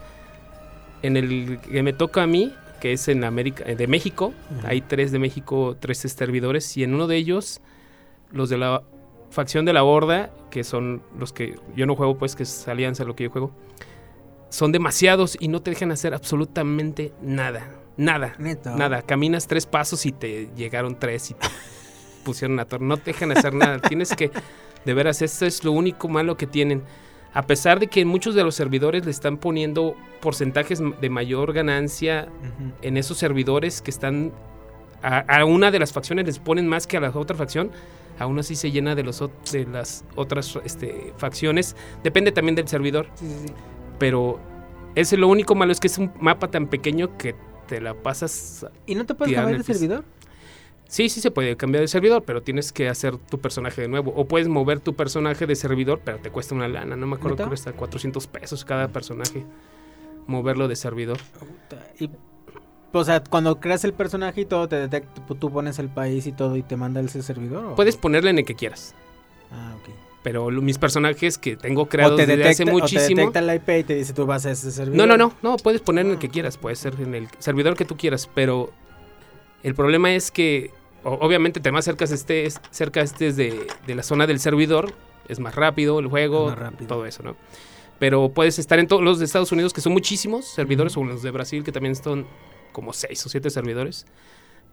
En 1.02 1.16
el 1.16 1.58
que 1.60 1.82
me 1.82 1.92
toca 1.92 2.22
a 2.22 2.26
mí, 2.26 2.54
que 2.80 2.92
es 2.92 3.08
en 3.08 3.24
América, 3.24 3.64
eh, 3.66 3.74
de 3.74 3.86
México, 3.86 4.32
hay 4.64 4.80
tres 4.80 5.12
de 5.12 5.18
México, 5.18 5.76
tres 5.78 5.98
servidores, 5.98 6.76
y 6.76 6.84
en 6.84 6.94
uno 6.94 7.06
de 7.06 7.16
ellos, 7.16 7.60
los 8.32 8.50
de 8.50 8.58
la 8.58 8.82
facción 9.30 9.64
de 9.64 9.72
la 9.72 9.84
Horda, 9.84 10.30
que 10.50 10.64
son 10.64 11.02
los 11.18 11.32
que 11.32 11.56
yo 11.74 11.86
no 11.86 11.96
juego, 11.96 12.18
pues 12.18 12.36
que 12.36 12.42
es 12.42 12.68
Alianza 12.68 13.04
lo 13.04 13.16
que 13.16 13.24
yo 13.24 13.30
juego, 13.30 13.52
son 14.50 14.72
demasiados 14.72 15.36
y 15.40 15.48
no 15.48 15.62
te 15.62 15.70
dejan 15.70 15.92
hacer 15.92 16.12
absolutamente 16.14 17.12
nada. 17.22 17.70
Nada. 17.96 18.34
Neta. 18.38 18.76
Nada. 18.76 19.02
Caminas 19.02 19.46
tres 19.46 19.66
pasos 19.66 20.04
y 20.06 20.12
te 20.12 20.50
llegaron 20.56 20.98
tres 20.98 21.30
y 21.30 21.34
te 21.34 21.46
pusieron 22.24 22.58
a 22.60 22.66
torre. 22.66 22.84
No 22.84 22.96
te 22.96 23.12
dejan 23.12 23.32
hacer 23.32 23.54
nada. 23.54 23.78
Tienes 23.78 24.14
que, 24.14 24.30
de 24.84 24.94
veras, 24.94 25.22
esto 25.22 25.46
es 25.46 25.64
lo 25.64 25.72
único 25.72 26.08
malo 26.08 26.36
que 26.36 26.46
tienen. 26.46 26.82
A 27.32 27.46
pesar 27.46 27.78
de 27.78 27.86
que 27.86 28.04
muchos 28.04 28.34
de 28.34 28.42
los 28.42 28.54
servidores 28.56 29.04
le 29.04 29.10
están 29.12 29.36
poniendo 29.38 29.94
porcentajes 30.20 30.80
de 31.00 31.10
mayor 31.10 31.52
ganancia 31.52 32.28
en 32.82 32.96
esos 32.96 33.18
servidores 33.18 33.80
que 33.82 33.90
están 33.90 34.32
a, 35.02 35.20
a 35.20 35.44
una 35.44 35.70
de 35.70 35.78
las 35.78 35.92
facciones 35.92 36.26
les 36.26 36.38
ponen 36.38 36.66
más 36.66 36.86
que 36.86 36.96
a 36.96 37.00
la 37.00 37.10
otra 37.10 37.36
facción, 37.36 37.70
aún 38.18 38.38
así 38.38 38.54
se 38.54 38.70
llena 38.70 38.94
de, 38.94 39.02
los, 39.02 39.22
de 39.52 39.66
las 39.66 40.04
otras 40.16 40.58
este, 40.64 41.12
facciones. 41.16 41.76
Depende 42.02 42.32
también 42.32 42.54
del 42.54 42.68
servidor, 42.68 43.06
Sí, 43.14 43.26
sí, 43.26 43.48
sí. 43.48 43.54
Pero 44.00 44.40
ese 44.96 45.16
lo 45.16 45.28
único 45.28 45.54
malo 45.54 45.70
es 45.70 45.78
que 45.78 45.86
es 45.86 45.98
un 45.98 46.10
mapa 46.18 46.50
tan 46.50 46.66
pequeño 46.66 47.16
que 47.18 47.36
te 47.68 47.80
la 47.80 47.94
pasas. 47.94 48.66
¿Y 48.86 48.96
no 48.96 49.06
te 49.06 49.14
puedes 49.14 49.32
cambiar 49.32 49.58
de 49.58 49.62
servidor? 49.62 50.04
Sí, 50.88 51.08
sí 51.08 51.20
se 51.20 51.30
puede 51.30 51.56
cambiar 51.56 51.82
de 51.82 51.88
servidor, 51.88 52.24
pero 52.24 52.42
tienes 52.42 52.72
que 52.72 52.88
hacer 52.88 53.16
tu 53.16 53.38
personaje 53.38 53.82
de 53.82 53.88
nuevo. 53.88 54.12
O 54.16 54.26
puedes 54.26 54.48
mover 54.48 54.80
tu 54.80 54.96
personaje 54.96 55.46
de 55.46 55.54
servidor, 55.54 56.00
pero 56.02 56.18
te 56.18 56.30
cuesta 56.30 56.54
una 56.54 56.66
lana. 56.66 56.96
No 56.96 57.06
me 57.06 57.14
acuerdo 57.14 57.36
que 57.36 57.44
cuesta 57.44 57.72
400 57.72 58.26
pesos 58.26 58.64
cada 58.64 58.88
personaje. 58.88 59.44
Moverlo 60.26 60.66
de 60.66 60.74
servidor. 60.74 61.18
Y, 62.00 62.10
o 62.92 63.04
sea, 63.04 63.22
cuando 63.22 63.60
creas 63.60 63.84
el 63.84 63.92
personaje 63.92 64.40
y 64.40 64.44
todo, 64.46 64.66
te 64.66 64.76
detecta, 64.76 65.22
tú 65.38 65.52
pones 65.52 65.78
el 65.78 65.90
país 65.90 66.26
y 66.26 66.32
todo 66.32 66.56
y 66.56 66.62
te 66.62 66.76
manda 66.76 67.00
ese 67.00 67.22
servidor. 67.22 67.64
¿o? 67.66 67.74
Puedes 67.76 67.96
ponerle 67.96 68.30
en 68.30 68.38
el 68.38 68.44
que 68.44 68.54
quieras. 68.54 68.94
Ah, 69.52 69.76
ok. 69.78 70.09
Pero 70.22 70.50
mis 70.50 70.76
personajes 70.76 71.38
que 71.38 71.56
tengo 71.56 71.88
creados 71.88 72.16
te, 72.16 72.22
desde 72.26 72.36
detecta, 72.36 72.50
hace 72.50 72.62
o 72.64 72.66
te 72.66 72.72
muchísimo. 72.72 73.20
detecta 73.20 73.40
la 73.40 73.54
IP 73.54 73.68
y 73.70 73.84
te 73.84 73.94
dice 73.94 74.12
tú 74.12 74.26
vas 74.26 74.44
a 74.44 74.50
ese 74.50 74.70
servidor. 74.70 74.96
No, 74.98 75.06
no, 75.06 75.16
no, 75.16 75.34
no, 75.42 75.56
puedes 75.56 75.80
poner 75.80 76.04
en 76.04 76.12
el 76.12 76.18
que 76.18 76.28
quieras, 76.28 76.58
puede 76.58 76.76
ser 76.76 76.94
en 77.00 77.14
el 77.14 77.28
servidor 77.38 77.74
que 77.74 77.86
tú 77.86 77.96
quieras, 77.96 78.28
pero 78.34 78.70
el 79.62 79.74
problema 79.74 80.12
es 80.14 80.30
que 80.30 80.72
obviamente 81.04 81.60
te 81.60 81.72
más 81.72 81.86
cercas 81.86 82.10
estés, 82.10 82.60
cerca 82.70 83.00
estés 83.00 83.36
de, 83.36 83.66
de 83.86 83.94
la 83.94 84.02
zona 84.02 84.26
del 84.26 84.40
servidor, 84.40 84.92
es 85.28 85.40
más 85.40 85.54
rápido 85.54 85.98
el 86.00 86.08
juego, 86.08 86.50
Es 86.50 86.50
más 86.50 86.58
rápido. 86.58 86.88
todo 86.88 87.06
eso, 87.06 87.22
¿no? 87.22 87.36
Pero 87.98 88.30
puedes 88.30 88.58
estar 88.58 88.78
en 88.78 88.86
todos 88.88 89.02
los 89.02 89.18
de 89.18 89.24
Estados 89.26 89.52
Unidos, 89.52 89.72
que 89.72 89.80
son 89.80 89.92
muchísimos 89.92 90.46
servidores, 90.46 90.96
o 90.96 91.04
los 91.04 91.22
de 91.22 91.30
Brasil, 91.30 91.64
que 91.64 91.72
también 91.72 91.94
son 91.94 92.26
como 92.72 92.92
seis 92.92 93.24
o 93.26 93.28
siete 93.28 93.50
servidores. 93.50 94.06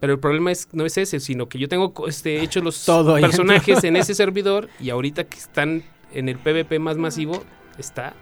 Pero 0.00 0.12
el 0.12 0.18
problema 0.20 0.52
es 0.52 0.68
no 0.72 0.84
es 0.86 0.96
ese, 0.96 1.18
sino 1.20 1.48
que 1.48 1.58
yo 1.58 1.68
tengo 1.68 1.92
este, 2.06 2.40
hechos 2.42 2.62
los 2.62 2.84
Todo 2.84 3.16
ahí 3.16 3.22
personajes 3.22 3.82
en 3.84 3.96
ese 3.96 4.14
servidor 4.14 4.68
y 4.80 4.90
ahorita 4.90 5.24
que 5.24 5.36
están 5.38 5.82
en 6.12 6.28
el 6.28 6.38
PvP 6.38 6.78
más 6.78 6.96
masivo, 6.96 7.42
está 7.78 8.14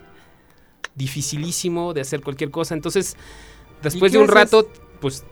dificilísimo 0.95 1.93
de 1.95 2.01
hacer 2.01 2.22
cualquier 2.22 2.51
cosa. 2.51 2.74
Entonces, 2.74 3.16
después 3.83 4.12
de 4.12 4.18
un 4.18 4.24
haces? 4.24 4.35
rato, 4.35 4.70
pues 5.01 5.24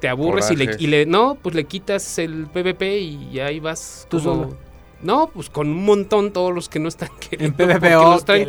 te 0.00 0.08
aburres 0.08 0.50
y 0.50 0.56
le, 0.56 0.76
y 0.78 0.86
le- 0.88 1.06
no, 1.06 1.38
pues 1.40 1.54
le 1.54 1.64
quitas 1.64 2.18
el 2.18 2.46
PvP 2.48 2.98
y 2.98 3.38
ahí 3.40 3.60
vas 3.60 4.06
Tú 4.10 4.18
como- 4.18 4.44
solo. 4.44 4.58
No, 5.02 5.28
pues 5.28 5.50
con 5.50 5.68
un 5.68 5.84
montón 5.84 6.32
todos 6.32 6.54
los 6.54 6.68
que 6.68 6.78
no 6.78 6.88
están 6.88 7.10
queriendo. 7.30 7.56
PvPO, 7.56 7.78
porque 7.80 7.90
los 7.90 8.24
traen, 8.24 8.48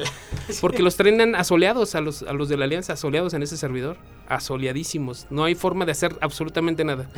porque 0.62 0.84
los 0.84 0.96
traen 0.96 1.36
asoleados 1.36 1.96
a 1.96 2.02
los, 2.02 2.24
a 2.24 2.34
los 2.34 2.50
de 2.50 2.58
la 2.58 2.66
alianza, 2.66 2.94
asoleados 2.94 3.34
en 3.34 3.44
ese 3.44 3.58
servidor. 3.58 3.98
Asoleadísimos. 4.28 5.28
No 5.30 5.44
hay 5.44 5.56
forma 5.56 5.86
de 5.86 5.92
hacer 5.94 6.16
absolutamente 6.22 6.84
nada. 6.84 7.10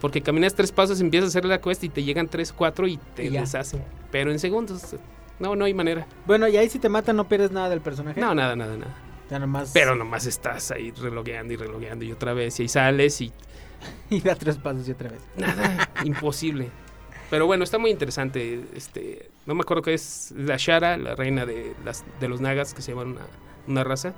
Porque 0.00 0.20
caminas 0.20 0.54
tres 0.54 0.72
pasos, 0.72 1.00
empiezas 1.00 1.28
a 1.28 1.38
hacer 1.38 1.44
la 1.44 1.60
quest 1.60 1.84
y 1.84 1.88
te 1.88 2.02
llegan 2.02 2.28
tres, 2.28 2.52
cuatro 2.52 2.86
y 2.86 2.98
te 3.14 3.24
Y 3.24 3.28
deshacen. 3.30 3.82
Pero 4.10 4.30
en 4.30 4.38
segundos, 4.38 4.96
no, 5.38 5.56
no 5.56 5.64
hay 5.64 5.74
manera. 5.74 6.06
Bueno, 6.26 6.48
y 6.48 6.56
ahí 6.56 6.68
si 6.68 6.78
te 6.78 6.88
matan 6.88 7.16
no 7.16 7.28
pierdes 7.28 7.50
nada 7.50 7.68
del 7.68 7.80
personaje. 7.80 8.20
No, 8.20 8.34
nada, 8.34 8.56
nada, 8.56 8.76
nada. 8.76 8.94
Ya 9.30 9.38
nomás. 9.38 9.70
Pero 9.72 9.94
nomás 9.94 10.26
estás 10.26 10.70
ahí 10.70 10.90
relogueando 10.90 11.54
y 11.54 11.56
relogueando 11.56 12.04
y 12.04 12.12
otra 12.12 12.34
vez 12.34 12.58
y 12.60 12.64
ahí 12.64 12.68
sales 12.68 13.20
y 13.22 13.32
Y 14.10 14.20
da 14.20 14.34
tres 14.34 14.56
pasos 14.56 14.86
y 14.88 14.92
otra 14.92 15.10
vez. 15.10 15.20
nada, 15.36 15.90
imposible. 16.04 16.70
Pero 17.32 17.46
bueno, 17.46 17.64
está 17.64 17.78
muy 17.78 17.90
interesante. 17.90 18.60
Este, 18.76 19.30
no 19.46 19.54
me 19.54 19.62
acuerdo 19.62 19.82
qué 19.82 19.94
es 19.94 20.34
la 20.36 20.58
Shara, 20.58 20.98
la 20.98 21.14
reina 21.14 21.46
de, 21.46 21.72
las, 21.82 22.04
de 22.20 22.28
los 22.28 22.42
Nagas, 22.42 22.74
que 22.74 22.82
se 22.82 22.92
llama 22.92 23.04
una, 23.04 23.26
una 23.66 23.84
raza. 23.84 24.12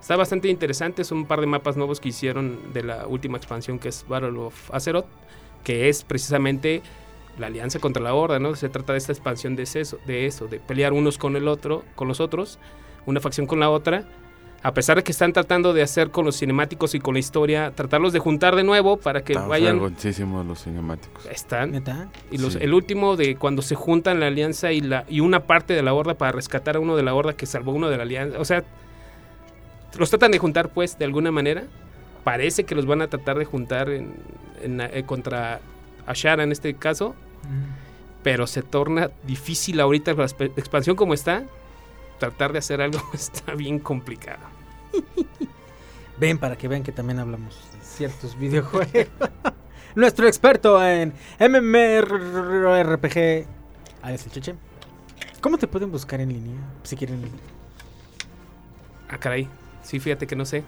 Está 0.00 0.14
bastante 0.14 0.46
interesante. 0.46 1.02
Son 1.02 1.18
un 1.18 1.26
par 1.26 1.40
de 1.40 1.48
mapas 1.48 1.76
nuevos 1.76 1.98
que 1.98 2.10
hicieron 2.10 2.72
de 2.72 2.84
la 2.84 3.08
última 3.08 3.36
expansión 3.36 3.80
que 3.80 3.88
es 3.88 4.06
Battle 4.06 4.38
of 4.38 4.72
Azeroth, 4.72 5.06
que 5.64 5.88
es 5.88 6.04
precisamente 6.04 6.82
la 7.36 7.48
alianza 7.48 7.80
contra 7.80 8.00
la 8.00 8.14
Horda, 8.14 8.38
¿no? 8.38 8.54
Se 8.54 8.68
trata 8.68 8.92
de 8.92 8.98
esta 8.98 9.10
expansión 9.10 9.56
de 9.56 9.64
eso, 9.64 9.98
de 10.06 10.26
eso, 10.26 10.46
de 10.46 10.60
pelear 10.60 10.92
unos 10.92 11.18
con 11.18 11.34
el 11.34 11.48
otro, 11.48 11.82
con 11.96 12.06
los 12.06 12.20
otros, 12.20 12.60
una 13.06 13.18
facción 13.18 13.48
con 13.48 13.58
la 13.58 13.70
otra. 13.70 14.06
A 14.66 14.74
pesar 14.74 14.96
de 14.96 15.04
que 15.04 15.12
están 15.12 15.32
tratando 15.32 15.72
de 15.72 15.82
hacer 15.82 16.10
con 16.10 16.24
los 16.24 16.36
cinemáticos 16.38 16.94
y 16.96 16.98
con 16.98 17.14
la 17.14 17.20
historia, 17.20 17.70
tratarlos 17.72 18.12
de 18.12 18.18
juntar 18.18 18.56
de 18.56 18.64
nuevo 18.64 18.96
para 18.96 19.22
que 19.22 19.34
Están 19.34 19.48
vayan 19.48 19.76
fregoncísimos 19.78 20.44
los 20.44 20.64
cinemáticos. 20.64 21.24
están. 21.26 21.70
¿Neta? 21.70 22.08
Y 22.32 22.38
los, 22.38 22.54
Sí. 22.54 22.58
el 22.62 22.74
último 22.74 23.14
de 23.16 23.36
cuando 23.36 23.62
se 23.62 23.76
juntan 23.76 24.18
la 24.18 24.26
alianza 24.26 24.72
y 24.72 24.80
la 24.80 25.04
y 25.08 25.20
una 25.20 25.44
parte 25.44 25.72
de 25.74 25.82
la 25.82 25.94
horda 25.94 26.14
para 26.14 26.32
rescatar 26.32 26.74
a 26.76 26.80
uno 26.80 26.96
de 26.96 27.04
la 27.04 27.14
horda 27.14 27.34
que 27.34 27.46
salvó 27.46 27.70
uno 27.72 27.88
de 27.90 27.96
la 27.96 28.02
alianza. 28.02 28.40
O 28.40 28.44
sea, 28.44 28.64
los 29.98 30.10
tratan 30.10 30.32
de 30.32 30.38
juntar 30.38 30.70
pues 30.70 30.98
de 30.98 31.04
alguna 31.04 31.30
manera. 31.30 31.62
Parece 32.24 32.64
que 32.64 32.74
los 32.74 32.86
van 32.86 33.02
a 33.02 33.06
tratar 33.06 33.38
de 33.38 33.44
juntar 33.44 33.88
en, 33.88 34.14
en, 34.62 34.80
eh, 34.80 35.04
contra 35.06 35.60
Ashara 36.06 36.42
en 36.42 36.50
este 36.50 36.74
caso. 36.74 37.14
Pero 38.24 38.48
se 38.48 38.62
torna 38.62 39.10
difícil 39.22 39.78
ahorita 39.78 40.12
con 40.16 40.22
la 40.22 40.28
exp- 40.28 40.52
expansión 40.56 40.96
como 40.96 41.14
está. 41.14 41.44
Tratar 42.18 42.52
de 42.52 42.58
hacer 42.58 42.80
algo 42.80 42.98
está 43.14 43.54
bien 43.54 43.78
complicado. 43.78 44.55
Ven 46.18 46.38
para 46.38 46.56
que 46.56 46.68
vean 46.68 46.82
que 46.82 46.92
también 46.92 47.18
hablamos 47.18 47.58
de 47.72 47.84
ciertos 47.84 48.38
videojuegos. 48.38 49.08
Nuestro 49.94 50.26
experto 50.26 50.82
en 50.84 51.12
MMORPG, 51.38 53.18
Alex 54.02 54.26
el 54.26 54.32
Cheche. 54.32 54.54
¿Cómo 55.40 55.58
te 55.58 55.66
pueden 55.66 55.90
buscar 55.90 56.20
en 56.20 56.30
línea? 56.30 56.56
Si 56.82 56.96
quieren. 56.96 57.22
Ah, 59.08 59.18
caray. 59.18 59.48
Sí, 59.82 60.00
fíjate 60.00 60.26
que 60.26 60.36
no 60.36 60.44
sé. 60.44 60.64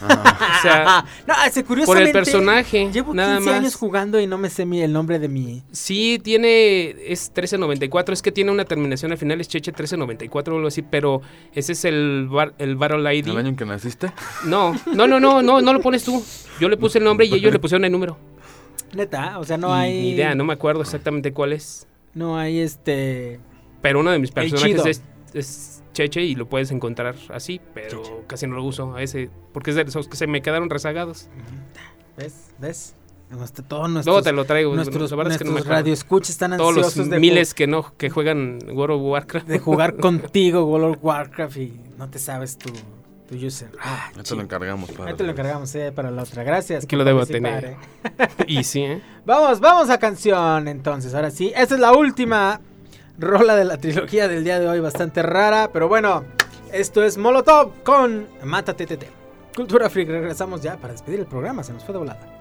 Ah, 0.00 0.58
O 0.58 0.62
sea, 0.62 1.04
no, 1.26 1.34
ese 1.46 1.62
por 1.64 1.98
el 2.00 2.12
personaje. 2.12 2.90
Llevo 2.92 3.12
15 3.12 3.14
nada 3.16 3.40
más. 3.40 3.54
años 3.54 3.74
jugando 3.74 4.20
y 4.20 4.26
no 4.26 4.38
me 4.38 4.50
sé 4.50 4.64
mi, 4.66 4.80
el 4.82 4.92
nombre 4.92 5.18
de 5.18 5.28
mi. 5.28 5.62
Sí, 5.72 6.20
tiene. 6.22 6.90
Es 7.06 7.28
1394. 7.28 8.12
Es 8.14 8.22
que 8.22 8.32
tiene 8.32 8.50
una 8.50 8.64
terminación 8.64 9.12
al 9.12 9.18
final, 9.18 9.40
es 9.40 9.48
Cheche 9.48 9.70
1394 9.72 10.54
o 10.54 10.56
algo 10.56 10.68
así. 10.68 10.82
Pero 10.82 11.22
ese 11.54 11.72
es 11.72 11.84
el, 11.84 12.28
bar- 12.30 12.54
el 12.58 12.76
Battle 12.76 13.14
ID. 13.14 13.28
¿El 13.28 13.36
año 13.38 13.48
en 13.48 13.56
que 13.56 13.64
naciste? 13.64 14.12
No, 14.44 14.72
no, 14.94 15.06
no, 15.06 15.20
no, 15.20 15.42
no, 15.42 15.60
no 15.60 15.72
lo 15.72 15.80
pones 15.80 16.04
tú. 16.04 16.24
Yo 16.60 16.68
le 16.68 16.76
puse 16.76 16.98
el 16.98 17.04
nombre 17.04 17.26
y 17.26 17.34
ellos 17.34 17.52
le 17.52 17.58
pusieron 17.58 17.84
el 17.84 17.92
número. 17.92 18.18
Neta, 18.94 19.38
o 19.38 19.44
sea, 19.44 19.56
no 19.56 19.68
Y 19.68 19.80
hay. 19.80 19.92
Ni 20.02 20.10
idea, 20.10 20.34
no 20.34 20.44
me 20.44 20.52
acuerdo 20.52 20.82
exactamente 20.82 21.32
cuál 21.32 21.52
es. 21.52 21.86
No 22.14 22.36
hay 22.38 22.58
este. 22.60 23.40
Pero 23.80 24.00
uno 24.00 24.10
de 24.10 24.18
mis 24.18 24.30
personajes 24.30 24.84
es, 24.86 25.02
es 25.34 25.82
Cheche 25.92 26.22
y 26.22 26.34
lo 26.34 26.48
puedes 26.48 26.70
encontrar 26.70 27.14
así. 27.30 27.60
Pero 27.74 28.24
casi 28.26 28.46
no 28.46 28.56
lo 28.56 28.64
uso 28.64 28.94
a 28.94 29.02
ese. 29.02 29.30
Porque 29.52 29.70
es 29.70 29.76
de 29.76 29.82
esos 29.82 30.08
que 30.08 30.16
se 30.16 30.26
me 30.26 30.40
quedaron 30.42 30.70
rezagados. 30.70 31.28
¿Ves? 32.16 32.50
¿Ves? 32.58 32.94
Nuestro, 33.30 33.64
todos 33.64 33.88
nuestros, 33.88 34.06
Luego 34.12 34.22
te 34.22 34.32
lo 34.32 34.44
traigo. 34.44 34.74
nuestros, 34.74 35.10
la 35.10 35.16
verdad 35.16 35.32
es 35.32 35.38
que 35.38 35.44
no 35.44 35.50
me 35.50 35.54
nuestros 35.54 35.66
acuerdo. 35.70 35.80
radioescuchas 35.82 36.30
están 36.30 36.56
Todos 36.58 36.76
los 36.76 37.08
de, 37.08 37.18
miles 37.18 37.54
que 37.54 37.66
no 37.66 37.96
que 37.96 38.10
juegan 38.10 38.58
World 38.70 38.96
of 38.96 39.02
Warcraft. 39.10 39.46
de 39.48 39.58
jugar 39.58 39.96
contigo 40.00 40.66
World 40.66 40.96
of 40.96 40.98
Warcraft 41.02 41.56
y 41.56 41.80
no 41.96 42.10
te 42.10 42.18
sabes 42.18 42.58
tu, 42.58 42.70
tu 43.26 43.34
user. 43.46 43.70
Ah, 43.80 44.10
Ya 44.10 44.16
te 44.18 44.22
chido. 44.24 44.36
lo 44.36 44.42
encargamos. 44.42 44.90
Para 44.92 45.08
Ahí 45.10 45.16
te 45.16 45.24
lo 45.24 45.30
encargamos 45.30 45.74
eh, 45.76 45.92
para 45.92 46.10
la 46.10 46.24
otra. 46.24 46.42
Gracias. 46.44 46.84
Aquí 46.84 46.94
por 46.94 46.98
lo 46.98 47.04
debo 47.06 47.24
tener. 47.24 47.64
eh. 47.64 47.76
y 48.48 48.64
sí, 48.64 48.82
¿eh? 48.82 49.00
Vamos, 49.24 49.60
vamos 49.60 49.88
a 49.88 49.96
canción 49.98 50.68
entonces. 50.68 51.14
Ahora 51.14 51.30
sí, 51.30 51.54
esta 51.56 51.74
es 51.74 51.80
la 51.80 51.92
última 51.94 52.60
rola 53.18 53.56
de 53.56 53.64
la 53.64 53.76
trilogía 53.76 54.28
del 54.28 54.44
día 54.44 54.58
de 54.58 54.68
hoy, 54.68 54.80
bastante 54.80 55.22
rara, 55.22 55.70
pero 55.72 55.88
bueno, 55.88 56.24
esto 56.72 57.04
es 57.04 57.18
Molotov 57.18 57.82
con 57.82 58.26
Mata 58.42 58.74
TTT. 58.74 59.04
Cultura 59.54 59.90
Freak, 59.90 60.08
regresamos 60.08 60.62
ya 60.62 60.76
para 60.76 60.92
despedir 60.92 61.20
el 61.20 61.26
programa, 61.26 61.62
se 61.62 61.72
nos 61.72 61.84
fue 61.84 61.92
de 61.92 61.98
volada. 61.98 62.31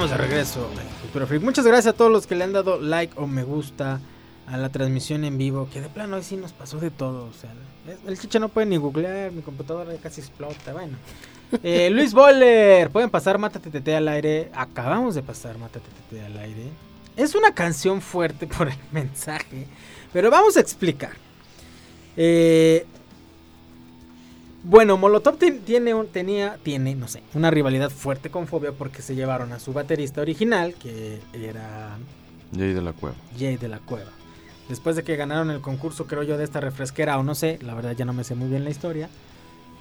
Estamos 0.00 0.18
de 0.18 0.28
regreso 0.28 0.70
en 0.80 1.00
Cultura 1.02 1.26
Freak. 1.26 1.42
Muchas 1.42 1.66
gracias 1.66 1.92
a 1.92 1.94
todos 1.94 2.10
los 2.10 2.26
que 2.26 2.34
le 2.34 2.44
han 2.44 2.54
dado 2.54 2.80
like 2.80 3.12
o 3.18 3.26
me 3.26 3.44
gusta 3.44 4.00
a 4.46 4.56
la 4.56 4.70
transmisión 4.70 5.24
en 5.24 5.36
vivo. 5.36 5.68
Que 5.70 5.82
de 5.82 5.90
plano 5.90 6.16
hoy 6.16 6.22
sí 6.22 6.38
nos 6.38 6.52
pasó 6.54 6.78
de 6.78 6.90
todo. 6.90 7.26
O 7.26 7.32
sea, 7.34 7.50
el 8.06 8.18
chicha 8.18 8.38
no 8.38 8.48
puede 8.48 8.66
ni 8.66 8.78
googlear, 8.78 9.30
mi 9.30 9.42
computadora 9.42 9.92
casi 10.02 10.22
explota. 10.22 10.72
Bueno. 10.72 10.96
Eh, 11.62 11.90
Luis 11.92 12.14
Boller, 12.14 12.88
pueden 12.88 13.10
pasar 13.10 13.36
Mátate 13.36 13.68
Tete 13.68 13.94
al 13.94 14.08
aire. 14.08 14.50
Acabamos 14.54 15.14
de 15.16 15.22
pasar 15.22 15.58
Mátate 15.58 15.84
Tete 16.08 16.24
al 16.24 16.38
aire. 16.38 16.70
Es 17.14 17.34
una 17.34 17.52
canción 17.52 18.00
fuerte 18.00 18.46
por 18.46 18.68
el 18.68 18.78
mensaje, 18.92 19.66
pero 20.14 20.30
vamos 20.30 20.56
a 20.56 20.60
explicar. 20.60 21.12
Eh, 22.16 22.86
bueno, 24.62 24.96
Molotov 24.96 25.36
tiene, 25.38 25.94
tenía, 26.12 26.58
tiene, 26.62 26.94
no 26.94 27.08
sé, 27.08 27.22
una 27.34 27.50
rivalidad 27.50 27.90
fuerte 27.90 28.30
con 28.30 28.46
Fobia 28.46 28.72
porque 28.72 29.02
se 29.02 29.14
llevaron 29.14 29.52
a 29.52 29.58
su 29.58 29.72
baterista 29.72 30.20
original, 30.20 30.74
que 30.74 31.18
era 31.32 31.96
Jay 32.56 32.72
de 32.72 32.82
la 32.82 32.92
Cueva. 32.92 33.16
Jay 33.38 33.56
de 33.56 33.68
la 33.68 33.78
Cueva. 33.78 34.10
Después 34.68 34.96
de 34.96 35.02
que 35.02 35.16
ganaron 35.16 35.50
el 35.50 35.60
concurso, 35.60 36.06
creo 36.06 36.22
yo, 36.22 36.36
de 36.38 36.44
esta 36.44 36.60
refresquera, 36.60 37.18
o 37.18 37.22
no 37.22 37.34
sé, 37.34 37.58
la 37.62 37.74
verdad 37.74 37.92
ya 37.96 38.04
no 38.04 38.12
me 38.12 38.22
sé 38.24 38.34
muy 38.34 38.48
bien 38.48 38.64
la 38.64 38.70
historia. 38.70 39.08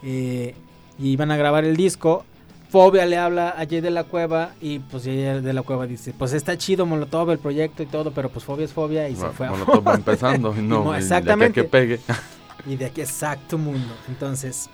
eh, 0.04 0.56
y 0.98 1.12
iban 1.12 1.32
a 1.32 1.38
grabar 1.38 1.64
el 1.64 1.78
disco. 1.78 2.26
Fobia 2.70 3.06
le 3.06 3.18
habla 3.18 3.50
a 3.50 3.66
Jay 3.66 3.82
de 3.82 3.90
la 3.90 4.04
Cueva 4.04 4.52
y 4.62 4.80
pues 4.80 5.04
Jay 5.04 5.42
de 5.42 5.54
la 5.54 5.64
Cueva 5.64 5.88
dice, 5.88 6.14
pues 6.18 6.34
está 6.34 6.58
chido 6.58 6.86
Molotov, 6.86 7.32
el 7.32 7.40
proyecto 7.40 7.82
y 7.82 7.88
todo, 7.88 8.12
pero 8.12 8.30
pues 8.30 8.46
Fobia 8.46 8.66
es 8.66 8.74
Fobia 8.74 9.10
y 9.10 9.16
se 9.16 9.28
fue 9.30 9.48
a 9.48 9.52
Molotov 9.52 9.88
va 9.88 9.96
empezando 9.96 10.54
y 10.56 10.62
no, 10.68 10.92
y 10.92 10.96
a 10.96 11.00
exactamente. 11.00 11.62
que 11.62 11.68
pegue. 11.68 12.00
Y 12.68 12.76
de 12.76 12.86
aquí 12.86 13.02
exacto 13.02 13.58
mundo. 13.58 13.94
Entonces, 14.08 14.70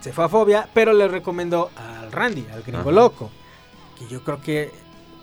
se 0.00 0.12
fue 0.12 0.24
a 0.24 0.28
Fobia, 0.28 0.68
pero 0.72 0.92
le 0.92 1.08
recomendó 1.08 1.70
al 1.76 2.10
Randy, 2.12 2.46
al 2.52 2.62
gringo 2.62 2.80
Ajá. 2.80 2.92
loco. 2.92 3.30
Que 3.98 4.06
yo 4.08 4.22
creo 4.24 4.40
que 4.40 4.70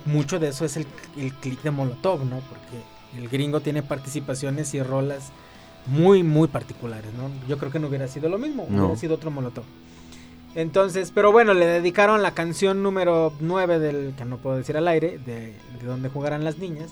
mucho 0.06 0.40
de 0.40 0.50
eso 0.50 0.66
es 0.66 0.78
el, 0.78 0.86
el 1.18 1.34
click 1.34 1.62
de 1.62 1.72
Molotov, 1.72 2.24
¿no? 2.26 2.40
Porque 2.40 2.84
el 3.18 3.28
gringo 3.30 3.60
tiene 3.62 3.82
participaciones 3.84 4.74
y 4.74 4.82
rolas 4.84 5.32
muy, 5.88 6.24
muy 6.24 6.48
particulares, 6.48 7.12
¿no? 7.14 7.30
Yo 7.48 7.58
creo 7.58 7.72
que 7.72 7.80
no 7.80 7.88
hubiera 7.88 8.08
sido 8.08 8.30
lo 8.30 8.38
mismo, 8.38 8.66
No. 8.70 8.86
hubiera 8.86 9.00
sido 9.00 9.16
otro 9.16 9.32
Molotov. 9.32 9.64
Entonces, 10.56 11.12
pero 11.14 11.32
bueno, 11.32 11.54
le 11.54 11.66
dedicaron 11.66 12.22
la 12.24 12.32
canción 12.34 12.82
número 12.82 13.34
9 13.40 13.80
del, 13.80 14.14
que 14.18 14.26
no 14.26 14.38
puedo 14.38 14.58
decir 14.58 14.78
al 14.78 14.88
aire, 14.88 15.20
de, 15.20 15.54
de 15.80 15.86
donde 15.86 16.10
jugarán 16.10 16.44
las 16.44 16.58
niñas. 16.58 16.90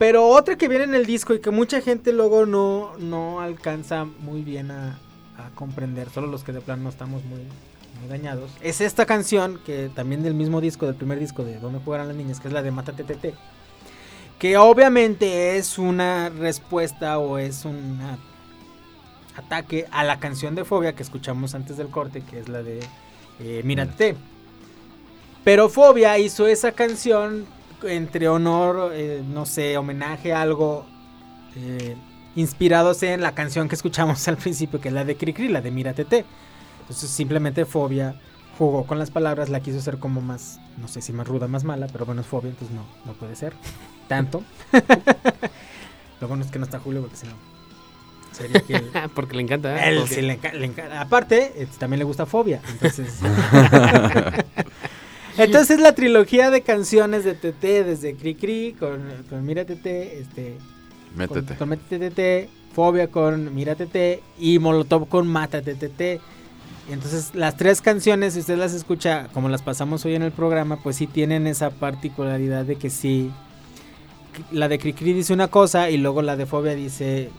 Pero 0.00 0.28
otra 0.28 0.56
que 0.56 0.66
viene 0.66 0.84
en 0.84 0.94
el 0.94 1.04
disco 1.04 1.34
y 1.34 1.40
que 1.40 1.50
mucha 1.50 1.82
gente 1.82 2.14
luego 2.14 2.46
no, 2.46 2.96
no 2.96 3.42
alcanza 3.42 4.06
muy 4.06 4.40
bien 4.40 4.70
a, 4.70 4.98
a 5.36 5.50
comprender, 5.54 6.08
solo 6.08 6.26
los 6.26 6.42
que 6.42 6.52
de 6.52 6.62
plano 6.62 6.84
no 6.84 6.88
estamos 6.88 7.22
muy, 7.26 7.40
muy 8.00 8.08
dañados, 8.08 8.50
es 8.62 8.80
esta 8.80 9.04
canción 9.04 9.60
que 9.66 9.90
también 9.94 10.22
del 10.22 10.32
mismo 10.32 10.62
disco, 10.62 10.86
del 10.86 10.94
primer 10.94 11.18
disco 11.18 11.44
de 11.44 11.58
Donde 11.58 11.80
jugarán 11.80 12.08
las 12.08 12.16
niñas, 12.16 12.40
que 12.40 12.48
es 12.48 12.54
la 12.54 12.62
de 12.62 12.70
Mátate 12.70 13.04
Tete. 13.04 13.34
Que 14.38 14.56
obviamente 14.56 15.58
es 15.58 15.78
una 15.78 16.30
respuesta 16.30 17.18
o 17.18 17.36
es 17.36 17.66
un 17.66 18.00
ataque 19.36 19.84
a 19.90 20.02
la 20.02 20.18
canción 20.18 20.54
de 20.54 20.64
Fobia 20.64 20.94
que 20.94 21.02
escuchamos 21.02 21.54
antes 21.54 21.76
del 21.76 21.90
corte, 21.90 22.22
que 22.22 22.38
es 22.38 22.48
la 22.48 22.62
de 22.62 22.80
eh, 23.38 23.60
Mírate. 23.64 24.16
Pero 25.44 25.68
Fobia 25.68 26.16
hizo 26.16 26.46
esa 26.46 26.72
canción 26.72 27.44
entre 27.84 28.28
honor, 28.28 28.92
eh, 28.94 29.22
no 29.26 29.46
sé, 29.46 29.76
homenaje 29.76 30.32
a 30.32 30.42
algo 30.42 30.86
eh, 31.56 31.96
inspirados 32.36 33.02
en 33.02 33.20
la 33.20 33.32
canción 33.34 33.68
que 33.68 33.74
escuchamos 33.74 34.26
al 34.28 34.36
principio, 34.36 34.80
que 34.80 34.88
es 34.88 34.94
la 34.94 35.04
de 35.04 35.16
Cricri, 35.16 35.48
la 35.48 35.60
de 35.60 35.70
Mírate. 35.70 36.06
Entonces 36.82 37.10
simplemente 37.10 37.64
Fobia 37.64 38.20
jugó 38.58 38.84
con 38.86 38.98
las 38.98 39.10
palabras, 39.10 39.48
la 39.48 39.60
quiso 39.60 39.78
hacer 39.78 39.98
como 39.98 40.20
más, 40.20 40.60
no 40.78 40.86
sé 40.88 41.00
si 41.00 41.12
más 41.12 41.26
ruda, 41.26 41.48
más 41.48 41.64
mala, 41.64 41.86
pero 41.92 42.04
bueno, 42.04 42.20
es 42.20 42.26
Fobia, 42.26 42.50
entonces 42.50 42.76
no, 42.76 42.84
no 43.06 43.12
puede 43.14 43.34
ser 43.36 43.54
tanto. 44.08 44.42
Lo 46.20 46.28
bueno 46.28 46.44
es 46.44 46.50
que 46.50 46.58
no 46.58 46.64
está 46.66 46.78
Julio, 46.78 47.00
porque 47.00 47.16
si 47.16 47.26
no... 47.26 47.32
Sería 48.32 48.60
que 48.60 48.74
él- 48.76 48.90
Porque 49.14 49.34
le 49.36 49.42
encanta. 49.42 49.74
¿eh? 49.74 49.88
él 49.90 49.98
Porque- 50.00 50.14
sí 50.14 50.20
le 50.22 50.38
enca- 50.40 50.52
le 50.52 50.70
enca- 50.72 51.00
Aparte, 51.00 51.52
eh, 51.56 51.66
también 51.78 51.98
le 51.98 52.04
gusta 52.04 52.26
Fobia. 52.26 52.60
Entonces. 52.68 53.18
Entonces 55.44 55.80
la 55.80 55.94
trilogía 55.94 56.50
de 56.50 56.62
canciones 56.62 57.24
de 57.24 57.34
TT, 57.34 57.62
desde 57.84 58.14
Cri 58.14 58.34
Cri 58.34 58.76
con, 58.78 59.02
con 59.28 59.44
Mira 59.44 59.64
TT, 59.64 59.86
este. 59.86 60.56
Métete. 61.16 61.46
Con, 61.46 61.56
con 61.56 61.68
Métete 61.70 62.10
TT, 62.10 62.72
Fobia 62.74 63.08
con 63.08 63.54
Mira 63.54 63.74
TT 63.74 64.22
y 64.38 64.58
Molotov 64.58 65.08
con 65.08 65.26
Mata 65.26 65.60
TT. 65.62 66.20
Entonces 66.90 67.34
las 67.34 67.56
tres 67.56 67.80
canciones, 67.80 68.34
si 68.34 68.40
usted 68.40 68.58
las 68.58 68.74
escucha 68.74 69.28
como 69.32 69.48
las 69.48 69.62
pasamos 69.62 70.04
hoy 70.04 70.14
en 70.14 70.22
el 70.22 70.32
programa, 70.32 70.76
pues 70.82 70.96
sí 70.96 71.06
tienen 71.06 71.46
esa 71.46 71.70
particularidad 71.70 72.64
de 72.64 72.76
que 72.76 72.90
sí. 72.90 73.30
La 74.50 74.68
de 74.68 74.78
Cricri 74.78 75.12
dice 75.12 75.32
una 75.32 75.48
cosa 75.48 75.90
y 75.90 75.98
luego 75.98 76.22
la 76.22 76.36
de 76.36 76.46
Fobia 76.46 76.74
dice 76.74 77.30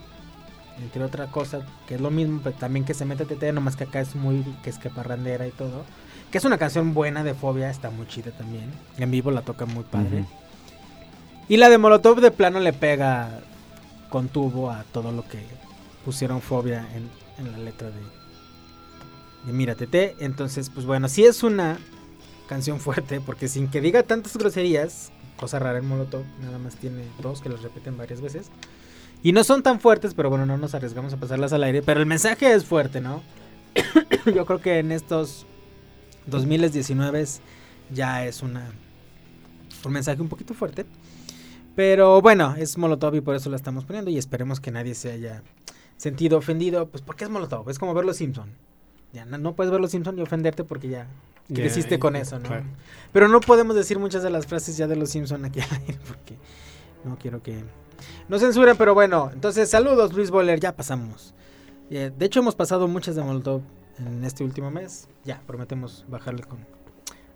entre 0.82 1.04
otra 1.04 1.26
cosa, 1.26 1.66
que 1.86 1.94
es 1.96 2.00
lo 2.00 2.10
mismo, 2.10 2.40
pero 2.42 2.56
también 2.56 2.84
que 2.84 2.94
se 2.94 3.04
mete 3.04 3.24
TT, 3.24 3.52
nomás 3.52 3.76
que 3.76 3.84
acá 3.84 4.00
es 4.00 4.14
muy, 4.14 4.44
que 4.62 4.70
es 4.70 4.78
que 4.78 4.90
parrandera 4.90 5.46
y 5.46 5.50
todo. 5.50 5.84
Que 6.32 6.38
es 6.38 6.44
una 6.46 6.56
canción 6.56 6.94
buena 6.94 7.22
de 7.22 7.34
Fobia, 7.34 7.68
está 7.68 7.90
muy 7.90 8.06
chida 8.08 8.30
también. 8.30 8.64
En 8.96 9.10
vivo 9.10 9.30
la 9.30 9.42
toca 9.42 9.66
muy 9.66 9.84
padre. 9.84 10.24
Y 11.46 11.58
la 11.58 11.68
de 11.68 11.76
Molotov 11.76 12.22
de 12.22 12.30
plano 12.30 12.58
le 12.58 12.72
pega 12.72 13.40
con 14.08 14.28
tubo 14.28 14.70
a 14.70 14.82
todo 14.92 15.12
lo 15.12 15.28
que 15.28 15.44
pusieron 16.06 16.40
Fobia 16.40 16.88
en, 16.94 17.10
en 17.36 17.52
la 17.52 17.58
letra 17.58 17.88
de, 17.88 18.00
de 19.44 19.52
Mira 19.52 19.74
TT. 19.74 20.22
Entonces, 20.22 20.70
pues 20.70 20.86
bueno, 20.86 21.06
sí 21.10 21.22
es 21.22 21.42
una 21.42 21.78
canción 22.48 22.80
fuerte, 22.80 23.20
porque 23.20 23.46
sin 23.46 23.68
que 23.68 23.82
diga 23.82 24.02
tantas 24.02 24.34
groserías, 24.34 25.12
cosa 25.36 25.58
rara 25.58 25.80
en 25.80 25.86
Molotov, 25.86 26.24
nada 26.40 26.56
más 26.56 26.76
tiene 26.76 27.04
dos 27.20 27.42
que 27.42 27.50
las 27.50 27.60
repiten 27.60 27.98
varias 27.98 28.22
veces. 28.22 28.50
Y 29.22 29.32
no 29.32 29.44
son 29.44 29.62
tan 29.62 29.80
fuertes, 29.80 30.14
pero 30.14 30.30
bueno, 30.30 30.46
no 30.46 30.56
nos 30.56 30.74
arriesgamos 30.74 31.12
a 31.12 31.18
pasarlas 31.18 31.52
al 31.52 31.62
aire. 31.64 31.82
Pero 31.82 32.00
el 32.00 32.06
mensaje 32.06 32.54
es 32.54 32.64
fuerte, 32.64 33.02
¿no? 33.02 33.22
Yo 34.34 34.46
creo 34.46 34.62
que 34.62 34.78
en 34.78 34.92
estos 34.92 35.46
2019 36.26 37.24
ya 37.92 38.24
es 38.26 38.42
una 38.42 38.70
un 39.84 39.92
mensaje 39.92 40.20
un 40.20 40.28
poquito 40.28 40.54
fuerte. 40.54 40.86
Pero 41.74 42.20
bueno, 42.20 42.54
es 42.56 42.76
Molotov 42.76 43.14
y 43.14 43.20
por 43.20 43.34
eso 43.34 43.48
la 43.50 43.56
estamos 43.56 43.84
poniendo. 43.84 44.10
Y 44.10 44.18
esperemos 44.18 44.60
que 44.60 44.70
nadie 44.70 44.94
se 44.94 45.12
haya 45.12 45.42
sentido 45.96 46.38
ofendido. 46.38 46.88
Pues 46.88 47.02
porque 47.02 47.24
es 47.24 47.30
Molotov, 47.30 47.68
es 47.70 47.78
como 47.78 47.94
ver 47.94 48.04
los 48.04 48.16
Simpson. 48.16 48.50
Ya 49.12 49.24
no, 49.24 49.38
no 49.38 49.54
puedes 49.54 49.70
ver 49.70 49.80
los 49.80 49.90
Simpson 49.90 50.18
y 50.18 50.22
ofenderte 50.22 50.64
porque 50.64 50.88
ya 50.88 51.06
creciste 51.52 51.98
con 51.98 52.14
ya, 52.14 52.20
eso, 52.20 52.38
¿no? 52.38 52.48
claro. 52.48 52.64
Pero 53.12 53.28
no 53.28 53.40
podemos 53.40 53.76
decir 53.76 53.98
muchas 53.98 54.22
de 54.22 54.30
las 54.30 54.46
frases 54.46 54.76
ya 54.76 54.86
de 54.86 54.96
los 54.96 55.10
Simpson 55.10 55.44
aquí 55.44 55.60
al 55.60 55.70
aire 55.72 55.98
porque 56.06 56.36
no 57.04 57.18
quiero 57.18 57.42
que 57.42 57.62
no 58.28 58.38
censuren, 58.38 58.76
pero 58.76 58.94
bueno. 58.94 59.30
Entonces, 59.32 59.68
saludos 59.68 60.12
Luis 60.12 60.30
Boller, 60.30 60.60
ya 60.60 60.74
pasamos. 60.74 61.34
Eh, 61.90 62.10
de 62.16 62.26
hecho, 62.26 62.40
hemos 62.40 62.54
pasado 62.54 62.88
muchas 62.88 63.16
de 63.16 63.22
Molotov 63.22 63.62
en 64.06 64.24
este 64.24 64.44
último 64.44 64.70
mes. 64.70 65.08
Ya, 65.24 65.40
prometemos 65.46 66.04
bajarle 66.08 66.42
con 66.44 66.66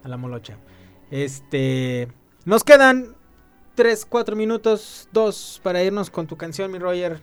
a 0.03 0.09
la 0.09 0.17
molocha. 0.17 0.57
Este, 1.11 2.09
nos 2.45 2.63
quedan 2.65 3.15
3, 3.75 4.07
4 4.07 4.37
minutos, 4.37 5.09
2 5.13 5.61
para 5.63 5.83
irnos 5.83 6.11
con 6.11 6.27
tu 6.27 6.37
canción, 6.37 6.71
mi 6.71 6.79
Roger. 6.79 7.21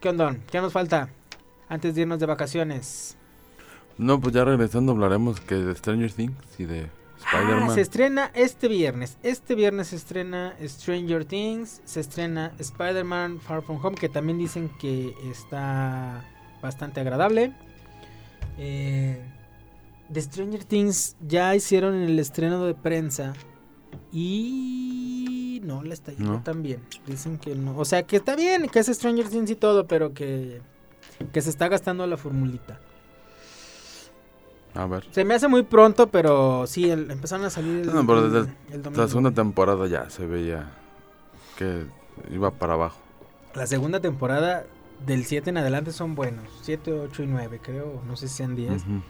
¿Qué 0.00 0.08
onda? 0.08 0.36
¿Qué 0.50 0.60
nos 0.60 0.72
falta 0.72 1.08
antes 1.68 1.94
de 1.94 2.02
irnos 2.02 2.18
de 2.20 2.26
vacaciones? 2.26 3.16
No, 3.98 4.20
pues 4.20 4.34
ya 4.34 4.44
regresando 4.44 4.92
hablaremos 4.92 5.40
que 5.40 5.54
de 5.54 5.74
Stranger 5.74 6.12
Things 6.12 6.36
y 6.58 6.64
de 6.64 6.90
Ah, 7.24 7.38
Spider-Man. 7.40 7.74
se 7.74 7.80
estrena 7.80 8.30
este 8.34 8.68
viernes. 8.68 9.16
Este 9.22 9.54
viernes 9.54 9.88
se 9.88 9.96
estrena 9.96 10.54
Stranger 10.62 11.24
Things. 11.24 11.80
Se 11.86 11.98
estrena 12.00 12.52
Spider-Man 12.58 13.40
Far 13.40 13.62
From 13.62 13.84
Home. 13.84 13.96
Que 13.96 14.08
también 14.10 14.38
dicen 14.38 14.70
que 14.78 15.14
está 15.30 16.24
bastante 16.62 17.00
agradable. 17.00 17.54
Eh, 18.58 19.22
de 20.08 20.22
Stranger 20.22 20.64
Things 20.64 21.16
ya 21.20 21.54
hicieron 21.54 21.94
el 21.94 22.18
estreno 22.18 22.64
de 22.64 22.74
prensa. 22.74 23.32
Y 24.12 25.60
no 25.64 25.82
le 25.82 25.94
está 25.94 26.12
yendo 26.12 26.32
No. 26.34 26.42
tan 26.42 26.62
bien. 26.62 26.80
Dicen 27.06 27.38
que 27.38 27.54
no. 27.54 27.76
O 27.76 27.84
sea 27.84 28.02
que 28.04 28.16
está 28.16 28.36
bien, 28.36 28.68
que 28.68 28.78
es 28.78 28.86
Stranger 28.86 29.28
Things 29.28 29.50
y 29.50 29.56
todo. 29.56 29.86
Pero 29.86 30.14
que, 30.14 30.60
que 31.32 31.40
se 31.42 31.50
está 31.50 31.68
gastando 31.68 32.06
la 32.06 32.16
formulita. 32.16 32.80
A 34.74 34.86
ver. 34.86 35.06
Se 35.10 35.24
me 35.24 35.34
hace 35.34 35.48
muy 35.48 35.62
pronto, 35.62 36.08
pero 36.08 36.66
sí, 36.66 36.90
el- 36.90 37.10
empezaron 37.10 37.46
a 37.46 37.50
salir 37.50 37.80
el, 37.80 37.86
No, 37.94 38.06
pero 38.06 38.26
el- 38.26 38.32
desde 38.32 38.90
el 38.90 38.94
la 38.96 39.08
segunda 39.08 39.30
temporada 39.30 39.86
ya 39.86 40.10
se 40.10 40.26
veía 40.26 40.70
que 41.56 41.84
iba 42.30 42.50
para 42.50 42.74
abajo. 42.74 42.98
La 43.54 43.66
segunda 43.66 44.00
temporada 44.00 44.66
del 45.04 45.24
7 45.24 45.50
en 45.50 45.58
adelante 45.58 45.92
son 45.92 46.14
buenos. 46.14 46.44
7, 46.62 46.92
8 46.92 47.22
y 47.24 47.26
9, 47.26 47.60
creo. 47.62 48.00
No 48.06 48.16
sé 48.16 48.28
si 48.28 48.36
sean 48.36 48.54
10. 48.56 48.82
Ujú. 48.82 49.02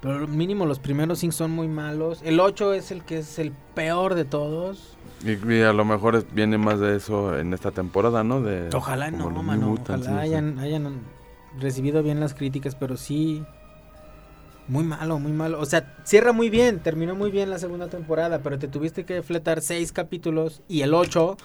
Pero 0.00 0.28
mínimo 0.28 0.66
los 0.66 0.78
primeros 0.78 1.18
5 1.18 1.32
son 1.32 1.50
muy 1.50 1.68
malos. 1.68 2.20
El 2.24 2.38
8 2.40 2.74
es 2.74 2.90
el 2.90 3.02
que 3.04 3.18
es 3.18 3.38
el 3.38 3.52
peor 3.74 4.14
de 4.14 4.24
todos. 4.24 4.96
Y, 5.24 5.32
y 5.52 5.62
a 5.62 5.72
lo 5.72 5.84
mejor 5.84 6.16
es- 6.16 6.26
viene 6.34 6.58
más 6.58 6.78
de 6.80 6.96
eso 6.96 7.38
en 7.38 7.52
esta 7.54 7.70
temporada, 7.70 8.22
¿no? 8.22 8.40
De, 8.42 8.68
Ojalá 8.74 9.10
no, 9.10 9.30
mano. 9.42 9.72
Ojalá 9.80 10.20
hayan, 10.20 10.58
hayan 10.58 11.00
recibido 11.58 12.02
bien 12.02 12.20
las 12.20 12.34
críticas, 12.34 12.74
pero 12.74 12.96
sí. 12.96 13.42
Muy 14.68 14.82
malo, 14.84 15.18
muy 15.20 15.32
malo. 15.32 15.60
O 15.60 15.64
sea, 15.64 15.94
cierra 16.04 16.32
muy 16.32 16.50
bien, 16.50 16.80
terminó 16.80 17.14
muy 17.14 17.30
bien 17.30 17.50
la 17.50 17.58
segunda 17.58 17.86
temporada, 17.88 18.40
pero 18.42 18.58
te 18.58 18.66
tuviste 18.66 19.04
que 19.04 19.22
fletar 19.22 19.60
seis 19.60 19.92
capítulos 19.92 20.60
y 20.68 20.82
el 20.82 20.92
8, 20.92 21.36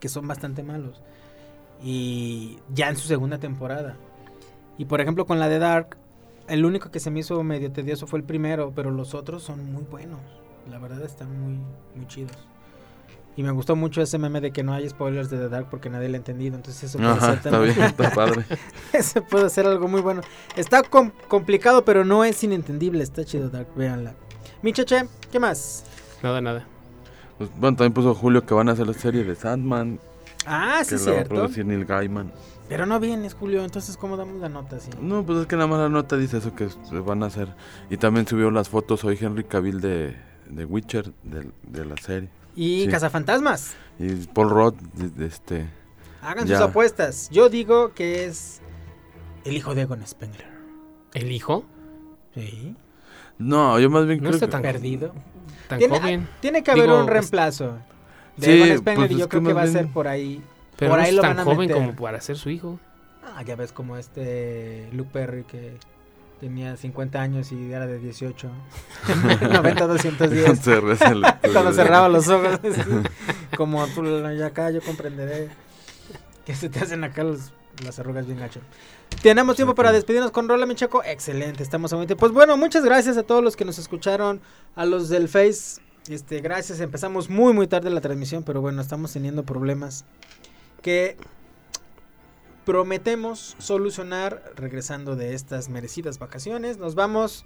que 0.00 0.08
son 0.08 0.26
bastante 0.26 0.64
malos. 0.64 1.00
Y 1.82 2.58
ya 2.74 2.88
en 2.88 2.96
su 2.96 3.06
segunda 3.06 3.38
temporada. 3.38 3.96
Y 4.78 4.84
por 4.86 5.00
ejemplo, 5.00 5.26
con 5.26 5.38
la 5.38 5.48
de 5.48 5.58
Dark, 5.58 5.96
el 6.48 6.64
único 6.64 6.90
que 6.90 7.00
se 7.00 7.10
me 7.10 7.20
hizo 7.20 7.42
medio 7.42 7.70
tedioso 7.72 8.06
fue 8.06 8.18
el 8.18 8.24
primero, 8.24 8.72
pero 8.74 8.90
los 8.90 9.14
otros 9.14 9.42
son 9.42 9.72
muy 9.72 9.84
buenos. 9.84 10.20
La 10.70 10.78
verdad 10.78 11.02
están 11.02 11.28
muy, 11.40 11.58
muy 11.94 12.06
chidos. 12.08 12.36
Y 13.36 13.42
me 13.42 13.50
gustó 13.50 13.76
mucho 13.76 14.00
ese 14.00 14.16
meme 14.16 14.40
de 14.40 14.50
que 14.50 14.62
no 14.62 14.72
hay 14.72 14.88
spoilers 14.88 15.28
de 15.28 15.36
The 15.36 15.50
Dark 15.50 15.66
porque 15.70 15.90
nadie 15.90 16.08
lo 16.08 16.14
ha 16.14 16.16
entendido. 16.16 16.56
Entonces 16.56 16.84
eso 16.84 16.96
puede 16.98 17.10
Ajá, 17.10 17.26
ser 17.26 17.34
está 17.34 17.50
también- 17.50 17.74
bien, 17.74 17.86
está 17.88 18.10
padre. 18.10 18.44
Eso 18.94 19.22
puede 19.24 19.50
ser 19.50 19.66
algo 19.66 19.88
muy 19.88 20.00
bueno. 20.00 20.22
Está 20.56 20.82
com- 20.82 21.10
complicado, 21.28 21.84
pero 21.84 22.02
no 22.06 22.24
es 22.24 22.42
inentendible. 22.42 23.02
Está 23.04 23.24
chido 23.26 23.50
Dark, 23.50 23.68
véanla. 23.76 24.14
Mi 24.62 24.72
cheche, 24.72 25.04
¿qué 25.30 25.38
más? 25.38 25.84
Nada, 26.22 26.40
nada. 26.40 26.66
Pues, 27.36 27.50
bueno, 27.58 27.76
también 27.76 27.92
puso 27.92 28.14
Julio 28.14 28.46
que 28.46 28.54
van 28.54 28.70
a 28.70 28.72
hacer 28.72 28.86
la 28.86 28.94
serie 28.94 29.22
de 29.22 29.34
Sandman. 29.34 30.00
Ah, 30.46 30.82
sí, 30.84 30.96
que 30.96 30.96
la 30.96 31.04
va 31.06 31.10
a 31.10 31.14
cierto. 31.14 31.34
producir 31.34 31.66
Neil 31.66 31.84
Gaiman. 31.84 32.32
Pero 32.68 32.86
no 32.86 32.98
vienes, 33.00 33.34
Julio. 33.34 33.64
Entonces, 33.64 33.96
¿cómo 33.96 34.16
damos 34.16 34.40
la 34.40 34.48
nota? 34.48 34.78
Sí? 34.80 34.90
No, 35.00 35.24
pues 35.24 35.40
es 35.40 35.46
que 35.46 35.56
nada 35.56 35.68
más 35.68 35.78
la 35.80 35.88
nota 35.88 36.16
dice 36.16 36.38
eso 36.38 36.54
que 36.54 36.68
se 36.68 36.98
van 37.00 37.22
a 37.22 37.26
hacer. 37.26 37.48
Y 37.90 37.96
también 37.96 38.26
subió 38.26 38.50
las 38.50 38.68
fotos 38.68 39.04
hoy 39.04 39.16
Henry 39.20 39.44
Cavill 39.44 39.80
de, 39.80 40.16
de 40.48 40.64
Witcher, 40.64 41.12
de, 41.22 41.50
de 41.62 41.84
la 41.84 41.96
serie. 41.96 42.28
Y 42.56 42.84
Sí. 42.84 42.88
Cazafantasmas. 42.90 43.74
Y 43.98 44.14
Paul 44.26 44.50
Roth, 44.50 44.76
de- 44.94 45.10
de 45.10 45.26
este... 45.26 45.68
Hagan 46.22 46.46
ya. 46.46 46.56
sus 46.58 46.66
apuestas. 46.68 47.28
Yo 47.30 47.48
digo 47.48 47.92
que 47.94 48.24
es 48.26 48.60
el 49.44 49.54
hijo 49.56 49.74
de 49.74 49.82
Egon 49.82 50.04
Spengler. 50.06 50.46
¿El 51.14 51.30
hijo? 51.30 51.64
Sí. 52.34 52.74
No, 53.38 53.78
yo 53.78 53.90
más 53.90 54.06
bien 54.06 54.18
No 54.18 54.30
creo 54.30 54.34
está 54.34 54.46
que... 54.46 54.52
tan 54.52 54.62
Perdido. 54.62 55.12
Tan 55.68 55.78
Tiene, 55.78 55.98
joven. 56.00 56.28
tiene 56.40 56.62
que 56.62 56.70
haber 56.72 56.84
Digo, 56.84 57.00
un 57.00 57.06
reemplazo 57.06 57.78
de 58.36 58.46
Sí, 58.46 58.62
Egon 58.62 58.78
Spengler 58.78 59.08
pues 59.08 59.10
y 59.18 59.20
yo 59.20 59.28
creo 59.28 59.42
que 59.42 59.52
va 59.52 59.62
a 59.62 59.66
ser 59.66 59.86
por 59.88 60.08
ahí. 60.08 60.42
Pero 60.76 60.90
por 60.90 60.98
no 60.98 61.04
ahí 61.04 61.10
es 61.10 61.16
lo 61.16 61.22
tan 61.22 61.30
van 61.32 61.40
a 61.40 61.44
joven 61.44 61.58
meter. 61.68 61.76
como 61.76 61.94
para 61.96 62.20
ser 62.20 62.36
su 62.36 62.50
hijo. 62.50 62.78
Ah, 63.24 63.42
ya 63.42 63.56
ves 63.56 63.72
como 63.72 63.96
este 63.96 64.88
Luke 64.92 65.10
Perry 65.12 65.44
que 65.44 65.76
tenía 66.40 66.76
50 66.76 67.20
años 67.20 67.50
y 67.52 67.72
era 67.72 67.86
de 67.86 67.98
18. 67.98 68.50
90, 69.52 69.86
210. 69.86 70.58
Se 70.58 70.80
reza 70.80 71.08
el- 71.08 71.22
Cuando 71.52 71.72
cerraba 71.72 72.08
los 72.08 72.28
ojos. 72.28 72.60
así, 72.64 72.80
como 73.56 73.86
tú 73.88 74.04
ya 74.36 74.46
acá 74.46 74.70
yo 74.70 74.80
comprenderé 74.82 75.48
que 76.44 76.54
se 76.54 76.68
te 76.68 76.80
hacen 76.80 77.02
acá 77.04 77.24
los- 77.24 77.52
las 77.84 77.98
arrugas 77.98 78.26
bien 78.26 78.38
gacho. 78.38 78.60
Tenemos 79.22 79.56
tiempo 79.56 79.74
para 79.74 79.92
despedirnos 79.92 80.30
con 80.30 80.48
Rola 80.48 80.66
Michaco. 80.66 81.02
Excelente, 81.04 81.62
estamos 81.62 81.92
a 81.92 81.96
20. 81.96 82.16
Pues 82.16 82.32
bueno, 82.32 82.56
muchas 82.56 82.84
gracias 82.84 83.16
a 83.16 83.22
todos 83.22 83.42
los 83.42 83.56
que 83.56 83.64
nos 83.64 83.78
escucharon, 83.78 84.40
a 84.74 84.84
los 84.84 85.08
del 85.08 85.28
Face. 85.28 85.80
Este, 86.08 86.40
gracias. 86.40 86.80
Empezamos 86.80 87.28
muy 87.28 87.52
muy 87.52 87.66
tarde 87.66 87.90
la 87.90 88.00
transmisión, 88.00 88.42
pero 88.42 88.60
bueno, 88.60 88.80
estamos 88.80 89.12
teniendo 89.12 89.44
problemas 89.44 90.04
que 90.82 91.16
prometemos 92.64 93.56
solucionar 93.58 94.52
regresando 94.56 95.16
de 95.16 95.34
estas 95.34 95.68
merecidas 95.68 96.18
vacaciones. 96.18 96.78
Nos 96.78 96.94
vamos 96.94 97.44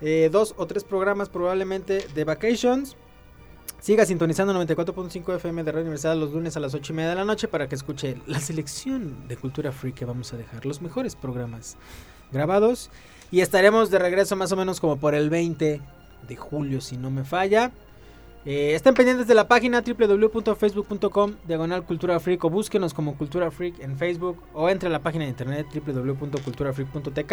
eh, 0.00 0.28
dos 0.30 0.54
o 0.56 0.66
tres 0.66 0.84
programas 0.84 1.28
probablemente 1.28 2.06
de 2.14 2.24
vacations. 2.24 2.96
Siga 3.80 4.04
sintonizando 4.04 4.52
94.5 4.54 5.36
FM 5.36 5.62
de 5.62 5.70
Radio 5.70 5.84
Universidad 5.84 6.16
los 6.16 6.32
lunes 6.32 6.56
a 6.56 6.60
las 6.60 6.74
8 6.74 6.92
y 6.92 6.96
media 6.96 7.10
de 7.10 7.16
la 7.16 7.24
noche 7.24 7.46
para 7.46 7.68
que 7.68 7.76
escuche 7.76 8.20
la 8.26 8.40
selección 8.40 9.28
de 9.28 9.36
Cultura 9.36 9.70
Free 9.70 9.92
que 9.92 10.04
vamos 10.04 10.32
a 10.32 10.36
dejar, 10.36 10.66
los 10.66 10.82
mejores 10.82 11.14
programas 11.14 11.76
grabados. 12.32 12.90
Y 13.30 13.40
estaremos 13.40 13.90
de 13.90 13.98
regreso 13.98 14.34
más 14.34 14.50
o 14.52 14.56
menos 14.56 14.80
como 14.80 14.96
por 14.98 15.14
el 15.14 15.30
20 15.30 15.80
de 16.26 16.36
julio, 16.36 16.80
si 16.80 16.96
no 16.96 17.10
me 17.10 17.24
falla. 17.24 17.72
Eh, 18.44 18.74
estén 18.74 18.94
pendientes 18.94 19.26
de 19.26 19.34
la 19.34 19.48
página 19.48 19.82
www.facebook.com 19.82 21.34
diagonal 21.46 21.84
cultura 21.84 22.18
freak 22.20 22.44
o 22.44 22.50
búsquenos 22.50 22.94
como 22.94 23.18
cultura 23.18 23.50
freak 23.50 23.80
en 23.80 23.98
Facebook 23.98 24.42
o 24.54 24.68
entre 24.70 24.88
a 24.88 24.92
la 24.92 25.00
página 25.00 25.24
de 25.24 25.30
internet 25.30 25.66
www.culturafreak.tk 25.74 27.32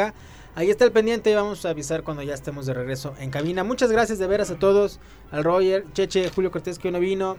ahí 0.55 0.69
está 0.71 0.83
el 0.83 0.91
pendiente 0.91 1.29
y 1.29 1.35
vamos 1.35 1.63
a 1.65 1.69
avisar 1.69 2.03
cuando 2.03 2.23
ya 2.23 2.33
estemos 2.33 2.65
de 2.65 2.73
regreso 2.73 3.13
en 3.19 3.29
cabina 3.29 3.63
muchas 3.63 3.91
gracias 3.91 4.17
de 4.17 4.25
veras 4.25 4.49
a 4.49 4.57
todos 4.57 4.99
al 5.31 5.43
Roger, 5.43 5.85
Cheche, 5.93 6.29
Julio 6.31 6.51
Cortés 6.51 6.79
que 6.79 6.87
hoy 6.87 6.93
no 6.93 6.99
vino 6.99 7.37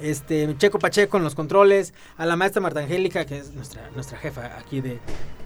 este 0.00 0.56
Checo 0.56 0.78
Pacheco 0.78 1.16
en 1.16 1.24
los 1.24 1.34
controles, 1.34 1.92
a 2.16 2.26
la 2.26 2.36
maestra 2.36 2.62
Marta 2.62 2.80
Angélica, 2.80 3.24
que 3.26 3.38
es 3.38 3.52
nuestra, 3.52 3.90
nuestra 3.94 4.18
jefa 4.18 4.56
aquí 4.58 4.80
de, 4.80 4.98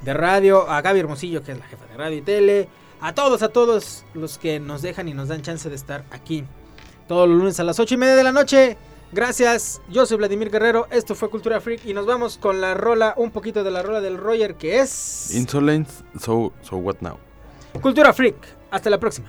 de 0.05 0.15
radio, 0.15 0.69
a 0.69 0.83
Gaby 0.83 1.01
Hermosillo, 1.01 1.43
que 1.43 1.53
es 1.53 1.59
la 1.59 1.65
jefa 1.67 1.87
de 1.87 1.97
radio 1.97 2.19
y 2.19 2.23
tele, 2.23 2.69
a 3.03 3.15
todos, 3.15 3.43
a 3.43 3.49
todos 3.49 4.05
los 4.15 4.39
que 4.39 4.61
nos 4.61 4.81
dejan 4.81 5.09
y 5.09 5.15
nos 5.15 5.29
dan 5.29 5.43
chance 5.43 5.69
de 5.69 5.75
estar 5.75 6.05
aquí. 6.11 6.45
Todos 7.09 7.29
los 7.29 7.37
lunes 7.37 7.61
a 7.61 7.65
las 7.65 7.79
8 7.81 7.95
y 7.95 7.97
media 7.99 8.15
de 8.15 8.23
la 8.23 8.33
noche. 8.33 8.79
Gracias, 9.11 9.83
yo 9.91 10.07
soy 10.07 10.17
Vladimir 10.17 10.51
Guerrero, 10.51 10.87
esto 10.91 11.15
fue 11.15 11.29
Cultura 11.29 11.61
Freak 11.61 11.85
y 11.85 11.93
nos 11.93 12.07
vamos 12.07 12.39
con 12.39 12.63
la 12.63 12.73
rola, 12.73 13.13
un 13.19 13.31
poquito 13.31 13.63
de 13.63 13.71
la 13.71 13.83
rola 13.83 14.01
del 14.01 14.17
Roger 14.17 14.55
que 14.55 14.81
es... 14.81 15.35
Insolence, 15.35 16.03
so, 16.19 16.55
so 16.63 16.77
what 16.77 16.97
now? 17.01 17.19
Cultura 17.83 18.15
Freak, 18.15 18.37
hasta 18.71 18.89
la 18.89 18.99
próxima. 18.99 19.29